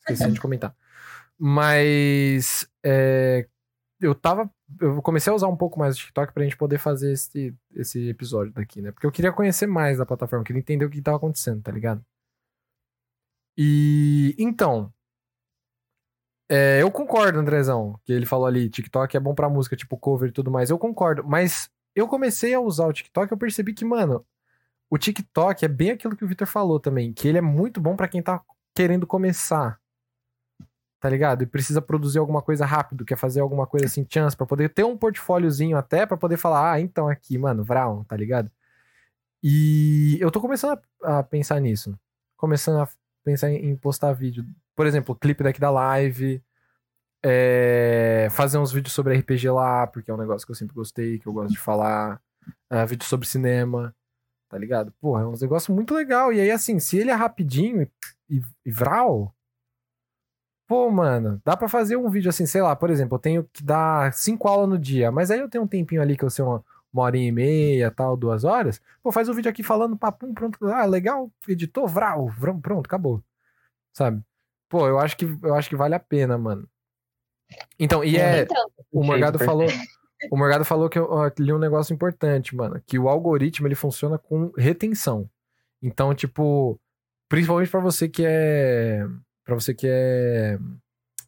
[0.00, 0.74] esquecendo de comentar.
[1.38, 3.46] Mas é,
[4.00, 4.50] eu tava.
[4.80, 8.08] Eu comecei a usar um pouco mais o TikTok pra gente poder fazer esse, esse
[8.08, 8.92] episódio daqui, né?
[8.92, 12.04] Porque eu queria conhecer mais da plataforma, queria entender o que tava acontecendo, tá ligado?
[13.56, 14.92] E então.
[16.50, 20.30] É, eu concordo, Andrezão, que ele falou ali, TikTok é bom pra música, tipo cover
[20.30, 20.68] e tudo mais.
[20.68, 24.26] Eu concordo, mas eu comecei a usar o TikTok, eu percebi que, mano,
[24.90, 27.94] o TikTok é bem aquilo que o Victor falou também, que ele é muito bom
[27.94, 28.42] pra quem tá
[28.74, 29.78] querendo começar.
[30.98, 31.42] Tá ligado?
[31.42, 34.84] E precisa produzir alguma coisa rápido, quer fazer alguma coisa assim, chance, pra poder ter
[34.84, 38.50] um portfóliozinho até, pra poder falar, ah, então aqui, mano, Vrown, tá ligado?
[39.42, 41.98] E eu tô começando a, a pensar nisso.
[42.36, 42.88] Começando a
[43.24, 44.44] pensar em, em postar vídeo.
[44.80, 46.42] Por exemplo, clipe daqui da live.
[47.22, 51.18] É, fazer uns vídeos sobre RPG lá, porque é um negócio que eu sempre gostei,
[51.18, 52.18] que eu gosto de falar.
[52.70, 53.94] É, vídeos sobre cinema,
[54.48, 54.90] tá ligado?
[54.98, 56.32] Porra, é um negócio muito legal.
[56.32, 57.90] E aí, assim, se ele é rapidinho e,
[58.38, 59.34] e, e vral,
[60.66, 63.62] pô, mano, dá pra fazer um vídeo assim, sei lá, por exemplo, eu tenho que
[63.62, 66.42] dar cinco aulas no dia, mas aí eu tenho um tempinho ali que eu sei
[66.42, 68.80] uma, uma e meia, tal, duas horas.
[69.02, 70.66] Pô, faz um vídeo aqui falando, papum, pronto.
[70.68, 73.22] Ah, legal, editor, vral, vral, pronto, acabou.
[73.92, 74.24] Sabe?
[74.70, 76.66] Pô, eu acho que, eu acho que vale a pena, mano.
[77.78, 78.42] Então, e é.
[78.42, 79.66] Então, O Morgado falou.
[80.30, 82.80] O Morgado falou que eu li um negócio importante, mano.
[82.86, 85.28] Que o algoritmo ele funciona com retenção.
[85.82, 86.78] Então, tipo,
[87.28, 89.04] principalmente pra você que é.
[89.44, 90.56] Pra você que é,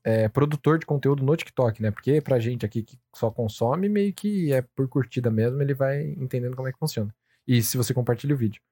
[0.05, 1.91] é produtor de conteúdo no TikTok, né?
[1.91, 6.03] Porque pra gente aqui que só consome, meio que é por curtida mesmo, ele vai
[6.17, 7.13] entendendo como é que funciona.
[7.45, 8.63] E se você compartilha o vídeo.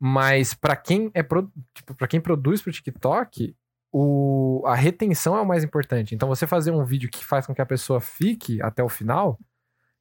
[0.00, 3.54] Mas pra quem é pro, tipo, para quem produz pro TikTok,
[3.96, 6.16] o, a retenção é o mais importante.
[6.16, 9.38] Então, você fazer um vídeo que faz com que a pessoa fique até o final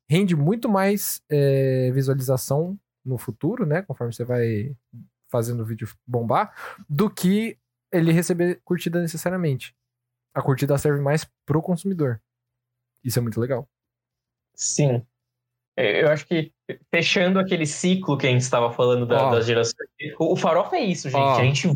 [0.09, 2.75] rende muito mais é, visualização
[3.05, 3.83] no futuro, né?
[3.83, 4.75] Conforme você vai
[5.29, 6.55] fazendo o vídeo bombar,
[6.89, 7.55] do que
[7.91, 9.75] ele receber curtida necessariamente.
[10.33, 12.19] A curtida serve mais pro consumidor.
[13.03, 13.69] Isso é muito legal.
[14.55, 15.05] Sim.
[15.77, 16.51] É, Eu acho que,
[16.89, 19.31] fechando aquele ciclo que a gente estava falando da, Ó.
[19.31, 19.87] das gerações,
[20.17, 21.21] o, farofa é isso, gente.
[21.21, 21.35] Ó.
[21.35, 21.67] A gente.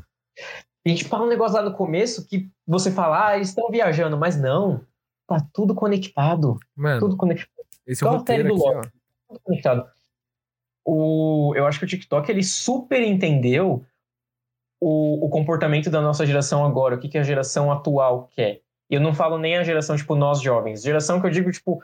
[0.88, 4.18] A gente fala um negócio lá no começo que você fala, ah, eles estão viajando,
[4.18, 4.86] mas não.
[5.28, 6.58] Tá tudo conectado.
[6.76, 7.66] Mano, Tudo conectado.
[7.86, 8.82] esse é o roteiro do aqui, ó.
[9.28, 9.90] tudo conectado.
[10.86, 13.86] O, eu acho que o TikTok ele super entendeu
[14.80, 18.62] o, o comportamento da nossa geração agora, o que, que a geração atual quer.
[18.90, 20.82] E eu não falo nem a geração, tipo, nós jovens.
[20.82, 21.84] Geração que eu digo, tipo,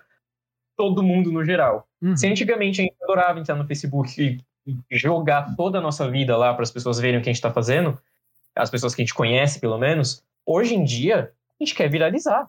[0.77, 1.85] todo mundo no geral.
[2.01, 2.15] Uhum.
[2.15, 6.37] Se antigamente a gente adorava entrar no Facebook e e jogar toda a nossa vida
[6.37, 7.99] lá para as pessoas verem o que a gente está fazendo,
[8.55, 12.47] as pessoas que a gente conhece, pelo menos, hoje em dia, a gente quer viralizar.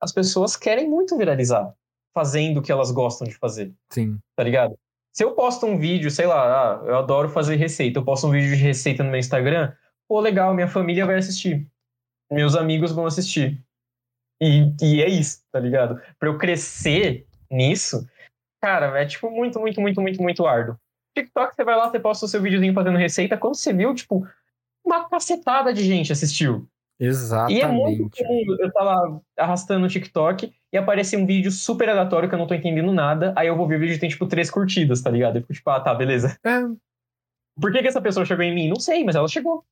[0.00, 1.72] As pessoas querem muito viralizar,
[2.14, 4.18] fazendo o que elas gostam de fazer Sim.
[4.36, 4.76] tá ligado?
[5.12, 8.30] Se eu posto um vídeo, sei lá, ah, eu adoro fazer receita, eu posto um
[8.30, 9.72] vídeo de receita no meu Instagram,
[10.08, 11.66] pô, legal, minha família vai assistir.
[12.30, 13.62] Meus amigos vão assistir.
[14.40, 16.00] E, e é isso, tá ligado?
[16.18, 18.08] Pra eu crescer nisso,
[18.60, 20.76] cara, é tipo muito, muito, muito, muito, muito árduo.
[21.14, 24.26] TikTok, você vai lá, você posta o seu videozinho fazendo receita, quando você viu, tipo,
[24.84, 26.66] uma cacetada de gente assistiu.
[27.00, 27.58] Exatamente.
[27.58, 28.56] E é muito comum.
[28.60, 32.54] Eu tava arrastando o TikTok e aparecia um vídeo super aleatório que eu não tô
[32.54, 33.32] entendendo nada.
[33.36, 35.36] Aí eu vou ver o vídeo e tem, tipo, três curtidas, tá ligado?
[35.36, 36.38] Eu fico, tipo, ah, tá, beleza.
[36.44, 36.60] É,
[37.60, 38.68] Por que, que essa pessoa chegou em mim?
[38.68, 39.64] Não sei, mas ela chegou.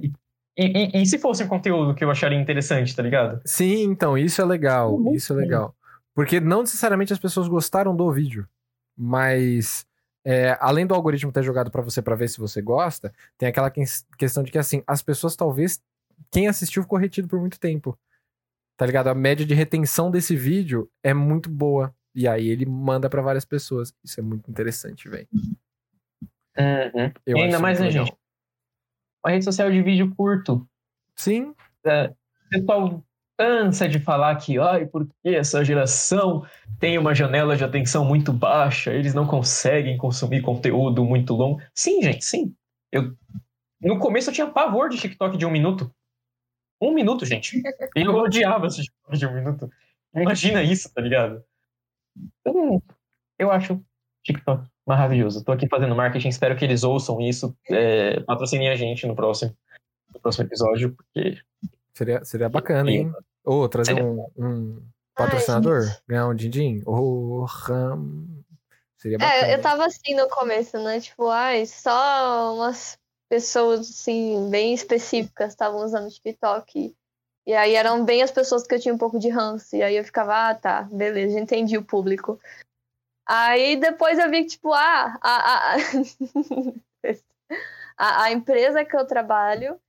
[0.00, 0.10] E,
[0.56, 3.40] e- e se fosse um conteúdo que eu acharia interessante, tá ligado?
[3.44, 4.98] Sim, então, isso é legal.
[4.98, 5.74] Muito Isso é legal.
[6.14, 8.48] Porque não necessariamente as pessoas gostaram do vídeo,
[8.96, 9.86] mas
[10.30, 13.70] é, além do algoritmo ter jogado pra você pra ver se você gosta, tem aquela
[13.70, 15.82] ques- questão de que assim, as pessoas talvez
[16.30, 17.98] quem assistiu ficou retido por muito tempo.
[18.76, 19.08] Tá ligado?
[19.08, 21.94] A média de retenção desse vídeo é muito boa.
[22.14, 23.94] E aí ele manda pra várias pessoas.
[24.04, 25.26] Isso é muito interessante, velho.
[27.24, 28.12] Eu e ainda mais, né, gente?
[29.24, 30.68] Uma rede social de vídeo curto.
[31.16, 33.02] Sim, o pessoal
[33.38, 36.44] cansa de falar que, ai, porque essa geração
[36.80, 41.62] tem uma janela de atenção muito baixa, eles não conseguem consumir conteúdo muito longo.
[41.72, 42.52] Sim, gente, sim.
[42.90, 43.16] Eu,
[43.80, 45.94] no começo eu tinha pavor de TikTok de um minuto.
[46.80, 47.62] Um minuto, gente.
[47.94, 49.70] Eu odiava esse TikTok de um minuto.
[50.14, 51.42] Imagina isso, tá ligado?
[52.40, 52.82] Então,
[53.38, 53.80] eu acho
[54.24, 55.44] TikTok maravilhoso.
[55.44, 59.56] Tô aqui fazendo marketing, espero que eles ouçam isso, é, patrocinem a gente no próximo,
[60.12, 61.38] no próximo episódio, porque
[61.98, 63.12] seria, seria bacana, hein?
[63.44, 64.04] Ou trazer Seria.
[64.04, 64.82] um, um
[65.14, 66.82] patrocinador, ganhar um din-din.
[66.86, 68.26] Oh, ram.
[68.96, 69.46] Seria bacana.
[69.46, 71.00] É, eu tava assim no começo, né?
[71.00, 72.98] Tipo, ai, só umas
[73.28, 76.94] pessoas, assim, bem específicas estavam usando o TikTok.
[77.46, 79.74] E aí eram bem as pessoas que eu tinha um pouco de ranço.
[79.74, 82.38] E aí eu ficava, ah, tá, beleza, entendi o público.
[83.26, 85.76] Aí depois eu vi que, tipo, ah, a, a,
[87.96, 89.80] a, a empresa que eu trabalho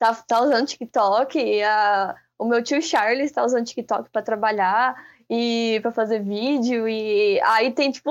[0.00, 4.96] tá, tá usando TikTok, a, o meu tio Charles tá usando TikTok pra trabalhar
[5.28, 6.88] e pra fazer vídeo.
[6.88, 8.10] E aí tem, tipo,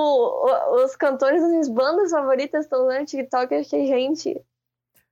[0.84, 3.52] os cantores das minhas bandas favoritas estão usando TikTok.
[3.52, 4.40] Eu achei, gente,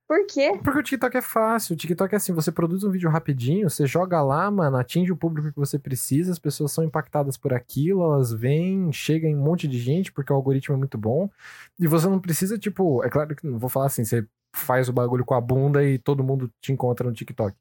[0.07, 0.57] por quê?
[0.63, 1.73] Porque o TikTok é fácil.
[1.73, 5.17] O TikTok é assim: você produz um vídeo rapidinho, você joga lá, mano, atinge o
[5.17, 9.43] público que você precisa, as pessoas são impactadas por aquilo, elas vêm, chega em um
[9.43, 11.29] monte de gente, porque o algoritmo é muito bom.
[11.77, 14.25] E você não precisa, tipo, é claro que não vou falar assim, você
[14.55, 17.55] faz o bagulho com a bunda e todo mundo te encontra no TikTok.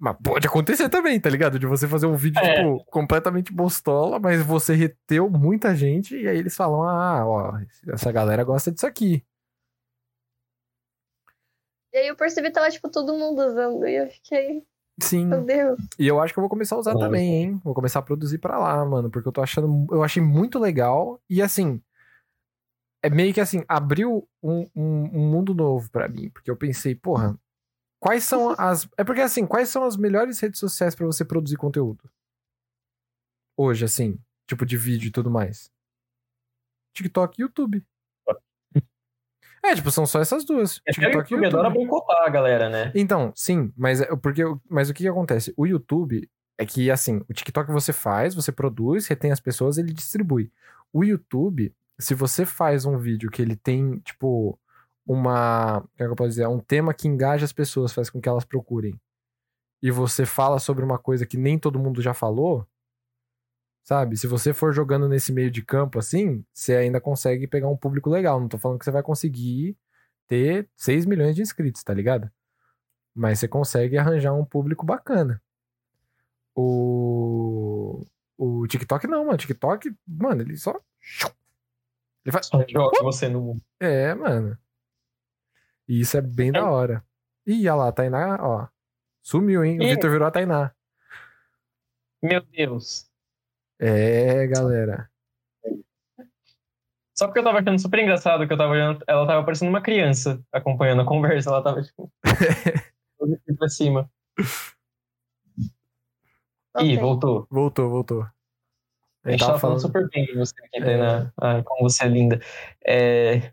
[0.00, 1.58] Mas pode acontecer também, tá ligado?
[1.58, 2.54] De você fazer um vídeo, É.
[2.62, 7.58] tipo, completamente bostola, mas você reteu muita gente, e aí eles falam: ah, ó,
[7.92, 9.24] essa galera gosta disso aqui.
[11.92, 13.86] E aí eu percebi que tava, tipo, todo mundo usando.
[13.86, 14.62] E eu fiquei.
[15.00, 15.26] Sim.
[15.26, 15.78] Meu Deus.
[15.98, 17.06] E eu acho que eu vou começar a usar Nossa.
[17.06, 17.60] também, hein?
[17.64, 21.20] Vou começar a produzir pra lá, mano, porque eu tô achando, eu achei muito legal
[21.30, 21.80] e assim,
[23.02, 26.94] é meio que assim, abriu um, um, um mundo novo pra mim, porque eu pensei,
[26.94, 27.38] porra,
[28.00, 31.56] quais são as, é porque assim, quais são as melhores redes sociais pra você produzir
[31.56, 32.10] conteúdo?
[33.56, 35.70] Hoje, assim, tipo de vídeo e tudo mais.
[36.94, 37.84] TikTok e YouTube.
[39.60, 40.76] É, tipo, são só essas duas.
[40.78, 42.92] O TikTok e YouTube adora boicotar a galera, né?
[42.94, 45.52] Então, sim, mas, é- porque, mas o que, que acontece?
[45.56, 49.92] O YouTube é que, assim, o TikTok você faz, você produz, retém as pessoas, ele
[49.92, 50.52] distribui.
[50.92, 54.58] O YouTube, se você faz um vídeo que ele tem, tipo,
[55.06, 55.80] uma.
[55.80, 56.46] Como é que eu posso dizer?
[56.46, 59.00] Um tema que engaja as pessoas, faz com que elas procurem.
[59.82, 62.66] E você fala sobre uma coisa que nem todo mundo já falou,
[63.84, 64.16] sabe?
[64.16, 68.10] Se você for jogando nesse meio de campo assim, você ainda consegue pegar um público
[68.10, 68.40] legal.
[68.40, 69.76] Não tô falando que você vai conseguir
[70.26, 72.30] ter 6 milhões de inscritos, tá ligado?
[73.14, 75.42] Mas você consegue arranjar um público bacana.
[76.54, 78.06] O.
[78.36, 79.34] O TikTok não, mano.
[79.34, 80.78] O TikTok, mano, ele só.
[82.28, 82.50] Ele faz.
[82.68, 83.62] Joga você no mundo.
[83.80, 84.58] É, mano.
[85.88, 87.02] E isso é bem da hora.
[87.46, 88.68] Ih, olha lá, a Tainá, ó.
[89.22, 89.80] Sumiu, hein?
[89.80, 89.94] O Ih.
[89.94, 90.74] Vitor virou a Tainá.
[92.22, 93.10] Meu Deus.
[93.80, 95.10] É, galera.
[97.16, 99.80] Só porque eu tava achando super engraçado que eu tava olhando, ela tava parecendo uma
[99.80, 102.12] criança acompanhando a conversa, ela tava tipo.
[103.58, 104.10] pra cima.
[105.58, 105.70] Ih,
[106.74, 106.98] Ok.
[106.98, 107.46] voltou.
[107.50, 108.26] Voltou, voltou.
[109.28, 111.32] A gente tava falando super bem de você aqui, Tainá.
[111.40, 112.40] Ai, como você é linda.
[112.84, 113.52] É...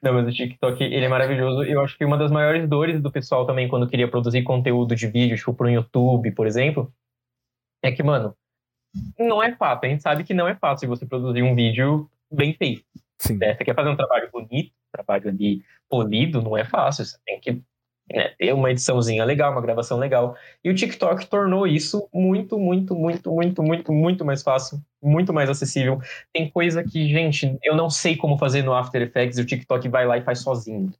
[0.00, 1.64] Não, mas o TikTok, ele é maravilhoso.
[1.64, 5.06] Eu acho que uma das maiores dores do pessoal também, quando queria produzir conteúdo de
[5.08, 6.92] vídeo, tipo, pro YouTube, por exemplo,
[7.82, 8.34] é que, mano,
[9.18, 9.86] não é fácil.
[9.86, 12.84] A gente sabe que não é fácil você produzir um vídeo bem feito.
[13.18, 13.36] Sim.
[13.36, 13.54] né?
[13.54, 17.04] Você quer fazer um trabalho bonito, um trabalho ali polido, não é fácil.
[17.04, 17.60] Você tem que
[18.12, 20.36] né, ter uma ediçãozinha legal, uma gravação legal.
[20.64, 25.50] E o TikTok tornou isso muito, muito, muito, muito, muito, muito mais fácil, muito mais
[25.50, 26.00] acessível.
[26.32, 29.88] Tem coisa que, gente, eu não sei como fazer no After Effects e o TikTok
[29.88, 30.92] vai lá e faz sozinho,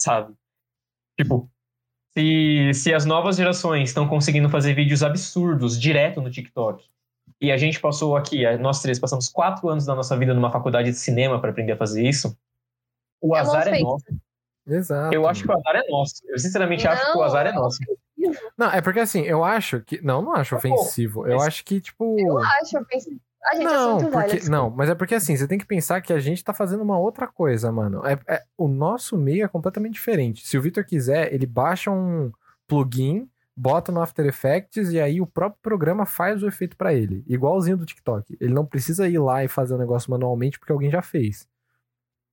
[0.00, 0.34] sabe?
[1.18, 1.48] Tipo,
[2.16, 6.84] se, se as novas gerações estão conseguindo fazer vídeos absurdos direto no TikTok,
[7.40, 10.90] e a gente passou aqui, nós três passamos quatro anos da nossa vida numa faculdade
[10.90, 12.36] de cinema para aprender a fazer isso,
[13.20, 14.04] o É azar é nosso.
[14.66, 15.14] Exato.
[15.14, 16.14] Eu acho que o azar é nosso.
[16.26, 17.78] Eu sinceramente acho que o Não, azar é nosso.
[18.56, 20.00] Não, é porque assim, eu acho que.
[20.02, 21.26] Não, não acho Tá ofensivo.
[21.26, 22.16] Eu acho que, tipo.
[22.18, 23.18] Eu acho, eu pensei.
[23.46, 24.34] A gente, Não, assunto porque, válido.
[24.36, 24.56] desculpa.
[24.56, 26.98] não, mas é porque assim, você tem que pensar que a gente tá fazendo uma
[26.98, 28.00] outra coisa, mano.
[28.06, 30.46] É, é- o nosso meio é completamente diferente.
[30.46, 32.32] Se o Victor quiser, ele baixa um
[32.66, 37.22] plugin, bota no After Effects e aí o próprio programa faz o efeito pra ele.
[37.28, 38.34] Igualzinho do TikTok.
[38.40, 41.46] Ele não precisa ir lá e fazer o negócio manualmente porque alguém já fez.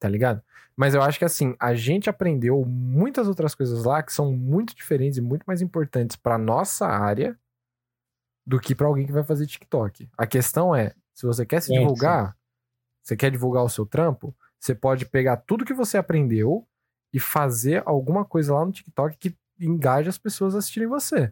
[0.02, 0.42] Tá ligado?
[0.76, 4.76] Mas eu acho que assim, a gente aprendeu muitas outras coisas lá que são muito
[4.76, 7.40] diferentes e muito mais importantes pra nossa área
[8.44, 10.10] do que pra alguém que vai fazer TikTok.
[10.18, 12.36] A questão é, se você quer se Sim, divulgar,
[13.04, 16.68] você quer divulgar o seu trampo, você pode pegar tudo que você aprendeu
[17.14, 21.32] e fazer alguma coisa lá no TikTok que engaje as pessoas a assistirem você.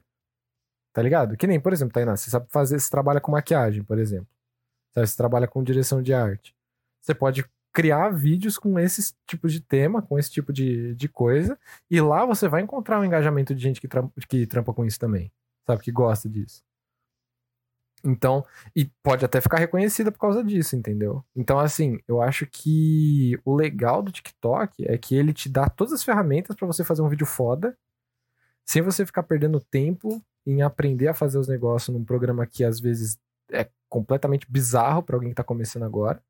[0.93, 1.37] Tá ligado?
[1.37, 4.27] Que nem, por exemplo, Tainá, você sabe fazer, você trabalha com maquiagem, por exemplo.
[4.93, 6.55] Sabe, Você trabalha com direção de arte.
[7.01, 7.45] Você pode
[7.79, 11.57] criar vídeos com esses tipos de tema, com esse tipo de, de coisa,
[11.89, 14.99] e lá você vai encontrar um engajamento de gente que, tram- que trampa com isso
[14.99, 15.31] também.
[15.65, 15.81] Sabe?
[15.81, 16.61] Que gosta disso.
[18.03, 18.45] Então,
[18.75, 21.23] e pode até ficar reconhecida por causa disso, entendeu?
[21.35, 25.93] Então, assim, eu acho que o legal do TikTok é que ele te dá todas
[25.93, 27.77] as ferramentas pra você fazer um vídeo foda,
[28.65, 32.79] sem você ficar perdendo tempo em aprender a fazer os negócios num programa que às
[32.79, 33.17] vezes
[33.51, 36.21] é completamente bizarro pra alguém que tá começando agora.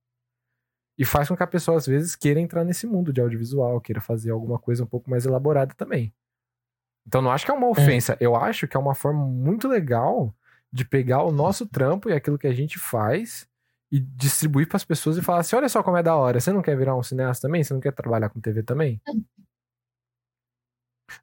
[0.99, 4.01] E faz com que a pessoa às vezes queira entrar nesse mundo de audiovisual, queira
[4.01, 6.13] fazer alguma coisa um pouco mais elaborada também.
[7.07, 10.35] Então não acho que é uma ofensa, eu acho que é uma forma muito legal
[10.71, 13.47] de pegar o nosso trampo e aquilo que a gente faz
[13.89, 16.51] e distribuir para as pessoas e falar assim: olha só como é da hora, você
[16.51, 17.63] não quer virar um cineasta também?
[17.63, 19.01] Você não quer trabalhar com TV também?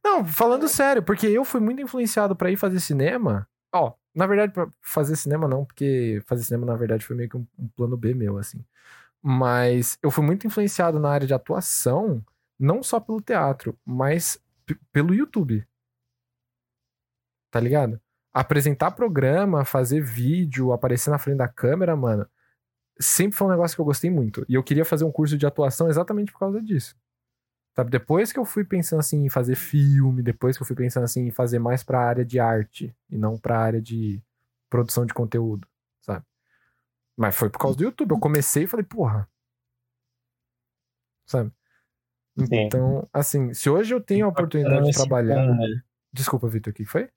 [0.03, 3.47] Não, falando sério, porque eu fui muito influenciado para ir fazer cinema.
[3.73, 7.37] Ó, na verdade, pra fazer cinema não, porque fazer cinema na verdade foi meio que
[7.37, 8.65] um, um plano B meu, assim.
[9.29, 12.25] Mas eu fui muito influenciado na área de atuação,
[12.57, 14.41] não só pelo teatro, mas
[14.93, 15.67] pelo YouTube.
[17.51, 18.01] Tá ligado?
[18.33, 22.25] Apresentar programa, fazer vídeo, aparecer na frente da câmera, mano,
[23.01, 24.47] sempre foi um negócio que eu gostei muito.
[24.49, 26.97] E eu queria fazer um curso de atuação exatamente por causa disso.
[27.75, 27.91] Sabe?
[27.91, 31.27] Depois que eu fui pensando assim em fazer filme, depois que eu fui pensando assim
[31.27, 34.23] em fazer mais pra área de arte e não pra área de
[34.71, 35.67] produção de conteúdo,
[36.01, 36.25] sabe?
[37.17, 38.11] Mas foi por causa do YouTube.
[38.11, 39.29] Eu comecei e falei, porra.
[41.27, 41.51] Sabe?
[42.39, 42.47] Sim.
[42.53, 45.57] Então, assim, se hoje eu tenho a oportunidade de trabalhar.
[46.13, 47.09] Desculpa, Vitor, o que foi?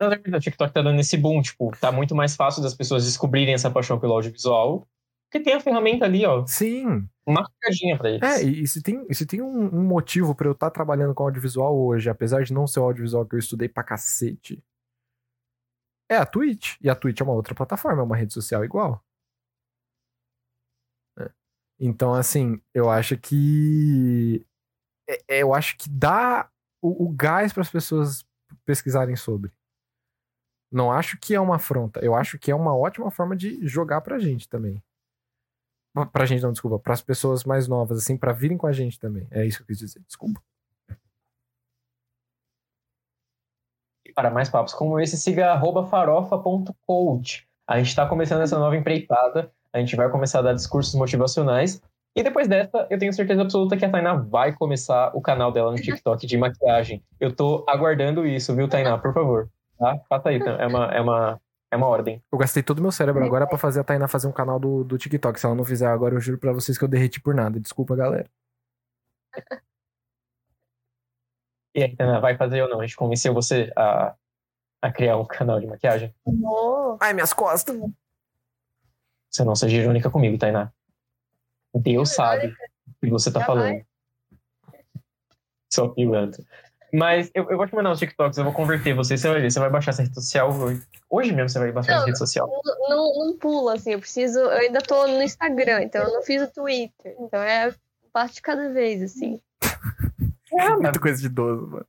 [0.00, 3.54] Verdade, o TikTok tá dando esse boom, tipo, tá muito mais fácil das pessoas descobrirem
[3.54, 4.86] essa paixão pelo audiovisual,
[5.28, 7.08] porque tem a ferramenta ali, ó, Sim.
[7.26, 8.22] uma pegadinha pra eles.
[8.22, 11.14] É, e, e se tem, e se tem um, um motivo pra eu estar trabalhando
[11.14, 14.62] com audiovisual hoje, apesar de não ser o audiovisual que eu estudei pra cacete,
[16.08, 16.76] é a Twitch.
[16.80, 19.02] E a Twitch é uma outra plataforma, é uma rede social igual.
[21.18, 21.30] É.
[21.78, 24.46] Então, assim, eu acho que.
[25.08, 26.50] é- é, eu acho que dá
[26.82, 28.24] o, o gás para as pessoas
[28.64, 29.52] pesquisarem sobre.
[30.70, 32.00] Não acho que é uma afronta.
[32.04, 34.82] Eu acho que é uma ótima forma de jogar pra gente também.
[36.12, 36.78] Pra- gente, não, desculpa.
[36.78, 39.26] Pras pessoas mais novas, assim, pra virem com a gente também.
[39.30, 40.42] É isso que eu quis dizer, desculpa.
[44.14, 45.60] Para mais papos como esse, siga
[45.90, 47.46] farofa.coach.
[47.66, 49.50] A gente está começando essa nova empreitada.
[49.72, 51.82] A gente vai começar a dar discursos motivacionais.
[52.16, 55.70] E depois dessa, eu tenho certeza absoluta que a Tainá vai começar o canal dela
[55.70, 57.02] no TikTok de maquiagem.
[57.20, 58.98] Eu tô aguardando isso, viu, Tainá?
[58.98, 59.48] Por favor.
[59.78, 60.00] Tá?
[60.08, 61.40] Faça aí, é uma, é uma,
[61.70, 62.20] é uma ordem.
[62.32, 64.82] Eu gastei todo o meu cérebro agora pra fazer a Tainá fazer um canal do,
[64.82, 65.38] do TikTok.
[65.38, 67.60] Se ela não fizer agora, eu juro pra vocês que eu derreti por nada.
[67.60, 68.28] Desculpa, galera.
[71.78, 72.80] E vai fazer ou não?
[72.80, 74.14] A gente convenceu você a,
[74.82, 76.14] a criar um canal de maquiagem?
[76.24, 77.76] Oh, Ai, minhas costas.
[79.30, 80.72] Você não seja irônica comigo, Tainá.
[81.74, 82.48] Deus sabe
[82.86, 83.46] o que você tá Jamais.
[83.60, 83.86] falando.
[85.72, 86.42] Só pilantra.
[86.92, 89.50] Mas eu, eu vou te mandar os TikToks, eu vou converter você, você vai ver,
[89.50, 90.82] você vai baixar essa rede social hoje.
[91.10, 92.48] Hoje mesmo você vai baixar essa Não, rede social.
[92.64, 94.38] não, não, não pula, assim, eu preciso.
[94.38, 97.14] Eu ainda tô no Instagram, então eu não fiz o Twitter.
[97.20, 97.74] Então é
[98.12, 99.40] passo de cada vez, assim.
[100.52, 101.86] É, mas- Muito coisa de idoso, mano.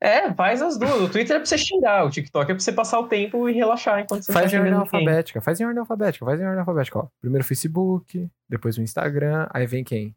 [0.00, 1.00] é, faz as duas.
[1.00, 3.52] O Twitter é pra você xingar, o TikTok é pra você passar o tempo e
[3.52, 6.60] relaxar enquanto você Faz tá em ordem alfabética, faz em ordem alfabética, faz em ordem
[6.60, 7.08] alfabética, ó.
[7.20, 10.14] Primeiro o Facebook, depois o Instagram, aí vem quem?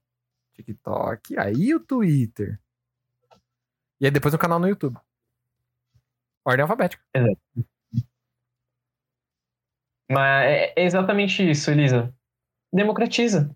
[0.55, 2.59] TikTok, aí o Twitter.
[4.01, 4.97] E aí depois o canal no YouTube.
[6.45, 7.03] Ordem alfabética.
[10.09, 12.13] Mas é é exatamente isso, Elisa.
[12.73, 13.49] Democratiza.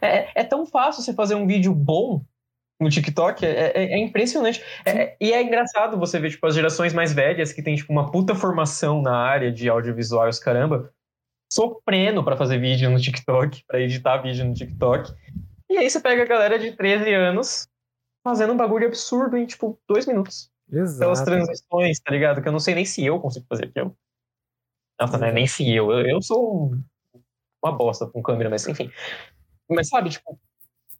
[0.00, 2.24] É, é tão fácil você fazer um vídeo bom
[2.80, 4.62] no TikTok, é, é- é impressionante.
[4.84, 8.10] É- e é engraçado você ver, tipo, as gerações mais velhas que tem, tipo, uma
[8.10, 10.92] puta formação na área de audiovisual os caramba,
[11.52, 15.12] sofrendo pra fazer vídeo no TikTok, pra editar vídeo no TikTok.
[15.70, 17.68] E aí você pega a galera de 13 anos
[18.26, 20.50] fazendo um bagulho absurdo em, tipo, dois minutos.
[20.70, 21.24] Exato.
[21.24, 22.42] transições, tá ligado?
[22.42, 23.96] Que eu não sei nem se eu consigo fazer aquilo.
[25.00, 25.90] Nossa, não é nem se eu.
[25.92, 26.84] Eu, eu sou um-
[27.64, 28.90] uma bosta com câmera, mas enfim.
[29.70, 30.38] Mas sabe, tipo,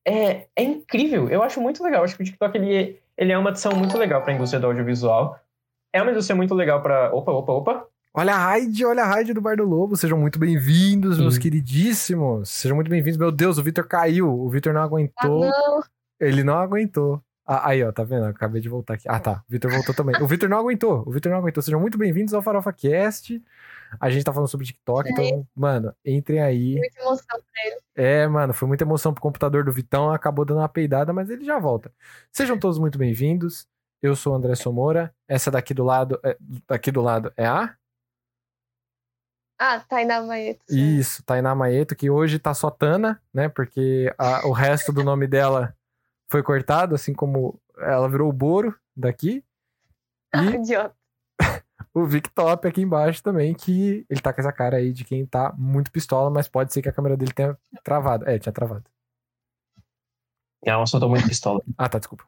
[0.09, 1.29] é, é incrível.
[1.29, 2.01] Eu acho muito legal.
[2.01, 4.61] Eu acho que o TikTok ele é, ele é uma adição muito legal pra indústria
[4.61, 5.39] do audiovisual.
[5.93, 7.13] É uma indústria muito legal pra.
[7.15, 7.87] Opa, opa, opa.
[8.15, 9.97] Olha a raid, olha a raid do Bar do Lobo.
[9.97, 11.41] Sejam muito bem-vindos, meus Sim.
[11.41, 12.49] queridíssimos.
[12.51, 13.17] Sejam muito bem-vindos.
[13.19, 14.29] Meu Deus, o Vitor caiu.
[14.29, 15.41] O Vitor não Ah, aguentou.
[15.41, 15.83] não.
[16.21, 17.23] Ele não aguentou.
[17.47, 18.25] Ah, aí, ó, tá vendo?
[18.25, 19.09] Eu Acabei de voltar aqui.
[19.09, 19.43] Ah, tá.
[19.49, 20.21] O Vitor voltou também.
[20.21, 21.03] O Vitor não aguentou.
[21.07, 21.63] O Vitor não aguentou.
[21.63, 23.41] Sejam muito bem-vindos ao Farofa Cast.
[24.01, 26.77] A gente tá falando sobre TikTok, então, mano, entrem aí.
[26.77, 27.41] Muita emoção.
[27.95, 31.45] É, mano, foi muita emoção pro computador do Vitão, acabou dando uma peidada, mas ele
[31.45, 31.93] já volta.
[32.33, 33.67] Sejam todos muito bem-vindos.
[34.01, 35.13] Eu sou o André Somora.
[35.27, 36.37] Essa daqui do lado, é,
[36.69, 37.75] daqui do lado é a
[39.61, 40.65] Ah, Tainá Maeto.
[40.69, 40.99] sim.
[40.99, 43.49] Isso, Tainá Maeto, que hoje tá só Tana, né?
[43.49, 45.75] Porque a- o resto do nome dela
[46.31, 49.45] foi cortado, assim como ela virou o Boro daqui.
[50.33, 50.95] Ah, E idiota.
[52.03, 55.25] O Vic Top aqui embaixo também, que ele tá com essa cara aí de quem
[55.27, 58.29] tá muito pistola, mas pode ser que a câmera dele tenha travado.
[58.29, 58.85] É, tinha travado.
[60.65, 61.61] Não, eu só tô muito pistola.
[61.77, 62.25] Ah, tá, desculpa.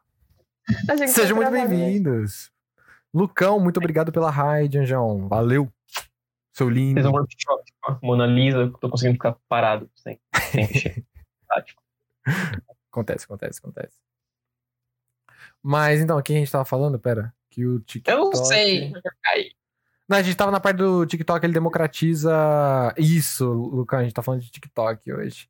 [1.07, 1.69] Sejam tinha muito mesmo.
[1.69, 2.51] bem-vindos.
[3.13, 5.27] Lucão, muito obrigado pela raid, Anjão.
[5.27, 5.71] Valeu.
[6.53, 7.01] Seu lindo.
[7.01, 10.19] Fiz um workshop com a Mona Lisa, tô conseguindo ficar parado sem,
[10.51, 11.05] sem mexer.
[11.47, 11.81] Tá, tipo,
[12.91, 13.97] Acontece, acontece, acontece.
[15.61, 18.17] Mas então, aqui a gente tava falando, pera, que o TikTok...
[18.17, 18.91] Eu sei.
[20.11, 22.29] Não, a gente tava na parte do TikTok, ele democratiza.
[22.97, 25.49] Isso, Lucão, a gente tá falando de TikTok hoje.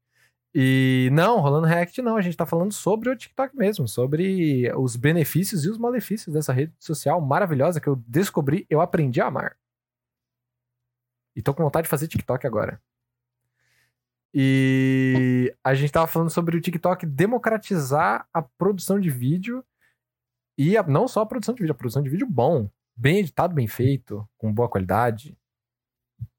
[0.54, 4.96] E não, rolando React não, a gente tá falando sobre o TikTok mesmo, sobre os
[4.96, 9.58] benefícios e os malefícios dessa rede social maravilhosa que eu descobri, eu aprendi a amar.
[11.36, 12.80] E tô com vontade de fazer TikTok agora.
[14.32, 19.66] E a gente tava falando sobre o TikTok democratizar a produção de vídeo
[20.56, 23.54] e a- não só a produção de vídeo, a produção de vídeo bom, bem editado,
[23.54, 25.38] bem feito, com boa qualidade,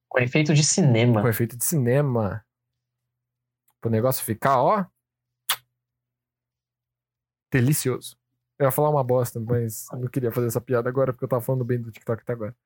[0.09, 1.23] Com efeito de cinema.
[1.23, 2.45] com efeito de cinema.
[3.81, 4.87] Pro negócio ficar, ó.
[7.51, 8.17] Delicioso.
[8.59, 11.43] Eu ia falar uma bosta, mas não queria fazer essa piada agora, porque eu tava
[11.43, 12.57] falando bem do TikTok até agora.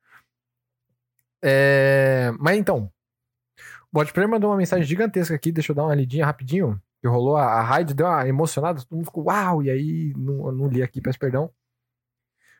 [1.42, 2.32] É...
[2.38, 2.92] Mas então.
[3.90, 6.80] O Bot mandou uma mensagem gigantesca aqui, deixa eu dar uma lidinha rapidinho.
[7.00, 10.46] Que rolou, a, a raid deu uma emocionada, todo mundo ficou uau, e aí não,
[10.46, 11.50] eu não li aqui, peço perdão.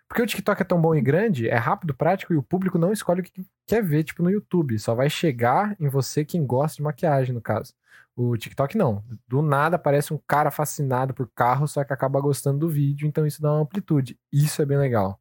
[0.09, 2.93] Porque o TikTok é tão bom e grande, é rápido, prático e o público não
[2.93, 4.79] escolhe o que quer ver, tipo no YouTube.
[4.79, 7.75] Só vai chegar em você quem gosta de maquiagem, no caso.
[8.15, 9.05] O TikTok não.
[9.29, 13.27] Do nada aparece um cara fascinado por carro, só que acaba gostando do vídeo, então
[13.27, 14.19] isso dá uma amplitude.
[14.33, 15.21] Isso é bem legal.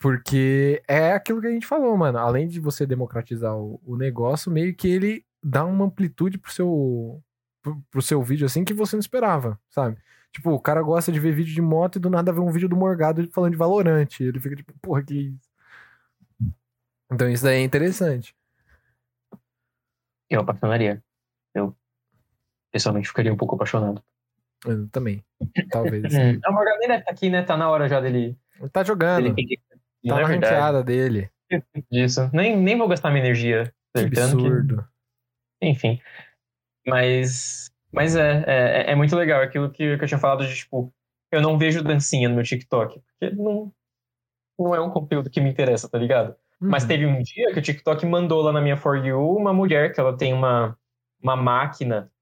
[0.00, 2.18] Porque é aquilo que a gente falou, mano.
[2.18, 7.22] Além de você democratizar o, o negócio, meio que ele dá uma amplitude pro seu,
[7.62, 9.98] pro, pro seu vídeo assim que você não esperava, sabe?
[10.32, 12.68] Tipo, o cara gosta de ver vídeo de moto e do nada vê um vídeo
[12.68, 14.22] do Morgado falando de Valorante.
[14.22, 15.50] Ele fica tipo, porra, que isso?
[17.12, 18.34] Então isso daí é interessante.
[20.28, 21.02] Eu apaixonaria.
[21.54, 21.76] Eu
[22.72, 24.02] pessoalmente ficaria um pouco apaixonado.
[24.64, 25.24] Eu também.
[25.70, 26.04] Talvez.
[26.14, 27.42] Hum, o Morgado nem deve estar aqui, né?
[27.42, 28.38] Tá na hora já dele.
[28.60, 29.34] Ele tá jogando.
[29.34, 29.60] dele
[30.06, 31.30] Tá é na ranqueada dele.
[31.90, 32.30] disso.
[32.32, 34.36] Nem, nem vou gastar minha energia Que acertando.
[34.38, 34.88] que- absurdo.
[35.60, 36.00] Enfim.
[36.86, 37.69] Mas.
[37.92, 40.92] Mas é, é, é muito legal aquilo que, que eu tinha falado de, tipo,
[41.32, 43.00] eu não vejo dancinha no meu TikTok.
[43.18, 43.72] Porque não,
[44.58, 46.34] não é um conteúdo que me interessa, tá ligado?
[46.60, 46.88] Mas Uhum.
[46.88, 50.00] teve um dia que o TikTok mandou lá na minha For You uma mulher que
[50.00, 50.76] ela tem uma,
[51.22, 52.12] uma máquina.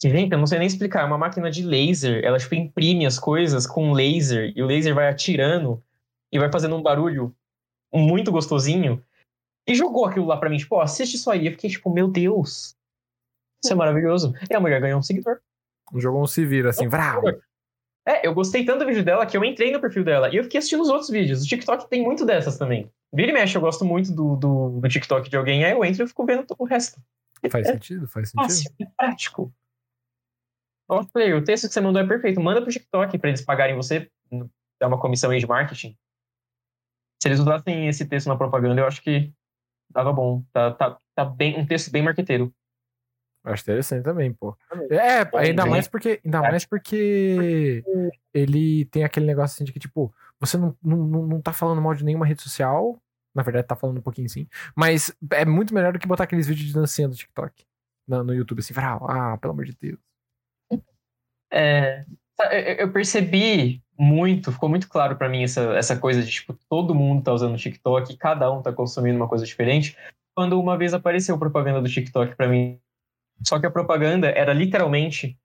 [0.00, 1.02] Que, gente, eu não sei nem explicar.
[1.02, 2.24] É uma máquina de laser.
[2.24, 4.52] Ela, tipo, imprime as coisas com laser.
[4.56, 5.82] E o laser vai atirando
[6.32, 7.36] e vai fazendo um barulho
[7.92, 9.04] muito gostosinho.
[9.68, 11.46] E jogou aquilo lá pra mim, tipo, ó, assiste isso aí.
[11.46, 12.74] Eu fiquei, tipo, meu Deus.
[13.62, 14.34] Isso é maravilhoso.
[14.50, 15.40] E a mulher ganhou um seguidor.
[15.96, 17.22] Jogou um se vira assim, vrau.
[18.06, 20.42] É, eu gostei tanto do vídeo dela que eu entrei no perfil dela e eu
[20.42, 21.42] fiquei assistindo os outros vídeos.
[21.42, 22.90] O TikTok tem muito dessas também.
[23.12, 26.02] Vira e mexe, eu gosto muito do, do, do TikTok de alguém, aí eu entro
[26.02, 27.00] e fico vendo o resto.
[27.50, 28.42] Faz É sentido, faz sentido.
[28.48, 29.54] fácil, é prático.
[30.88, 32.40] Ó, Play, o texto que você mandou é perfeito.
[32.40, 34.10] Manda pro TikTok pra eles pagarem você,
[34.80, 35.96] dar uma comissão aí de marketing.
[37.22, 39.32] Se eles usassem esse texto na propaganda, eu acho que
[39.92, 40.42] tava bom.
[40.52, 42.52] Tá, tá, tá bem, um texto bem marqueteiro.
[43.44, 44.56] Acho interessante também, pô.
[44.90, 46.20] É, ainda mais porque.
[46.24, 47.82] Ainda mais porque
[48.32, 51.94] ele tem aquele negócio assim de que, tipo, você não, não, não tá falando mal
[51.94, 53.00] de nenhuma rede social.
[53.34, 54.46] Na verdade, tá falando um pouquinho sim.
[54.76, 57.64] Mas é muito melhor do que botar aqueles vídeos de dancinha do TikTok.
[58.06, 59.06] No, no YouTube, assim, vrau.
[59.08, 59.98] ah, pelo amor de Deus.
[61.52, 62.04] É,
[62.78, 67.22] eu percebi muito, ficou muito claro pra mim essa, essa coisa de, tipo, todo mundo
[67.22, 69.96] tá usando o TikTok, cada um tá consumindo uma coisa diferente,
[70.34, 72.80] quando uma vez apareceu propaganda do TikTok pra mim.
[73.46, 75.38] Só que a propaganda era literalmente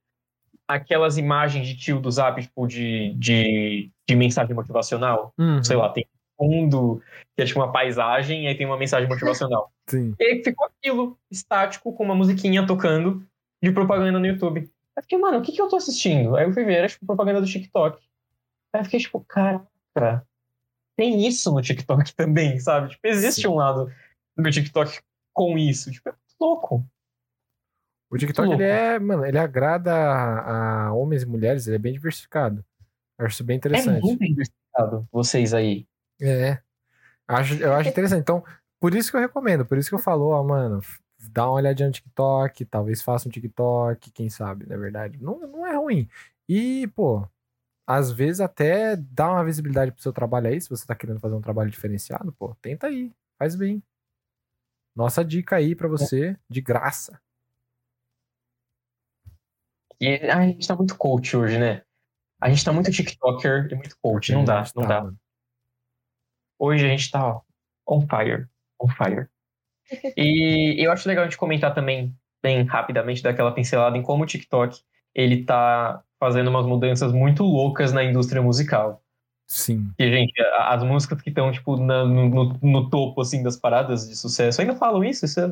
[0.67, 5.33] aquelas imagens de tio do Zap, tipo, de, de, de mensagem motivacional.
[5.37, 6.05] Uhum, Sei lá, tem
[6.39, 7.01] um fundo
[7.35, 9.71] que é tipo uma paisagem e aí tem uma mensagem motivacional.
[9.89, 10.13] Sim.
[10.19, 13.25] E aí ficou aquilo, estático, com uma musiquinha tocando
[13.63, 14.69] de propaganda no YouTube.
[14.95, 16.35] Aí fiquei, mano, o que, que eu tô assistindo?
[16.35, 17.97] Aí eu fui ver, era tipo propaganda do TikTok.
[18.73, 20.27] Aí eu fiquei tipo, caraca,
[20.97, 22.89] tem isso no TikTok também, sabe?
[22.89, 23.47] Tipo, existe Sim.
[23.47, 23.89] um lado
[24.35, 24.99] do TikTok
[25.33, 25.91] com isso.
[25.91, 26.85] Tipo, é muito louco.
[28.09, 31.93] O TikTok, ele é, mano, ele agrada a, a homens e mulheres, ele é bem
[31.93, 32.63] diversificado.
[33.17, 34.01] Acho isso bem É interessante.
[34.01, 35.85] muito diversificado, vocês aí.
[36.21, 36.59] É.
[37.27, 38.21] Acho, eu acho interessante.
[38.21, 38.43] Então,
[38.79, 40.81] por isso que eu recomendo, por isso que eu falo, ó, mano,
[41.31, 45.17] dá uma olhadinha no TikTok, talvez faça um TikTok, quem sabe, na verdade.
[45.21, 46.07] Não, não é ruim.
[46.47, 47.27] E, pô,
[47.85, 51.35] às vezes até dá uma visibilidade pro seu trabalho aí, se você tá querendo fazer
[51.35, 53.83] um trabalho diferenciado, pô, tenta aí, faz bem.
[54.95, 57.19] Nossa dica aí pra você, de graça.
[59.99, 61.81] E a gente tá muito coach hoje, né?
[62.39, 64.31] A gente tá muito TikToker e muito coach.
[64.31, 65.11] Não dá, não tá, dá.
[66.59, 67.41] Hoje a gente tá ó,
[67.87, 68.47] on fire.
[68.79, 69.27] On fire.
[70.15, 74.27] E eu acho legal a gente comentar também, bem rapidamente, daquela pincelada em como o
[74.27, 74.79] TikTok
[75.15, 79.01] ele tá fazendo umas mudanças muito loucas na indústria musical.
[79.49, 79.91] Sim.
[79.97, 84.07] E, gente, as músicas que estão, tipo, na- no, no- no topo, assim, das paradas
[84.07, 85.25] de sucesso, ainda falam isso?
[85.25, 85.45] Isso é-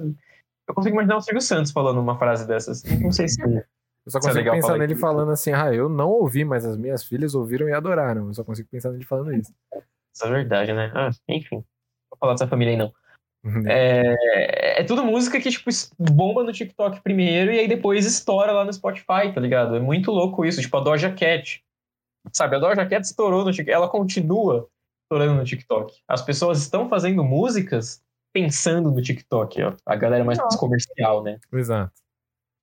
[0.67, 2.83] Eu consigo imaginar o Silvio Santos falando uma frase dessas.
[2.83, 3.37] Não sei se...
[4.05, 5.01] Eu só é consigo legal pensar nele isso.
[5.01, 8.27] falando assim, ah, eu não ouvi, mas as minhas filhas ouviram e adoraram.
[8.27, 9.51] Eu só consigo pensar nele falando isso.
[10.13, 10.91] Isso é verdade, né?
[10.93, 11.55] Ah, enfim.
[11.57, 11.65] Não
[12.11, 12.93] vou falar dessa família aí, não.
[13.67, 15.69] É, é tudo música que, tipo,
[15.99, 19.75] bomba no TikTok primeiro e aí depois estoura lá no Spotify, tá ligado?
[19.75, 20.61] É muito louco isso.
[20.61, 21.63] Tipo, a Doja Cat.
[22.33, 23.71] Sabe, a Doja Cat estourou no TikTok.
[23.71, 24.67] Ela continua
[25.03, 25.93] estourando no TikTok.
[26.07, 28.03] As pessoas estão fazendo músicas
[28.33, 29.73] pensando no TikTok, ó.
[29.85, 31.39] A galera mais comercial, né?
[31.53, 31.93] Exato.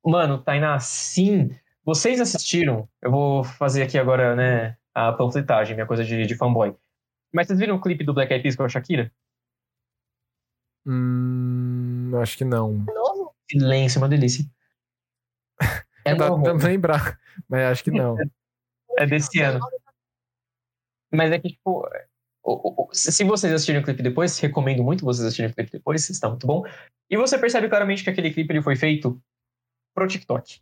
[0.05, 1.51] Mano, Tainá, sim.
[1.85, 2.89] Vocês assistiram?
[3.01, 6.75] Eu vou fazer aqui agora, né, a panfletagem, minha coisa de, de fanboy.
[7.33, 9.13] Mas vocês viram o clipe do Black Eyed Peas com a Shakira?
[10.87, 12.73] Hum, acho que não.
[12.73, 13.35] Novo?
[13.51, 14.45] Silêncio, uma delícia.
[16.05, 17.17] É, novo, tentando lembrar,
[17.49, 18.17] mas acho que não.
[18.99, 19.61] é desse ano.
[21.13, 21.89] Mas é que, tipo,
[22.93, 26.45] se vocês assistirem o clipe depois, recomendo muito vocês assistirem o clipe depois, está muito
[26.45, 26.65] bom.
[27.09, 29.23] E você percebe claramente que aquele clipe ele foi feito
[29.95, 30.61] pro TikTok.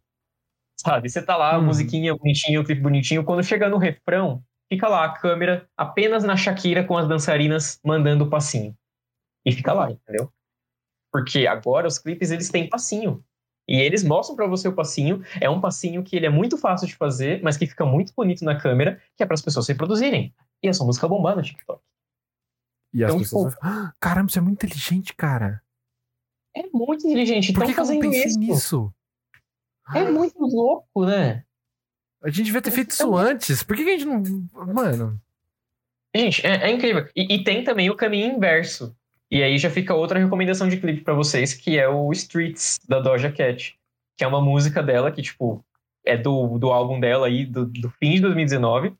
[0.79, 1.09] Sabe?
[1.11, 1.67] Você tá lá, a Uhum.
[1.67, 3.25] musiquinha bonitinha, o clipe bonitinho.
[3.25, 4.43] Quando chega no refrão,
[4.73, 8.77] fica lá a câmera apenas na Shakira com as dançarinas mandando o passinho.
[9.45, 10.33] E fica lá, entendeu?
[11.13, 13.23] Porque agora os clipes eles têm passinho.
[13.69, 15.23] E eles mostram para você o passinho.
[15.41, 18.45] É um passinho que ele é muito fácil de fazer, mas que fica muito bonito
[18.45, 20.35] na câmera, que é para as pessoas reproduzirem.
[20.63, 21.81] E essa música bombar no TikTok.
[22.93, 25.63] E as Então, pessoas tipo- "Ah, caramba, isso é muito inteligente, cara.
[26.57, 27.53] É muito inteligente.
[27.53, 28.39] Por que, que eu não fazendo pensei isso.
[28.39, 28.95] nisso?
[29.95, 31.45] É muito louco, né?
[32.23, 33.63] A gente devia ter feito isso antes.
[33.63, 34.23] Por que, que a gente não.
[34.73, 35.21] Mano.
[36.15, 37.09] Gente, é, é incrível.
[37.17, 38.95] E, e tem também o caminho inverso.
[39.31, 43.01] E aí já fica outra recomendação de clipe pra vocês, que é o Streets, da
[43.01, 43.77] Doja Cat.
[44.17, 45.65] Que é uma música dela que, tipo,
[46.05, 48.93] é do, do álbum dela aí, do, do fim de 2019.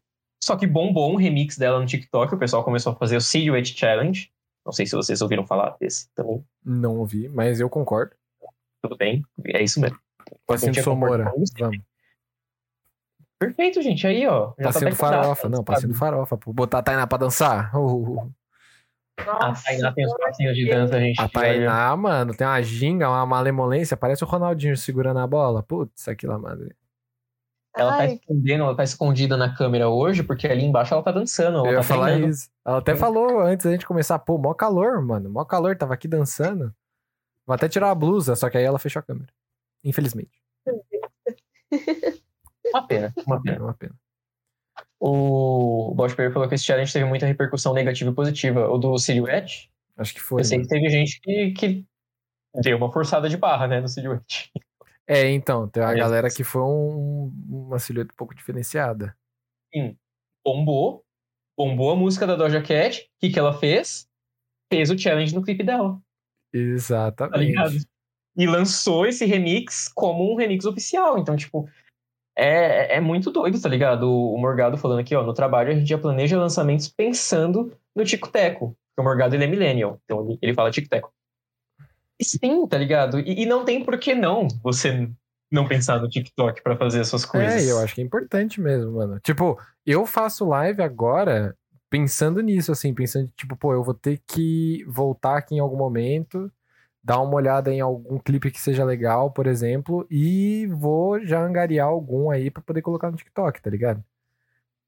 [0.43, 2.35] Só que bombou um remix dela no TikTok.
[2.35, 4.31] O pessoal começou a fazer o Silhouette Challenge.
[4.65, 6.43] Não sei se vocês ouviram falar desse também.
[6.65, 8.15] Não ouvi, mas eu concordo.
[8.83, 9.23] Tudo bem.
[9.47, 9.99] É isso mesmo.
[10.47, 11.25] Passinho tinha Somora.
[11.25, 11.51] Vamos.
[13.39, 14.07] Perfeito, gente.
[14.07, 14.49] Aí, ó.
[14.49, 15.49] já tá Passinho do decorado, farofa.
[15.49, 16.37] Não, passinho do farofa.
[16.37, 16.53] Pô.
[16.53, 17.75] Botar a Tainá pra dançar.
[17.75, 18.31] Uh,
[19.19, 21.21] A Tainá tem os passinhos de dança, gente.
[21.21, 23.97] a Tainá, mano, tem uma ginga, uma malemolência.
[23.97, 25.63] Parece o Ronaldinho segurando a bola.
[25.63, 26.75] Putz, aquilo lá, madre.
[27.77, 31.13] Ela tá Ai, escondendo, ela tá escondida na câmera hoje, porque ali embaixo ela tá
[31.13, 31.59] dançando.
[31.59, 32.33] Ela Eu ia tá falar treinando.
[32.33, 32.51] isso.
[32.67, 35.31] Ela até falou antes da gente começar, pô, mó calor, mano.
[35.31, 36.75] Mó calor, tava aqui dançando.
[37.47, 39.33] Vou até tirar a blusa, só que aí ela fechou a câmera.
[39.85, 40.31] Infelizmente.
[42.73, 43.65] Uma pena, uma É pena.
[43.65, 43.95] uma pena.
[45.01, 48.69] O Bosch Player falou que esse challenge teve muita repercussão negativa e positiva.
[48.69, 50.41] O do Silhouette, Acho que foi.
[50.43, 50.69] eu sei mano.
[50.69, 51.85] que teve gente que, que
[52.63, 54.53] deu uma forçada de barra, né, no Silhouette.
[55.07, 55.97] É, então, tem uma É.
[55.97, 59.17] galera que foi um- uma silhueta um pouco diferenciada.
[60.45, 61.05] Bombou,
[61.57, 63.01] bombou a música da Doja Cat.
[63.03, 64.07] O que, que ela fez?
[64.73, 66.01] Fez o challenge no clipe dela,
[67.17, 67.73] tá ligado?
[68.37, 71.19] E lançou esse remix como um remix oficial.
[71.19, 71.69] Então, tipo,
[72.37, 74.11] é, é muito doido, tá ligado?
[74.11, 78.69] O, Morgado falando aqui, ó, no trabalho a gente já planeja lançamentos pensando no Tico-Teco.
[78.69, 81.13] Porque o Morgado, ele é millennial, então ele, ele fala Tico-Teco.
[82.19, 83.19] E sim, tá ligado?
[83.19, 85.11] E, e não tem por que não você
[85.51, 87.67] não pensar no TikTok pra fazer essas coisas.
[87.67, 89.19] É, eu acho que é importante mesmo, mano.
[89.21, 91.57] Tipo, eu faço live agora
[91.91, 96.51] pensando nisso, assim, pensando, tipo, pô, eu vou ter que voltar aqui em algum momento,
[97.03, 101.87] dar uma olhada em algum clipe que seja legal, por exemplo, e vou já angariar
[101.89, 104.05] algum aí pra poder colocar no TikTok, tá ligado?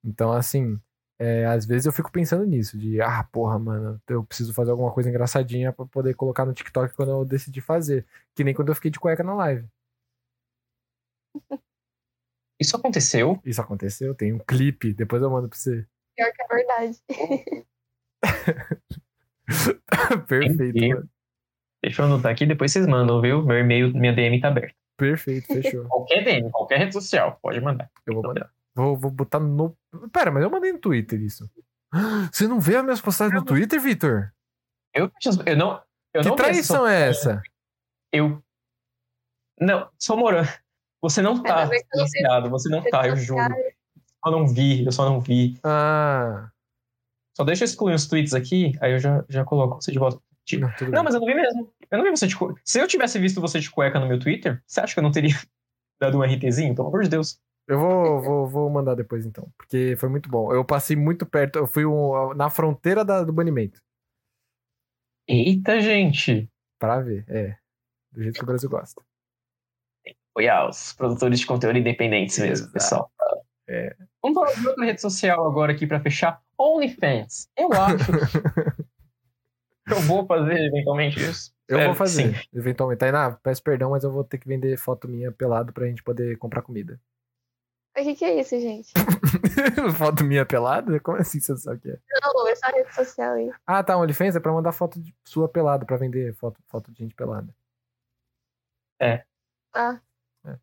[0.05, 0.79] Então, assim,
[1.19, 4.93] é, às vezes eu fico pensando nisso, de, ah, porra, mano, eu preciso fazer alguma
[4.93, 8.05] coisa engraçadinha pra poder colocar no TikTok quando eu decidi fazer.
[8.35, 9.67] Que nem quando eu fiquei de cueca na live.
[12.61, 13.41] Isso aconteceu.
[13.45, 15.87] Isso aconteceu, tem um clipe, depois eu mando pra você.
[16.17, 16.99] pior que é verdade.
[20.27, 21.09] Perfeito, mano.
[21.83, 23.43] Deixa eu anotar aqui, depois vocês mandam, viu?
[23.43, 24.75] Meu e-mail, minha DM tá aberta.
[24.97, 25.85] Perfeito, fechou.
[25.87, 27.91] Qualquer DM, qualquer rede social, pode mandar.
[28.07, 28.51] Eu vou mandar.
[28.75, 29.77] Vou, vou botar no.
[30.13, 31.51] Pera, mas eu mandei no Twitter isso.
[32.33, 34.33] Você não vê as minhas postagens no Twitter, Vitor?
[34.95, 35.11] Eu,
[35.47, 35.83] eu não.
[36.15, 37.43] Eu Que não traição é essa?
[38.13, 38.43] Eu.
[39.59, 40.47] Não, sou Moran.
[41.01, 43.55] Você não tá eu não sei silenciado, você não tá, eu juro.
[44.25, 45.59] Eu não vi, eu só não vi.
[45.65, 46.49] Ah.
[47.37, 50.21] Só deixa eu excluir os tweets aqui, aí eu já, já coloco você de volta.
[50.59, 51.05] Não, tudo Não, bem.
[51.05, 51.73] mas eu não vi mesmo.
[51.91, 52.61] Eu não vi você de cueca.
[52.65, 55.13] Se eu tivesse visto você de cueca no meu Twitter, você acha que eu não
[55.13, 55.31] teria
[56.01, 56.75] dado um RTzinho?
[56.75, 57.41] Pelo amor de Deus.
[57.69, 59.49] Eu vou, vou, vou mandar depois então.
[59.57, 60.53] Porque foi muito bom.
[60.53, 61.59] Eu passei muito perto.
[61.61, 63.81] Eu fui um- na fronteira da- do banimento.
[65.29, 66.51] Eita, gente.
[66.79, 67.25] Pra ver.
[67.29, 67.57] É.
[68.11, 69.01] Do jeito que o Brasil gosta.
[70.35, 72.73] Foi aos produtores de conteúdo independentes mesmo, Exato.
[72.73, 73.13] pessoal.
[73.69, 73.95] É.
[74.21, 76.43] Vamos falar de outra rede social agora aqui pra fechar.
[76.59, 77.49] OnlyFans.
[77.57, 77.97] Eu acho
[79.93, 81.53] eu vou fazer eventualmente isso.
[81.69, 82.49] Eu É, vou fazer, sim.
[82.53, 82.99] eventualmente.
[82.99, 86.37] Tainá, peço perdão, mas eu vou ter que vender foto minha pelado pra gente poder
[86.39, 87.01] comprar comida.
[87.99, 88.91] O que, que é isso, gente?
[89.97, 90.99] foto minha pelada?
[91.01, 91.99] Como assim você sabe o que é?
[92.23, 93.51] Não, essa rede social aí.
[93.67, 96.99] Ah, tá, OnlyFans é pra mandar foto de sua pelada, pra vender foto, foto de
[96.99, 97.55] gente pelada.
[99.75, 100.01] Ah,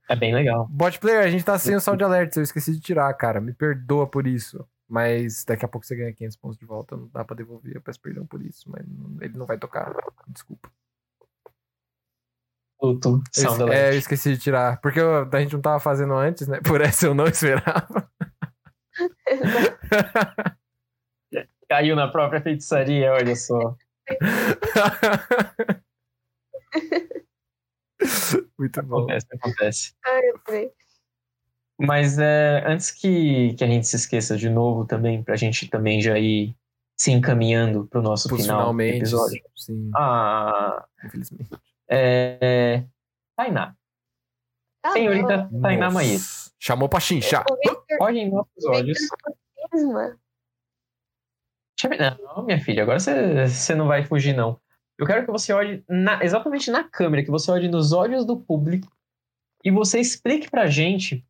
[0.09, 0.67] É bem legal.
[0.69, 3.39] Bot player, a gente tá sem o sound alert, eu esqueci de tirar, cara.
[3.39, 4.67] Me perdoa por isso.
[4.89, 7.81] Mas daqui a pouco você ganha 500 pontos de volta, não dá pra devolver, eu
[7.81, 8.83] peço perdão por isso, mas
[9.21, 9.93] ele não vai tocar.
[10.27, 10.71] Desculpa.
[12.81, 16.47] Luto, Eu, é, eu esqueci de tirar, porque eu- a gente não tava fazendo antes,
[16.47, 16.59] né?
[16.77, 18.09] Por essa eu não esperava.
[21.69, 23.75] Caiu na própria feitiçaria, olha só.
[28.57, 28.99] Muito bom.
[28.99, 29.93] Acontece, acontece.
[30.05, 30.71] ai, eu sei.
[31.79, 36.01] Mas é, antes que, que a gente se esqueça de novo também, pra gente também
[36.01, 36.53] já ir
[36.97, 38.97] se encaminhando pro nosso Pros final do finalmente.
[38.97, 39.41] episódio.
[39.55, 41.49] Sim, Ah, infelizmente.
[41.89, 42.83] é...
[43.37, 43.73] Tainá.
[44.83, 45.61] Ah, Senhorita não.
[45.61, 45.89] Tainá.
[45.89, 46.51] Nossa.
[46.59, 47.45] Chamou pra chinchar.
[47.49, 48.97] O Olhem nossos o olhos.
[52.35, 54.59] Não, minha filha, agora você, não vai fugir, não.
[54.97, 58.37] Eu quero que você olhe na- exatamente na câmera, que você olhe nos olhos do
[58.37, 58.91] público
[59.63, 61.25] e você explique pra gente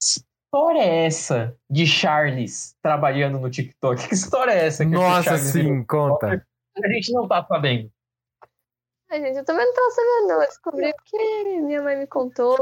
[0.00, 4.08] história é essa de Charles trabalhando no TikTok?
[4.08, 4.84] Que história é essa?
[4.84, 6.44] Nossa, sim, conta.
[6.82, 7.90] A gente não tá sabendo.
[9.10, 10.42] Ai, gente, eu também não tava sabendo, não.
[10.42, 12.56] Eu descobri porque minha mãe me contou,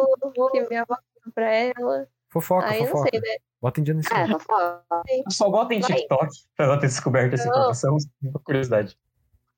[0.50, 2.08] que minha avó contou pra ela.
[2.30, 3.10] Fofoca, Aí não fofoca.
[3.12, 3.36] sei, né?
[3.60, 4.82] Bota em dia nesse É, fofoca.
[5.08, 5.22] sim.
[5.30, 5.92] Só bota em Vai.
[5.96, 7.50] TikTok pra ela ter descoberto essa Não.
[7.52, 7.96] informação.
[8.22, 8.98] Uma curiosidade.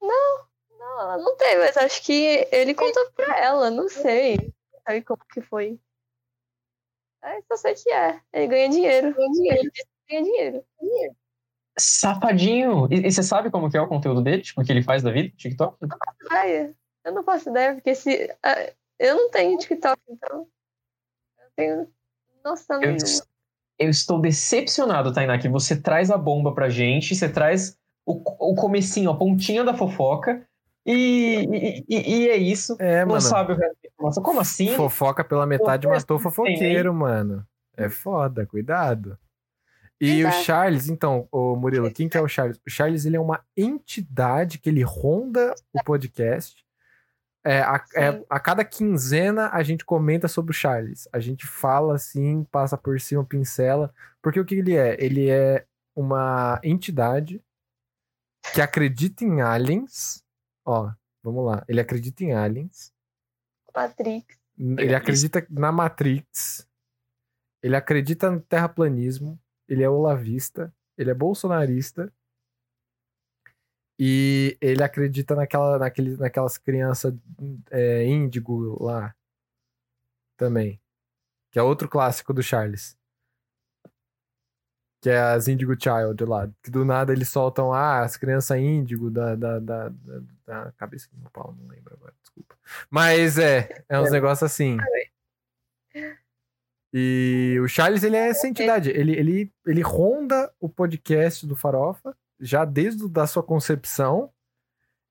[0.02, 4.52] Não, ela não tem, mas acho que ele contou pra ela, não sei.
[4.86, 5.78] Sabe como que foi?
[7.22, 8.20] É, só sei que é.
[8.32, 9.14] Ele ganha dinheiro.
[9.14, 9.58] Ganha dinheiro.
[9.60, 10.64] Ele disse que ganha dinheiro.
[11.78, 12.88] Safadinho!
[12.90, 14.42] E, e você sabe como que é o conteúdo dele?
[14.42, 15.32] Tipo, o que ele faz da vida?
[15.36, 15.76] TikTok?
[16.30, 16.74] Ai,
[17.04, 18.34] eu não faço ideia, porque se.
[18.42, 20.46] ah, Eu não tenho TikTok, então.
[21.38, 21.88] Eu tenho
[22.44, 23.22] noção Eu, nenhuma.
[23.78, 28.12] eu estou decepcionado, Tainá, que você traz a bomba pra gente, você traz o,
[28.52, 30.46] o comecinho, a pontinha da fofoca,
[30.84, 32.76] e, e, e- e é isso.
[32.80, 33.20] É, não mano.
[33.20, 34.22] sabe o resto informação.
[34.22, 34.74] Como assim?
[34.74, 37.46] Fofoca pela metade Pô, matou o tem fofoqueiro, mano.
[37.76, 39.18] É foda, cuidado.
[40.00, 40.44] E o Cuidado.
[40.44, 42.58] Charles, então, o Murilo, quem que é o Charles?
[42.66, 46.64] O Charles, ele é uma entidade que ele ronda o podcast.
[47.44, 51.06] É, a, é, a cada quinzena a gente comenta sobre o Charles.
[51.12, 53.92] A gente fala assim, passa por cima, pincela.
[54.22, 54.96] Porque o que ele é?
[55.02, 57.42] Ele é uma entidade
[58.54, 60.22] que acredita em aliens.
[60.64, 60.90] Ó,
[61.22, 61.62] vamos lá.
[61.68, 62.90] Ele acredita em aliens.
[63.74, 64.38] Matrix.
[64.58, 66.68] Ele acredita na Matrix.
[67.62, 69.40] Ele acredita no terraplanismo.
[69.68, 70.74] Ele é olavista.
[70.98, 72.12] Ele é bolsonarista.
[73.98, 77.14] E ele acredita naquela, naquele, naquelas crianças
[77.70, 79.14] é, índigo lá.
[80.36, 80.80] Também.
[81.50, 82.99] Que é outro clássico do Charles.
[85.00, 86.48] Que é as Indigo Child lá.
[86.62, 91.08] Que do nada eles soltam, ah, as crianças índigo da, da, da, da, da cabeça
[91.12, 92.54] do meu pau, não lembro agora, desculpa.
[92.90, 94.76] Mas é, é uns negócios assim.
[96.92, 98.90] E o Charles, ele é essa entidade.
[98.90, 104.30] Ele, ele, ele ronda o podcast do Farofa, já desde da sua concepção.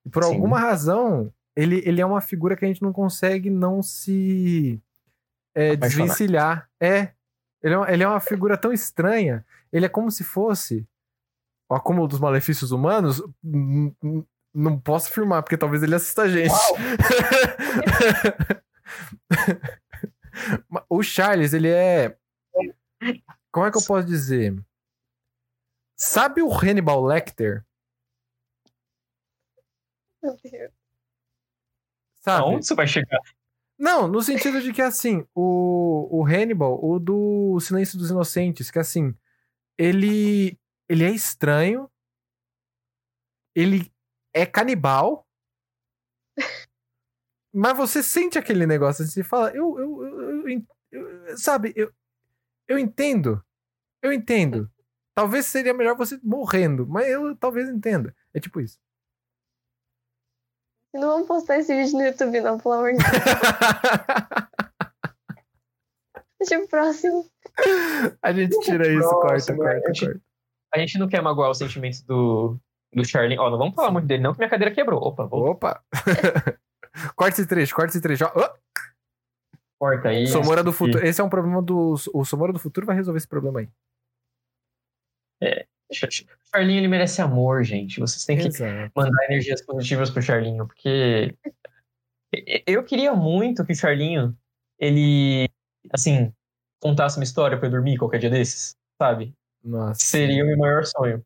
[0.06, 0.34] E por Sim.
[0.34, 4.82] alguma razão, ele, ele é uma figura que a gente não consegue não se
[5.56, 6.70] é, desvencilhar.
[6.80, 7.14] É.
[7.61, 9.45] Ele, é uma, ele é uma figura tão estranha.
[9.72, 10.88] Ele é como se fosse
[11.69, 13.22] o acúmulo dos malefícios humanos.
[14.53, 16.53] Não posso afirmar, porque talvez ele assista a gente.
[20.90, 22.18] O Charles, ele é.
[23.52, 24.56] Como é que eu posso dizer?
[25.95, 27.65] Sabe o Hannibal Lecter?
[30.23, 30.72] Meu Deus.
[32.22, 32.44] Sabe?
[32.44, 33.19] Aonde você vai chegar?
[33.80, 38.77] Não, no sentido de que, assim, o, o Hannibal, o do Silêncio dos Inocentes, que,
[38.77, 39.15] assim,
[39.77, 41.89] ele, ele é estranho,
[43.56, 43.89] ele
[44.34, 45.26] é canibal,
[47.53, 51.89] mas você sente aquele negócio, assim, você fala, eu, eu, eu, eu sabe, eu,
[52.68, 53.41] eu entendo,
[54.01, 54.69] eu entendo.
[55.15, 58.15] Talvez seria melhor você morrendo, mas eu talvez entenda.
[58.34, 58.80] É tipo isso.
[60.94, 63.10] Não vamos postar esse vídeo no YouTube, não, pelo amor de Deus.
[66.40, 67.26] Deixa o próximo.
[68.22, 70.22] A gente tira isso, corta, Próximo, corta, a gente- corta.
[70.74, 72.57] A gente não quer magoar os sentimentos do,
[72.94, 73.38] do Charlie.
[73.40, 75.02] Ó, não vamos falar muito dele, não, que minha cadeira quebrou.
[75.02, 75.84] Opa, vou Opa!
[77.16, 78.26] corta esse trecho, corta esse trecho.
[78.26, 78.49] Ó,
[79.80, 80.28] corta aí.
[80.28, 81.06] Somora do futuro.
[81.06, 81.95] Esse é um problema do.
[82.14, 83.70] O Somora do futuro vai resolver esse problema aí.
[85.90, 85.95] O
[86.52, 87.99] Charlinho, ele merece amor, gente.
[87.99, 88.91] Vocês têm que Exato.
[88.95, 91.36] mandar energias positivas pro Charlinho, porque
[92.68, 94.38] eu queria muito que o Charlinho,
[94.78, 95.49] ele,
[95.91, 96.32] assim,
[96.80, 99.34] contasse uma história pra eu dormir qualquer dia desses, sabe?
[99.64, 99.99] Nossa.
[99.99, 101.24] Seria o meu maior sonho.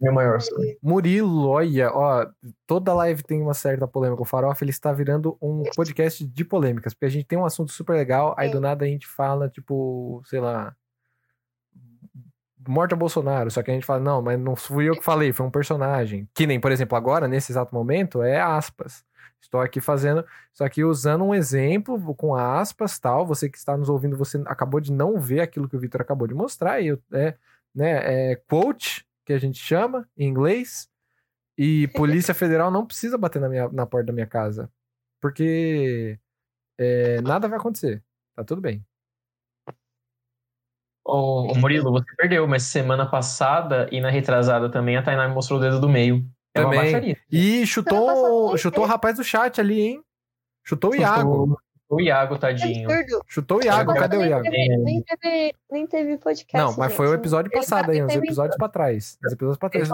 [0.00, 0.76] Meu maior sonho.
[0.82, 2.26] Murilo, olha, ó,
[2.66, 4.20] toda live tem uma certa polêmica.
[4.22, 7.72] O Farofa, ele está virando um podcast de polêmicas, porque a gente tem um assunto
[7.72, 10.76] super legal, aí do nada a gente fala, tipo, sei lá,
[12.70, 15.32] morte a Bolsonaro, só que a gente fala, não, mas não fui eu que falei,
[15.32, 16.28] foi um personagem.
[16.34, 19.04] Que nem, por exemplo, agora, nesse exato momento, é aspas.
[19.40, 23.26] Estou aqui fazendo, só que usando um exemplo com aspas, tal.
[23.26, 26.26] Você que está nos ouvindo, você acabou de não ver aquilo que o Vitor acabou
[26.26, 27.34] de mostrar, e eu, é,
[27.74, 30.88] né, é quote, que a gente chama em inglês.
[31.58, 34.70] E Polícia Federal não precisa bater na, minha, na porta da minha casa.
[35.20, 36.18] Porque
[36.78, 38.02] é, nada vai acontecer.
[38.34, 38.84] Tá tudo bem.
[41.08, 45.34] Ô, ô, Murilo, você perdeu, mas semana passada e na retrasada também a Tainá me
[45.34, 46.24] mostrou o dedo do meio.
[46.52, 46.80] É uma Também.
[46.92, 47.16] baixaria.
[47.30, 50.02] E chutou, chutou o rapaz do chat ali, hein?
[50.64, 51.56] Chutou o Iago.
[51.88, 52.90] O Iago, tadinho.
[52.90, 53.22] Absurdo.
[53.28, 54.42] Chutou o Iago, cadê o Iago?
[54.42, 56.56] teve- Nem teve, nem teve podcast.
[56.56, 59.16] Não, mas foi o episódio passado tá- aí, ele uns tá episódios pra trás.
[59.24, 59.88] Uns episódios pra trás.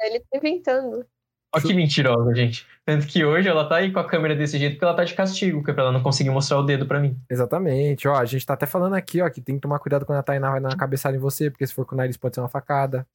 [0.00, 1.06] Ele tá inventando.
[1.56, 2.66] Ó, que mentirosa, gente.
[2.84, 5.14] Tanto que hoje ela tá aí com a câmera desse jeito porque ela tá de
[5.14, 7.18] castigo, que é pra ela não conseguir mostrar o dedo pra mim.
[7.30, 10.18] Exatamente, ó, a gente tá até falando aqui, ó, que tem que tomar cuidado quando
[10.18, 12.34] a Tainá vai dar uma cabeçada em você, porque se for com o nariz pode
[12.34, 13.06] ser uma facada.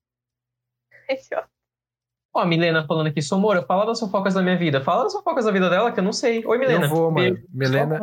[1.07, 1.43] Esse, ó.
[2.34, 4.81] Ó, a Milena falando aqui, Somora, fala das fofocas da minha vida.
[4.81, 6.45] Fala das fofocas da vida dela, que eu não sei.
[6.45, 6.85] Oi, Milena.
[6.85, 7.34] Eu vou, mano.
[7.34, 7.47] Beijo.
[7.53, 7.99] Milena,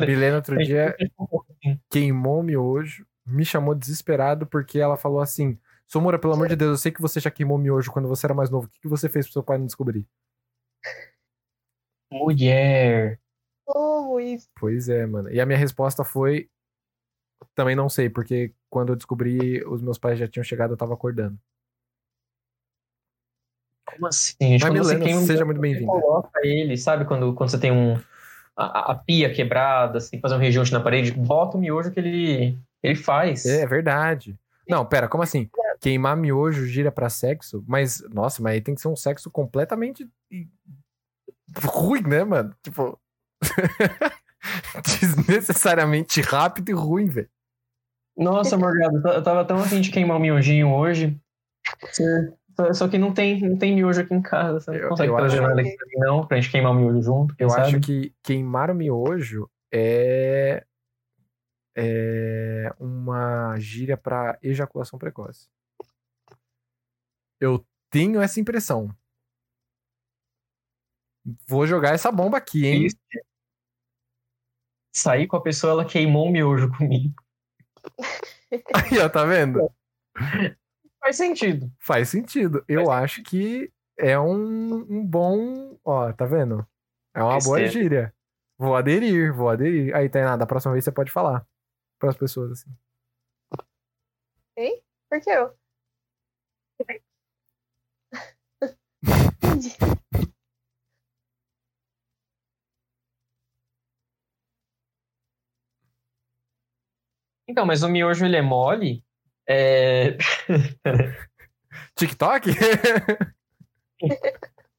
[0.00, 1.80] Milena outro dia tem fofoca, sim.
[1.90, 5.58] queimou miojo, me chamou desesperado porque ela falou assim:
[5.90, 8.32] Somora, pelo amor de Deus, eu sei que você já queimou miojo quando você era
[8.32, 8.66] mais novo.
[8.66, 10.06] O que, que você fez pro seu pai não descobrir?
[12.12, 13.18] Mulher.
[13.64, 14.48] Como isso?
[14.54, 15.28] Pois é, mano.
[15.32, 16.48] E a minha resposta foi:
[17.56, 20.94] também não sei, porque quando eu descobri, os meus pais já tinham chegado, eu tava
[20.94, 21.36] acordando.
[23.84, 24.60] Como assim, gente?
[24.62, 25.90] Mas Quando você Milena, queima um seja muito você bem-vinda.
[25.90, 27.04] coloca ele, sabe?
[27.04, 28.00] Quando, quando você tem um...
[28.56, 31.90] A, a pia quebrada, você tem que fazer um reajuste na parede, bota o miojo
[31.90, 33.44] que ele, ele faz.
[33.44, 34.38] É, é verdade.
[34.70, 35.48] Não, pera, como assim?
[35.80, 37.64] Queimar miojo gira pra sexo?
[37.66, 40.08] Mas, nossa, mas aí tem que ser um sexo completamente
[41.64, 42.54] ruim, né, mano?
[42.62, 42.98] Tipo.
[45.00, 47.28] Desnecessariamente rápido e ruim, velho.
[48.16, 51.18] Nossa, Morgado, eu ta- eu tava tão afim de queimar o miojinho hoje.
[51.92, 54.60] Só- Só que não tem, não tem miojo aqui em casa.
[54.60, 56.74] Você não Eu- consegue eu trazer nada aqui pra mim, não, pra gente queimar o
[56.74, 57.34] miojo junto.
[57.38, 57.62] Eu sabe?
[57.62, 60.64] acho que queimar o miojo é.
[61.76, 65.48] É uma gíria pra ejaculação precoce.
[67.38, 68.94] Eu tenho essa impressão.
[71.46, 72.86] Vou jogar essa bomba aqui, hein?
[72.86, 72.96] Isso.
[74.92, 77.14] Saí com a pessoa, ela queimou o miojo comigo.
[78.74, 79.70] Aí, ó, tá vendo?
[81.00, 81.72] Faz sentido.
[81.78, 82.64] Faz sentido.
[82.68, 85.78] Eu acho que é um, um bom.
[85.84, 86.66] Ó, tá vendo?
[87.14, 88.12] É uma boa gíria.
[88.58, 89.94] Vou aderir, vou aderir.
[89.94, 91.46] Aí, Tainá, da próxima vez você pode falar
[92.00, 92.74] para as pessoas assim.
[95.10, 95.54] Por que eu?
[99.02, 99.76] Entendi.
[107.48, 109.04] Então, mas o miojo ele é mole.
[109.48, 110.16] É...
[111.98, 112.50] TikTok?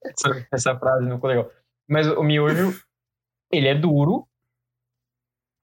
[0.03, 1.51] essa, essa frase não ficou legal.
[1.89, 2.81] Mas o miojo,
[3.51, 4.25] ele é duro.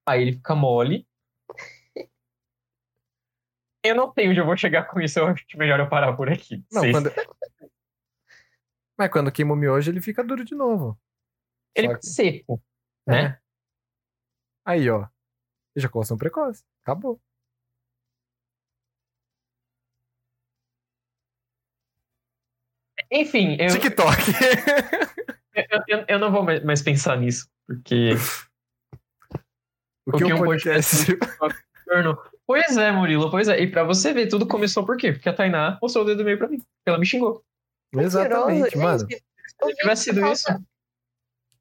[0.07, 1.08] Aí ele fica mole.
[3.83, 5.19] Eu não sei onde eu vou chegar com isso.
[5.19, 6.65] Eu acho que melhor eu parar por aqui.
[6.71, 7.11] Não, Vocês- quando.
[8.99, 10.99] Mas quando queima o miojo, ele fica duro de novo.
[11.75, 12.63] Ele fica que- seco,
[13.07, 13.25] né?
[13.27, 13.39] É.
[14.65, 15.07] Aí, ó.
[15.77, 16.65] Ejaculação precoce.
[16.83, 17.21] Acabou.
[23.11, 24.13] Enfim, eu, TikTok.
[25.55, 27.49] eu, eu, eu não vou mais pensar nisso.
[27.67, 28.11] Porque
[30.09, 31.17] o que que o um podcast.
[31.87, 32.19] Tornou.
[32.47, 33.61] Pois é, Murilo, pois é.
[33.61, 35.13] E pra você ver, tudo começou por quê?
[35.13, 36.63] Porque a Tainá mostrou o dedo meio pra mim.
[36.87, 37.45] Ela me xingou.
[37.95, 39.01] Exatamente, mano.
[39.01, 39.23] Gente,
[39.63, 40.47] Se tivesse sido isso,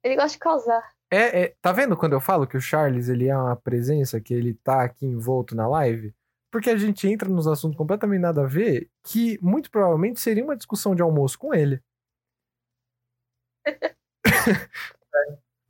[0.02, 0.82] Ele gosta de causar.
[1.10, 4.34] É, é, tá vendo quando eu falo que o Charles ele é uma presença, que
[4.34, 6.14] ele tá aqui envolto na live?
[6.50, 10.56] Porque a gente entra nos assuntos completamente nada a ver, que muito provavelmente seria uma
[10.56, 11.82] discussão de almoço com ele.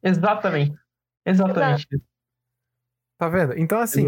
[0.03, 0.77] exatamente.
[1.25, 1.89] Exatamente.
[3.19, 3.59] Tá vendo?
[3.59, 4.07] Então, assim,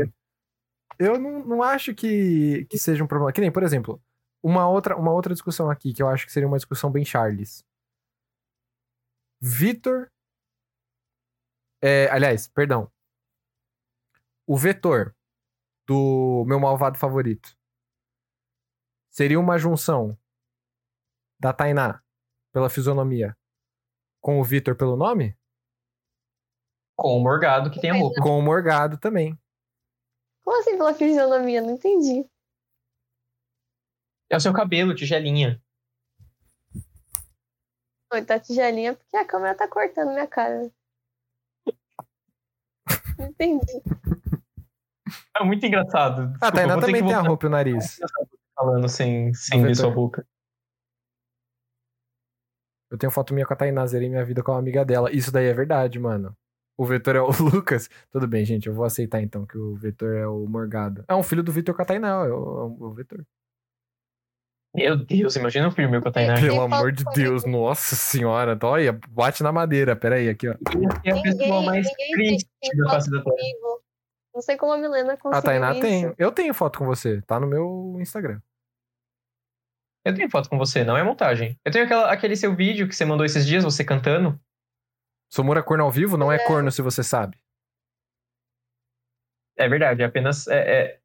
[0.99, 3.33] eu não, não acho que, que seja um problema.
[3.33, 4.01] Que nem, por exemplo,
[4.43, 7.65] uma outra, uma outra discussão aqui, que eu acho que seria uma discussão bem Charles.
[9.41, 10.11] Vitor.
[11.83, 12.91] é, aliás, perdão.
[14.47, 15.15] O vetor
[15.87, 17.57] do meu malvado favorito
[19.11, 20.17] seria uma junção
[21.39, 22.03] da Tainá
[22.53, 23.37] pela fisionomia
[24.21, 25.37] com o Vitor pelo nome?
[27.01, 28.21] Com o Morgado, que tem a roupa.
[28.21, 29.35] Com o Morgado também.
[30.45, 31.63] Como assim pela fisionomia?
[31.63, 32.29] Não entendi.
[34.29, 35.59] É o seu cabelo, tigelinha.
[38.13, 40.71] Oi, tá tigelinha porque a câmera tá cortando minha cara.
[43.19, 43.83] Não entendi.
[45.39, 46.21] É muito engraçado.
[46.21, 47.99] Ah, Desculpa, a Tainá também tem a roupa e o nariz.
[48.55, 50.27] falando sem, sem Do ver sua boca.
[52.91, 55.11] Eu tenho foto minha com a Tainá, zerei minha vida com uma amiga dela.
[55.11, 56.37] Isso daí é verdade, mano.
[56.81, 57.91] O Vetor é o Lucas.
[58.11, 61.05] Tudo bem, gente, eu vou aceitar então que o Vetor é o Morgado.
[61.07, 63.23] É um filho do Vitor Tainá, é o, é o Vetor.
[64.75, 66.41] Meu Deus, imagina o filme com a Tainá.
[66.41, 67.05] Pelo amor de.
[67.15, 68.59] Deus, nossa senhora.
[68.63, 69.95] Olha, bate na madeira.
[69.95, 70.55] Pera aí, aqui, ó.
[71.05, 72.49] É a pessoa mais triste
[72.79, 73.79] da face da Terra.
[74.35, 75.81] Não sei como a Milena conseguiu A Tainá isso.
[75.83, 76.15] tem.
[76.17, 77.21] Eu tenho foto com você.
[77.27, 78.41] Tá no meu Instagram.
[80.03, 81.59] Eu tenho foto com você, não é montagem.
[81.63, 84.41] Eu tenho aquela, aquele seu vídeo que você mandou esses dias, você cantando.
[85.31, 87.39] Somura é corno ao vivo não é, corno se você sabe.
[89.57, 91.01] É verdade, é apenas é, é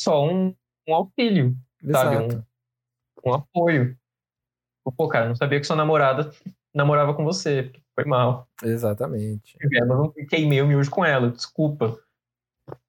[0.00, 0.54] só um,
[0.88, 1.54] um auxílio,
[1.92, 2.34] sabe?
[2.34, 3.98] Um, um apoio.
[4.96, 6.30] Pô, cara, não sabia que sua namorada
[6.74, 7.70] namorava com você.
[7.94, 8.48] Foi mal.
[8.62, 9.56] Exatamente.
[9.60, 12.00] Eu não queimei o miojo com ela, desculpa.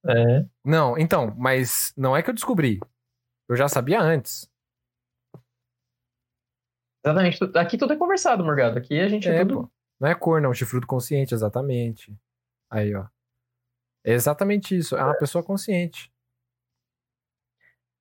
[0.05, 0.45] É.
[0.63, 2.79] Não, então, mas não é que eu descobri.
[3.49, 4.49] Eu já sabia antes.
[7.03, 7.39] Exatamente.
[7.57, 8.77] Aqui tudo é conversado, Morgado.
[8.77, 9.69] Aqui a gente é, É, tudo.
[9.99, 12.15] Não é corno, é um chifrudo consciente, exatamente.
[12.69, 13.05] Aí, ó.
[14.03, 14.95] É exatamente isso.
[14.95, 16.11] É uma pessoa consciente.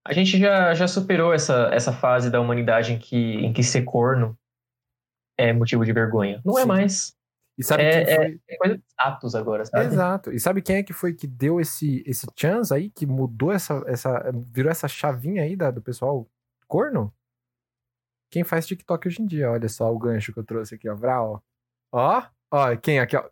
[0.06, 3.82] A gente já, já superou essa, essa fase da humanidade em que, em que ser
[3.82, 4.38] corno
[5.36, 6.40] é motivo de vergonha.
[6.44, 6.68] Não é Sim.
[6.68, 7.16] mais.
[7.58, 8.40] E sabe É- quem foi?
[8.48, 9.86] É coisa de status agora, sabe?
[9.86, 10.32] Exato.
[10.32, 13.82] E sabe quem é que foi que deu esse, esse chance aí, que mudou essa,
[13.86, 14.30] essa.
[14.32, 16.26] virou essa chavinha aí da, do pessoal
[16.68, 17.12] corno?
[18.30, 20.94] Quem faz TikTok hoje em dia, olha só o gancho que eu trouxe aqui, ó.
[20.94, 21.42] Vral.
[21.92, 23.24] Ó, ó, quem aqui, ó.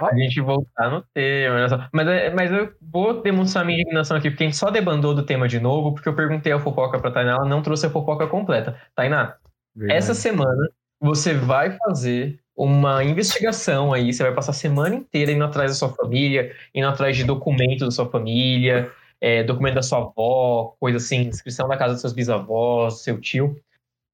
[0.00, 1.88] A gente voltar no tema.
[1.92, 5.24] Mas, é- mas eu vou demonstrar minha indignação aqui, porque a gente só debandou do
[5.24, 8.26] tema de novo, porque eu perguntei a fofoca pra Tainá, ela não trouxe a fofoca
[8.26, 8.76] completa.
[8.94, 9.36] Tainá,
[9.74, 9.98] verdade.
[9.98, 10.68] essa semana
[11.00, 15.76] você vai fazer uma investigação aí, você vai passar a semana inteira indo atrás da
[15.76, 18.90] sua família, indo atrás de documentos da sua família,
[19.20, 23.20] é, documento da sua avó, coisa assim, inscrição da casa dos seus bisavós, do seu
[23.20, 23.56] tio,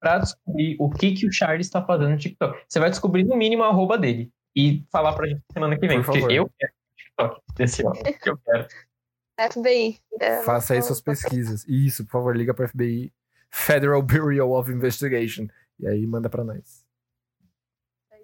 [0.00, 2.58] pra descobrir o que, que o Charles está fazendo no TikTok.
[2.68, 5.98] Você vai descobrir no mínimo a arroba dele e falar pra gente semana que vem,
[5.98, 6.32] Por porque favor.
[6.34, 8.66] eu quero o TikTok desse homem, eu quero.
[9.52, 9.98] FBI.
[10.20, 11.64] é, Faça aí suas pesquisas.
[11.68, 13.12] Isso, por favor, liga pra FBI.
[13.50, 15.46] Federal Bureau of Investigation.
[15.78, 16.84] E aí manda pra nós.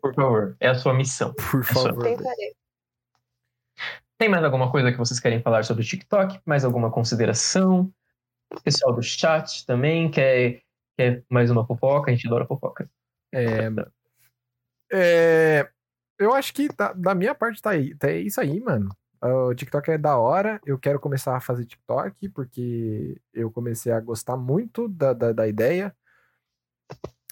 [0.03, 1.33] Por favor, é a sua missão.
[1.51, 2.05] Por só- favor.
[4.19, 6.41] Tem mais alguma coisa que vocês querem falar sobre o TikTok?
[6.45, 7.93] Mais alguma consideração?
[8.53, 10.63] O pessoal do chat também quer,
[10.97, 12.11] quer mais uma fofoca?
[12.11, 12.91] A gente adora fofoca.
[13.33, 13.69] É,
[14.93, 15.71] é,
[16.19, 18.89] eu acho que da, da minha parte tá, aí, tá isso aí, mano.
[19.23, 20.61] O TikTok é da hora.
[20.65, 25.49] Eu quero começar a fazer TikTok porque eu comecei a gostar muito da, da, da
[25.49, 25.95] ideia.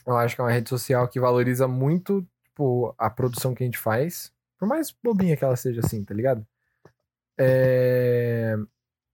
[0.07, 3.67] Eu acho que é uma rede social que valoriza muito tipo, a produção que a
[3.67, 4.33] gente faz.
[4.59, 6.47] Por mais bobinha que ela seja assim, tá ligado?
[7.39, 8.57] É,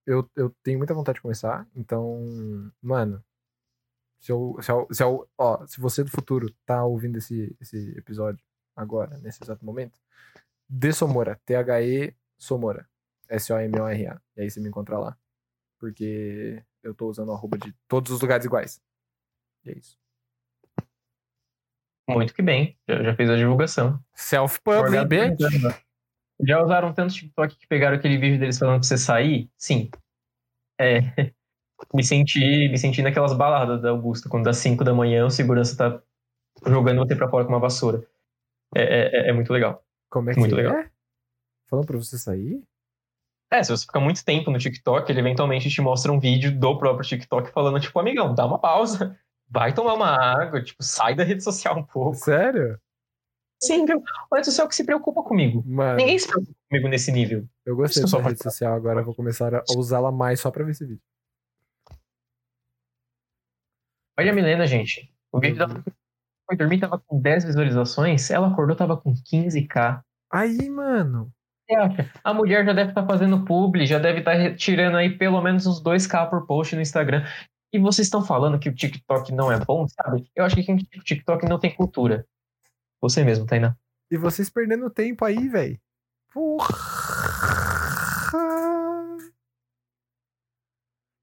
[0.06, 1.66] eu, eu tenho muita vontade de começar.
[1.74, 3.22] Então, mano,
[4.21, 7.91] se eu, se eu, se eu- ó, se você do futuro tá ouvindo esse, esse
[7.99, 8.45] episódio
[8.77, 9.99] agora, nesse exato momento,
[10.69, 12.89] de Somora, T-H-E Somora,
[13.29, 14.21] S-O-M-O-R-A.
[14.37, 15.17] E aí você me encontra lá.
[15.79, 18.81] Porque eu tô usando o arroba de todos os lugares iguais.
[19.65, 19.99] E é isso.
[22.09, 24.03] Muito que bem, já, já fez a divulgação.
[24.15, 25.39] Self-public, bitch.
[25.39, 25.75] perguntando,
[26.41, 29.51] Já usaram tanto TikTok que pegaram aquele vídeo deles falando pra você sair?
[29.57, 29.91] Sim.
[30.79, 31.33] É.
[31.94, 35.77] Me senti, me senti naquelas baladas da Augusta, quando das 5 da manhã o segurança
[35.77, 36.02] tá
[36.70, 38.07] jogando você pra fora com uma vassoura.
[38.74, 39.82] É, é- é muito legal.
[40.11, 40.62] Como é que Muito é?
[40.62, 40.85] legal.
[41.69, 42.62] Falando pra você sair?
[43.52, 46.78] É, se você ficar muito tempo no TikTok, ele eventualmente te mostra um vídeo do
[46.78, 51.24] próprio TikTok falando, tipo, amigão, dá uma pausa, vai tomar uma água, tipo, sai da
[51.24, 52.15] rede social um pouco.
[52.16, 52.78] Sério?
[53.62, 54.02] Sim, viu?
[54.32, 55.62] A rede social que se preocupa comigo.
[55.66, 57.44] Mano, Ninguém se preocupa comigo nesse nível.
[57.66, 60.65] eu gostei só da rede social, agora eu vou começar a usá-la mais só pra
[60.65, 61.02] ver esse vídeo.
[64.21, 65.11] Olha a Milena, gente.
[65.33, 65.83] O vídeo dela
[66.47, 70.03] foi dormir, tava com 10 visualizações, ela acordou, tava com 15k.
[70.31, 71.33] Aí, mano.
[71.75, 72.13] Acha?
[72.23, 75.83] A mulher já deve estar fazendo publi, já deve estar tirando aí pelo menos uns
[75.83, 77.25] 2k por post no Instagram.
[77.73, 80.31] E vocês estão falando que o TikTok não é bom, sabe?
[80.37, 82.27] Eu acho que quem o TikTok não tem cultura.
[83.01, 83.75] Você mesmo, Tainá.
[84.11, 85.81] E vocês perdendo tempo aí, velho.
[86.31, 86.69] Porra.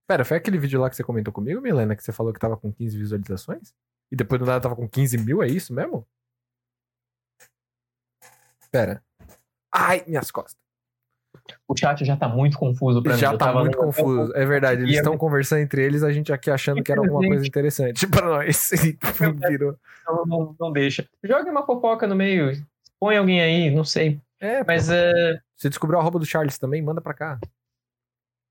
[0.07, 2.55] Pera, foi aquele vídeo lá que você comentou comigo, Milena, que você falou que tava
[2.55, 3.73] com 15 visualizações?
[4.11, 6.07] E depois do nada tava com 15 mil, é isso mesmo?
[8.71, 9.03] Pera.
[9.73, 10.55] Ai, minhas costas.
[11.67, 13.19] O chat já tá muito confuso pra mim.
[13.19, 14.33] Já Eu tá muito confuso.
[14.35, 16.99] É verdade, eles é estão muito- conversando entre eles, a gente aqui achando que era
[17.01, 18.71] alguma coisa interessante pra nós.
[18.87, 19.77] E virou.
[20.01, 21.07] Então não, não deixa.
[21.23, 22.51] Jogue uma fofoca no meio.
[22.99, 24.19] Põe alguém aí, não sei.
[24.39, 25.11] É, Mas é,
[25.55, 26.81] você descobriu a roupa do Charles também?
[26.81, 27.39] Manda pra cá.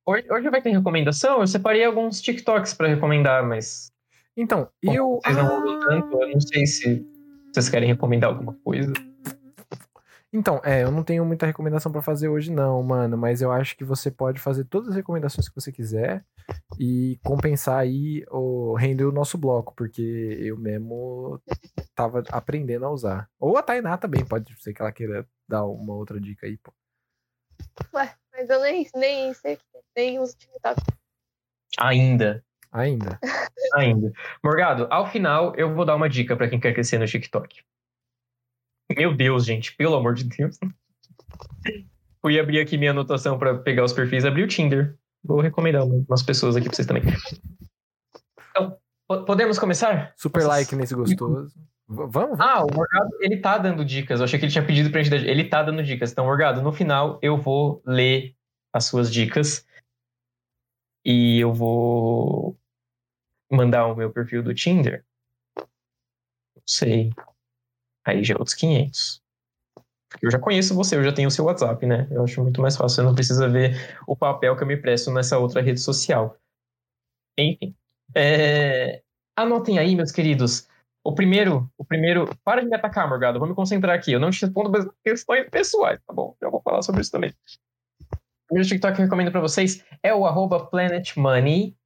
[0.06, 1.40] Hoje, hoje vai ter recomendação.
[1.40, 3.90] Eu separei alguns TikToks pra recomendar, mas
[4.36, 5.20] Então, Bom, eu.
[5.22, 7.06] vocês não mudam tanto, eu não sei se
[7.52, 8.92] vocês querem recomendar alguma coisa.
[10.32, 13.16] Então, é, eu não tenho muita recomendação pra fazer hoje, não, mano.
[13.16, 16.22] Mas eu acho que você pode fazer todas as recomendações que você quiser
[16.78, 20.02] e compensar aí o render o nosso bloco, porque
[20.40, 21.40] eu mesmo
[21.94, 23.30] tava aprendendo a usar.
[23.40, 26.70] Ou a Tainá também, pode ser que ela queira dar uma outra dica aí, pô.
[27.94, 29.58] Ué, mas eu nem, nem sei é,
[29.96, 30.80] nem uso TikTok.
[31.78, 32.44] Ainda.
[32.72, 33.18] Ainda.
[33.74, 34.12] Ainda.
[34.44, 37.62] Morgado, ao final eu vou dar uma dica pra quem quer crescer no TikTok.
[38.96, 40.58] Meu Deus, gente, pelo amor de Deus.
[42.20, 44.96] Fui abrir aqui minha anotação pra pegar os perfis, abri o Tinder.
[45.24, 47.02] Vou recomendar umas pessoas aqui pra vocês também.
[48.50, 50.12] Então, po- podemos começar?
[50.16, 50.56] Super Nossa.
[50.56, 51.52] like nesse gostoso.
[51.88, 52.38] V- Vamos?
[52.40, 54.20] Ah, o Morgado, ele tá dando dicas.
[54.20, 56.12] Eu achei que ele tinha pedido pra gente dar Ele tá dando dicas.
[56.12, 58.34] Então, Morgado, no final eu vou ler
[58.72, 59.66] as suas dicas.
[61.04, 62.58] E eu vou
[63.50, 65.04] mandar o meu perfil do Tinder.
[65.56, 67.12] Não sei.
[68.04, 69.22] Aí já é outros 500.
[70.10, 72.06] Porque eu já conheço você, eu já tenho o seu WhatsApp, né?
[72.10, 72.96] Eu acho muito mais fácil.
[72.96, 76.36] Você não precisa ver o papel que eu me presto nessa outra rede social.
[77.38, 77.74] Enfim.
[78.14, 79.02] É,
[79.36, 80.68] Anotem aí, meus queridos.
[81.06, 82.28] O primeiro, o primeiro.
[82.44, 83.38] Para de me atacar, Morgado.
[83.38, 84.10] Vou me concentrar aqui.
[84.10, 86.34] Eu não te respondo mas questões pessoais, tá bom?
[86.42, 87.30] Já vou falar sobre isso também.
[87.30, 91.76] O primeiro TikTok que eu recomendo pra vocês é o arroba Planet Money.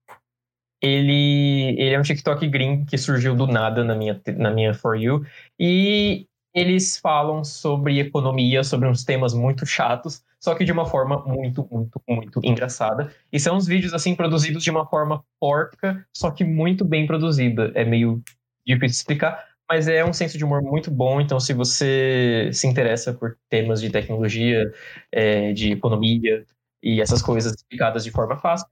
[0.82, 4.96] Ele, ele é um TikTok gringo que surgiu do nada na minha, na minha For
[4.96, 5.26] You.
[5.58, 11.22] E eles falam sobre economia, sobre uns temas muito chatos, só que de uma forma
[11.26, 13.14] muito, muito, muito engraçada.
[13.30, 17.70] E são uns vídeos, assim, produzidos de uma forma porca, só que muito bem produzida.
[17.74, 18.22] É meio
[18.66, 21.20] difícil de explicar, mas é um senso de humor muito bom.
[21.20, 24.72] Então, se você se interessa por temas de tecnologia,
[25.12, 26.44] é, de economia
[26.82, 28.66] e essas coisas explicadas de forma fácil,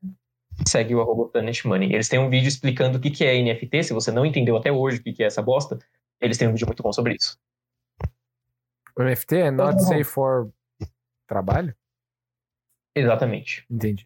[0.67, 1.93] segue o arroba Planet Money.
[1.95, 3.85] Eles têm um vídeo explicando o que é NFT.
[3.85, 5.79] Se você não entendeu até hoje o que é essa bosta,
[6.21, 7.39] eles têm um vídeo muito bom sobre isso.
[8.97, 9.79] O NFT é not Uhum.
[9.89, 10.51] safe for
[11.29, 11.73] trabalho?
[12.97, 13.65] Exatamente.
[13.71, 14.05] Entendi.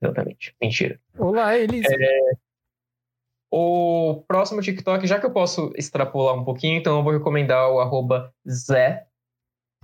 [0.00, 0.56] Exatamente.
[0.62, 0.98] Mentira.
[1.18, 1.94] Olá, Elisa.
[3.50, 7.80] O próximo TikTok, já que eu posso extrapolar um pouquinho, então eu vou recomendar o
[7.80, 9.06] arroba Zé,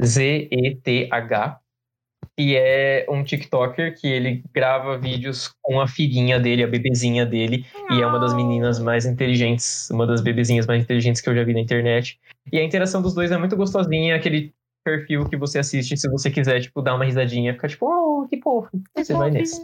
[0.01, 1.61] Z-E-T-H,
[2.39, 7.67] que é um TikToker que ele grava vídeos com a filhinha dele, a bebezinha dele,
[7.91, 11.43] e é uma das meninas mais inteligentes, uma das bebezinhas mais inteligentes que eu já
[11.43, 12.21] vi na internet.
[12.53, 16.31] E a interação dos dois é muito gostosinha, aquele perfil que você assiste, se você
[16.31, 18.71] quiser, tipo, dar uma risadinha, fica tipo, oh, que fofo.
[18.97, 19.61] Você vai nesse.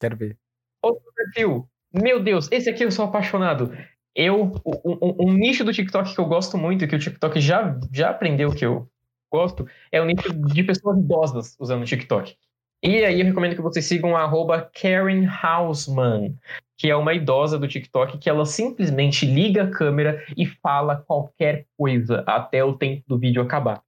[0.00, 0.36] Quero ver.
[0.82, 1.68] Outro perfil.
[1.92, 3.72] Meu Deus, esse aqui eu sou apaixonado.
[4.14, 8.10] Eu, um, um- nicho do TikTok que eu gosto muito, que o TikTok já, já
[8.10, 8.88] aprendeu que eu
[9.32, 12.36] gosto, é o nicho de pessoas idosas usando o TikTok.
[12.82, 14.28] E aí eu recomendo que vocês sigam a
[14.62, 16.34] Karen Hausman,
[16.78, 21.66] que é uma idosa do TikTok que ela simplesmente liga a câmera e fala qualquer
[21.76, 23.82] coisa até o tempo do vídeo acabar.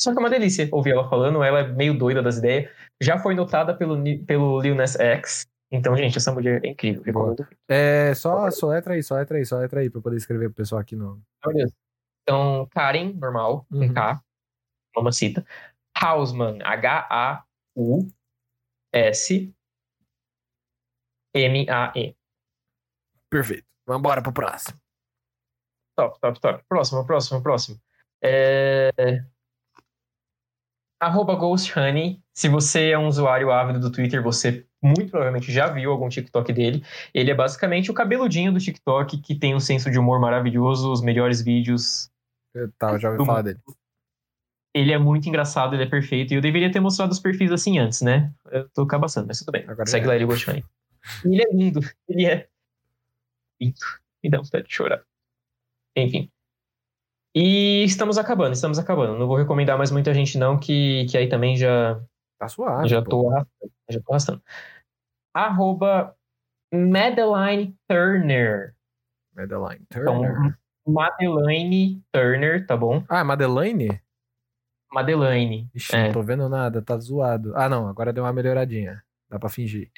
[0.00, 2.70] Só que é uma delícia ouvir ela falando, ela é meio doida das ideias.
[3.00, 3.96] Já foi notada pelo,
[4.26, 5.46] pelo Lil X.
[5.72, 7.02] Então, gente, essa mulher é incrível.
[7.02, 7.46] Recomendo.
[7.68, 10.48] É, só, só letra aí, só letra aí, só letra aí, pra eu poder escrever
[10.48, 11.22] pro pessoal aqui no.
[12.22, 13.94] Então, Karen, normal, com Uhum.
[13.94, 14.20] K,
[14.96, 15.46] mamacita.
[15.94, 17.36] Hausman, H-A-U-S-M-A-E.
[23.28, 23.66] Perfeito.
[23.86, 24.78] Vambora pro próximo.
[25.96, 26.64] Top, top, top.
[26.68, 27.80] Próximo, próximo, próximo.
[28.22, 28.90] É...
[31.00, 32.22] Arroba Ghost Honey.
[32.34, 36.52] Se você é um usuário ávido do Twitter, você muito provavelmente já viu algum TikTok
[36.52, 36.82] dele.
[37.12, 41.02] Ele é basicamente o cabeludinho do TikTok que tem um senso de humor maravilhoso, os
[41.02, 42.10] melhores vídeos.
[42.54, 43.60] Eu, tá, eu já ouvi falar dele.
[44.72, 46.32] Ele é muito engraçado, ele é perfeito.
[46.32, 48.32] E eu deveria ter mostrado os perfis assim antes, né?
[48.50, 49.64] Eu tô cabaçando, mas tudo bem.
[49.68, 50.08] Agora Segue é.
[50.08, 50.64] lá ele Ghost Honey.
[51.24, 51.80] Ele é lindo.
[52.08, 52.48] Ele é
[53.60, 53.78] lindo.
[54.22, 55.02] Me dá vontade de chorar.
[55.96, 56.30] Enfim.
[57.34, 59.18] E estamos acabando, estamos acabando.
[59.18, 62.00] Não vou recomendar mais muita gente, não, que, que aí também já,
[62.40, 62.88] Tá suave.
[62.88, 63.10] já, pô.
[63.10, 64.42] tô arrastando, já tô arrastando.
[65.34, 66.16] Arroba
[66.72, 68.74] Madeline Turner.
[69.36, 70.58] Madeline Então, Turner.
[70.88, 73.04] Madeline Turner, tá bom?
[73.08, 74.00] Ah, Madeline?
[74.92, 75.70] Madeline.
[75.74, 76.06] Ixi, É.
[76.06, 77.54] não tô vendo nada, tá zoado.
[77.54, 79.04] Ah, não, agora deu uma melhoradinha.
[79.28, 79.90] Dá pra fingir.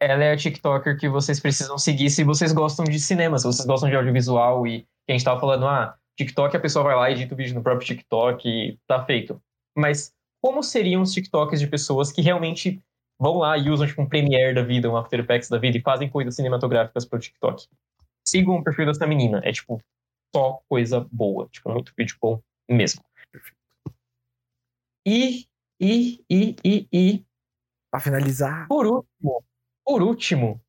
[0.00, 3.66] Ela é a TikToker que vocês precisam seguir se vocês gostam de cinema, se vocês
[3.66, 7.10] gostam de audiovisual e que a gente tava falando, ah, TikTok a pessoa vai lá
[7.10, 9.42] e edita o vídeo no próprio TikTok e tá feito.
[9.76, 10.14] Mas
[10.44, 12.78] como seriam os TikToks de pessoas que realmente
[13.18, 15.80] vão lá e usam tipo um Premiere da vida, um After Effects da vida e
[15.80, 17.66] fazem coisas cinematográficas pro TikTok?
[18.28, 19.80] Sigam o perfil dessa menina, é tipo
[20.36, 23.02] só coisa boa, tipo muito vídeo bom mesmo.
[25.06, 25.46] E,
[25.80, 27.24] e, e, e, e,
[27.90, 28.68] Pra finalizar.
[28.68, 29.44] por último,
[29.82, 30.60] por último,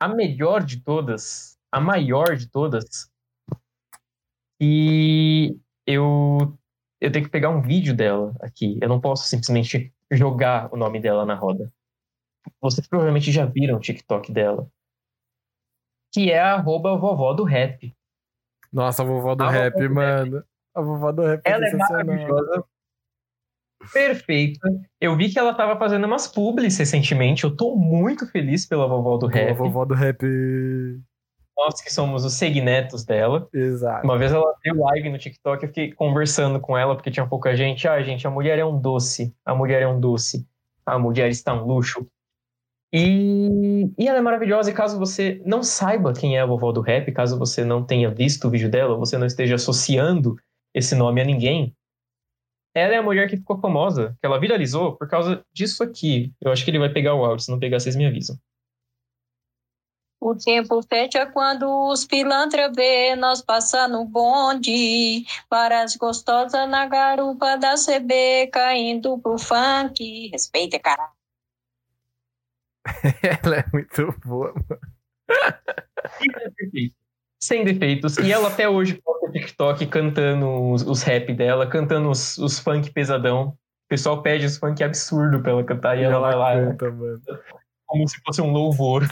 [0.00, 3.08] a melhor de todas, a maior de todas,
[4.60, 5.56] e
[5.86, 6.58] eu
[7.04, 8.78] eu tenho que pegar um vídeo dela aqui.
[8.80, 11.70] Eu não posso simplesmente jogar o nome dela na roda.
[12.60, 14.66] Vocês provavelmente já viram o TikTok dela.
[16.12, 17.94] Que é a arroba vovó do rap.
[18.72, 20.44] Nossa, a vovó do A vovó rap, do mano.
[20.74, 22.64] A vovó do rap Ela é maravilhosa.
[23.92, 24.66] Perfeita.
[24.98, 27.44] Eu vi que ela tava fazendo umas publis recentemente.
[27.44, 29.56] Eu tô muito feliz pela vovó do Pô, a rap.
[29.56, 30.24] vovó do rap.
[31.56, 33.48] Nós que somos os segnetos dela.
[33.52, 34.04] Exato.
[34.04, 37.54] Uma vez ela deu live no TikTok, eu fiquei conversando com ela, porque tinha pouca
[37.56, 37.86] gente.
[37.86, 39.34] Ah, gente, a mulher é um doce.
[39.44, 40.46] A mulher é um doce.
[40.84, 42.06] A mulher está um luxo.
[42.92, 44.70] E, e ela é maravilhosa.
[44.70, 48.10] E caso você não saiba quem é a vovó do rap, caso você não tenha
[48.10, 50.36] visto o vídeo dela, você não esteja associando
[50.72, 51.74] esse nome a ninguém,
[52.74, 56.32] ela é a mulher que ficou famosa, que ela viralizou por causa disso aqui.
[56.40, 58.36] Eu acho que ele vai pegar o áudio, se não pegar, vocês me avisam.
[60.24, 65.22] O tempo fecha quando os pilantra vê nós passando o bonde.
[65.50, 70.30] Várias gostosas na garupa da CB caindo pro funk.
[70.32, 71.10] Respeita, cara.
[73.44, 74.80] Ela é muito boa, mano.
[77.38, 78.16] Sem defeitos.
[78.16, 82.90] E ela até hoje posta TikTok cantando os, os rap dela, cantando os, os funk
[82.92, 83.48] pesadão.
[83.48, 86.90] O pessoal pede os funk absurdo pra ela cantar e, E ela vai lá canta,
[86.90, 87.20] mano.
[87.84, 89.06] como se fosse um louvor.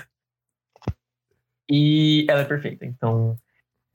[1.71, 2.85] E ela é perfeita.
[2.85, 3.39] Então,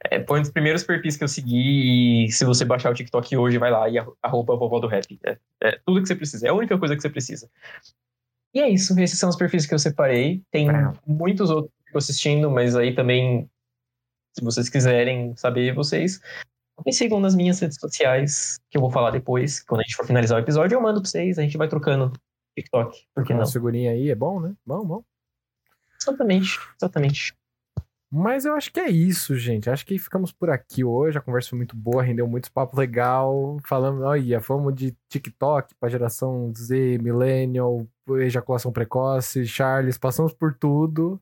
[0.10, 2.26] é, foi um dos primeiros perfis que eu segui.
[2.26, 5.19] E se você baixar o TikTok hoje, vai lá e arro- arroba vovó do rap.
[5.26, 6.48] É, é tudo que você precisa.
[6.48, 7.49] É a única coisa que você precisa.
[8.53, 8.98] E é isso.
[8.99, 10.41] Esses são os perfis que eu separei.
[10.52, 10.68] Tem
[11.06, 13.49] muitos outros que eu assistindo, mas aí também,
[14.34, 16.19] se vocês quiserem saber, vocês
[16.85, 19.61] me sigam nas minhas redes sociais, que eu vou falar depois.
[19.64, 21.38] Quando a gente for finalizar o episódio, eu mando pra vocês.
[21.38, 22.14] A gente vai trocando
[22.56, 23.06] TikTok.
[23.14, 23.52] Por que Uma não?
[23.52, 24.56] figurinha aí é bom, né?
[24.65, 25.03] Bom, bom.
[25.99, 26.60] Exatamente.
[26.80, 27.34] Exatamente.
[28.09, 29.69] Mas eu acho que é isso, gente.
[29.69, 31.17] Acho que ficamos por aqui hoje.
[31.17, 33.57] A conversa foi muito boa, rendeu muito papo legal.
[33.65, 37.85] Falando, olha, fomos de TikTok pra geração Z, Millennial,
[38.19, 41.21] ejaculação precoce, Charles, passamos por tudo.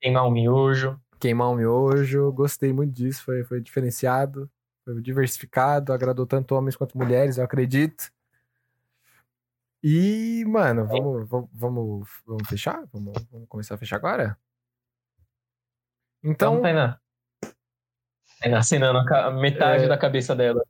[0.00, 1.00] Queimar um miojo.
[1.20, 4.50] Queimar o miojo, gostei muito disso, foi, foi diferenciado,
[4.84, 8.10] foi diversificado, agradou tanto homens quanto mulheres, eu acredito.
[9.80, 12.84] E, mano, vamos, vamos, vamos, vamos fechar?
[12.92, 14.36] Vamos, vamos começar a fechar agora?
[16.22, 16.98] Então, Então, Tainá.
[18.40, 19.88] Tainá acenando a metade É.
[19.88, 20.62] da cabeça dela.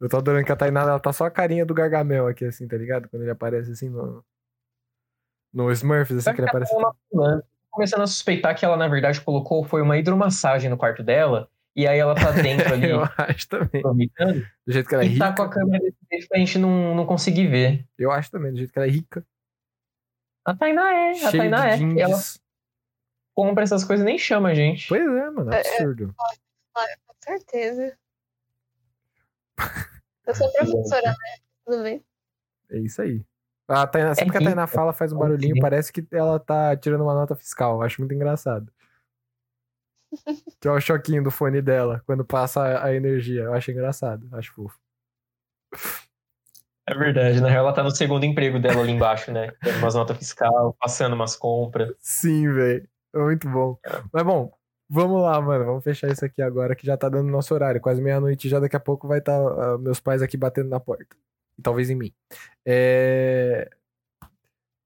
[0.00, 2.68] Eu tô adorando que a Tainá, ela tá só a carinha do Gargamel aqui, assim,
[2.68, 3.08] tá ligado?
[3.08, 4.24] Quando ele aparece assim no.
[5.52, 6.74] No Smurfs, assim, que ele aparece.
[6.74, 11.02] Ela tá começando a suspeitar que ela, na verdade, colocou foi uma hidromassagem no quarto
[11.02, 11.48] dela.
[11.74, 13.82] E aí ela tá dentro ali, Eu acho também.
[14.66, 15.36] Do jeito que ela é E tá rica.
[15.36, 17.86] com a câmera desse jeito pra gente não, não conseguir ver.
[17.98, 19.24] Eu acho também, do jeito que ela é rica.
[20.44, 22.00] A Tainá é, a Cheia Tainá é.
[22.00, 22.18] Ela
[23.36, 24.88] compra essas coisas e nem chama a gente.
[24.88, 26.14] Pois é, mano, absurdo.
[26.72, 27.96] Com certeza.
[30.26, 31.36] Eu sou professora, né?
[31.64, 32.04] Tudo bem.
[32.70, 33.22] É isso aí.
[33.68, 34.40] A Tainá, sempre que a.
[34.40, 37.76] Tainá fala, faz um barulhinho, parece que ela tá tirando uma nota fiscal.
[37.76, 38.72] Eu Acho muito engraçado.
[40.58, 43.42] Que é o choquinho do fone dela, quando passa a, energia.
[43.42, 44.78] Eu acho engraçado, acho fofo.
[46.88, 49.52] É verdade, na real ela tá no segundo emprego dela ali embaixo, né?
[49.62, 51.94] Dando umas notas fiscal, passando umas compras.
[51.98, 52.88] Sim, velho.
[53.14, 53.78] É muito bom.
[54.12, 54.52] Mas bom,
[54.88, 55.64] vamos lá, mano.
[55.64, 57.80] Vamos fechar isso aqui agora, que já tá dando nosso horário.
[57.80, 59.38] Quase meia-noite já, daqui a pouco vai estar
[59.78, 61.16] meus pais aqui batendo na porta.
[61.58, 62.12] E talvez em mim.
[62.64, 63.70] É...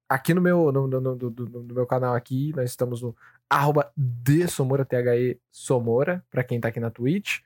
[0.09, 3.15] Aqui no meu, no, no- no- no- meu canal aqui, nós estamos no
[3.49, 7.39] arroba de Somora, T-H-E Somora, pra quem tá aqui na Twitch.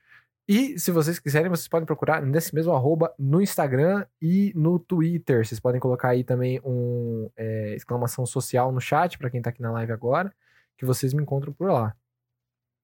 [0.48, 5.46] E se vocês quiserem, vocês podem procurar nesse mesmo arroba no Instagram e no Twitter.
[5.46, 9.60] Vocês podem colocar aí também um é, exclamação social no chat pra quem tá aqui
[9.62, 10.32] na live agora,
[10.78, 11.96] que vocês me encontram por lá.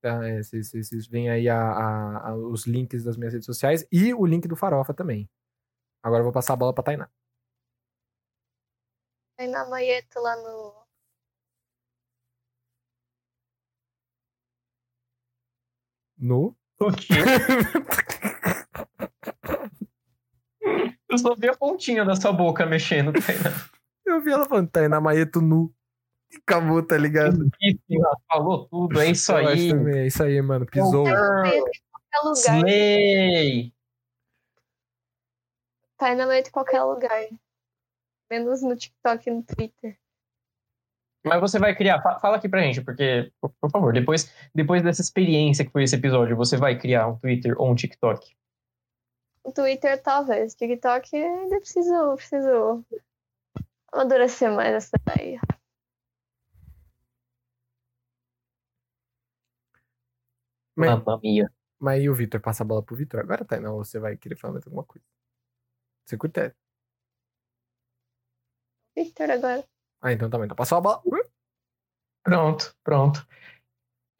[0.02, 0.26] Tá?
[0.26, 4.24] É, Vocês, veem aí a- a- a- os links das minhas redes sociais e o
[4.24, 5.28] link do Farofa também.
[6.02, 7.10] Agora eu vou passar a bola pra Tainá.
[9.38, 10.80] Na Maieto lá no.
[16.18, 16.56] No?
[16.78, 17.14] O quê?
[21.08, 23.50] Eu só vi a pontinha da sua boca mexendo, Tainá.
[24.06, 25.74] Eu vi ela falando, Tainá Maeto nu.
[26.36, 27.48] Acabou, tá ligado?
[28.28, 29.68] Falou tudo, é isso Eu aí.
[29.70, 30.64] também, é isso aí, mano.
[30.66, 31.04] Pisou.
[31.04, 31.50] Lugar.
[32.34, 33.72] Slay!
[35.96, 37.26] Tá na Maieto em qualquer lugar.
[38.30, 39.98] Menos no TikTok e no Twitter.
[41.24, 45.02] Mas você vai criar, fa- fala aqui pra gente, porque, por, favor, depois, depois dessa
[45.02, 48.34] experiência que foi esse episódio, você vai criar um Twitter ou um TikTok?
[49.44, 50.54] No Twitter, talvez.
[50.54, 52.84] TikTok, ainda preciso, preciso
[53.92, 55.38] amadurecer mais essa daí.
[60.76, 61.52] Mas, Mamma mia.
[61.78, 62.40] mas e o Vitor?
[62.40, 63.72] Passa a bola pro Vitor agora, Tainá?
[63.72, 65.04] Ou você vai querer falar mais alguma coisa?
[66.06, 66.54] Você critério.
[68.94, 69.64] Twitter agora.
[70.02, 70.46] Ah, então também.
[70.46, 71.02] Então passou a bola.
[72.24, 73.26] Pronto, pronto.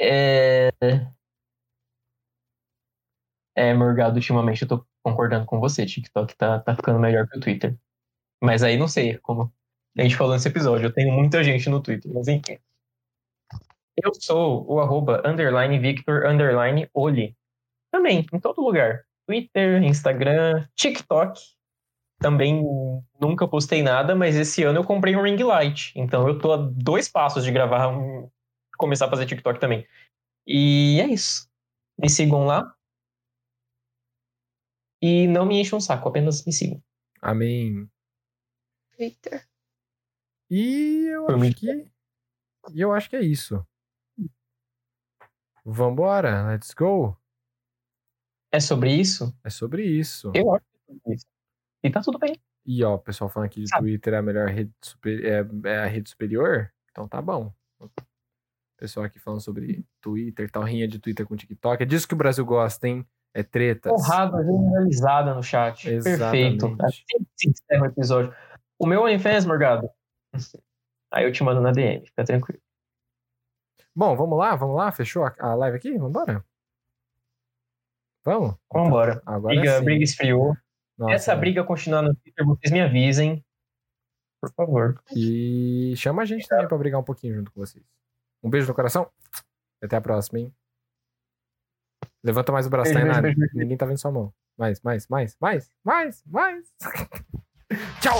[0.00, 0.70] É...
[3.56, 5.84] É, Morgado, ultimamente eu tô concordando com você.
[5.84, 7.76] TikTok tá, tá ficando melhor que o Twitter.
[8.42, 9.52] Mas aí não sei, como
[9.98, 12.58] a gente falou nesse episódio, eu tenho muita gente no Twitter, mas enfim.
[14.02, 17.36] Eu sou o arroba underline Victor underline Oli.
[17.90, 19.04] Também, em todo lugar.
[19.26, 21.40] Twitter, Instagram, TikTok.
[22.20, 22.62] Também
[23.20, 25.92] nunca postei nada, mas esse ano eu comprei um ring light.
[25.96, 28.30] Então eu tô a dois passos de gravar um.
[28.76, 29.86] começar a fazer TikTok também.
[30.46, 31.48] E é isso.
[31.98, 32.74] Me sigam lá.
[35.02, 36.82] E não me enchem um saco, apenas me sigam.
[37.22, 37.88] Amém.
[38.98, 39.40] Victor.
[40.50, 41.90] E eu acho que.
[42.74, 43.66] E eu acho que é isso.
[45.64, 47.16] Vambora, let's go.
[48.52, 49.34] É sobre isso?
[49.44, 50.32] É sobre isso.
[50.34, 51.26] Eu acho que é sobre isso.
[51.82, 52.40] E tá tudo bem.
[52.66, 53.82] E ó, o pessoal falando aqui de Sabe.
[53.82, 56.70] Twitter é a melhor rede super, é, é a rede superior.
[56.90, 57.52] Então tá bom.
[58.76, 61.82] Pessoal aqui falando sobre Twitter, tal, rinha de Twitter com TikTok.
[61.82, 63.06] É disso que o Brasil gosta, hein?
[63.34, 63.92] É tretas.
[63.92, 65.84] Porrada generalizada no chat.
[65.84, 66.66] Perfeito.
[66.66, 66.82] Exatamente.
[66.82, 68.34] Assim que se encerra o episódio.
[68.78, 69.88] O meu OnlyFans, Morgado.
[71.12, 72.60] Aí eu te mando na DM, fica tranquilo.
[73.94, 74.90] Bom, vamos lá, vamos lá.
[74.92, 75.96] Fechou a, a live aqui?
[75.98, 76.44] Vambora?
[78.24, 78.54] Vamos?
[78.72, 79.22] Vambora.
[79.26, 79.84] Agora Briga, sim.
[79.84, 80.56] briga esfriou.
[80.98, 81.36] Nossa, Essa é.
[81.36, 83.44] briga continuar no Twitter, vocês me avisem.
[84.40, 85.02] Por favor.
[85.14, 87.84] E chama a gente também pra brigar um pouquinho junto com vocês.
[88.42, 89.10] Um beijo no coração.
[89.82, 90.54] Até a próxima, hein?
[92.22, 93.56] Levanta mais o braço, Beijo, beijo, beijo, beijo.
[93.56, 94.32] Ninguém tá vendo sua mão.
[94.58, 96.74] Mais, mais, mais, mais, mais, mais.
[98.00, 98.18] Tchau!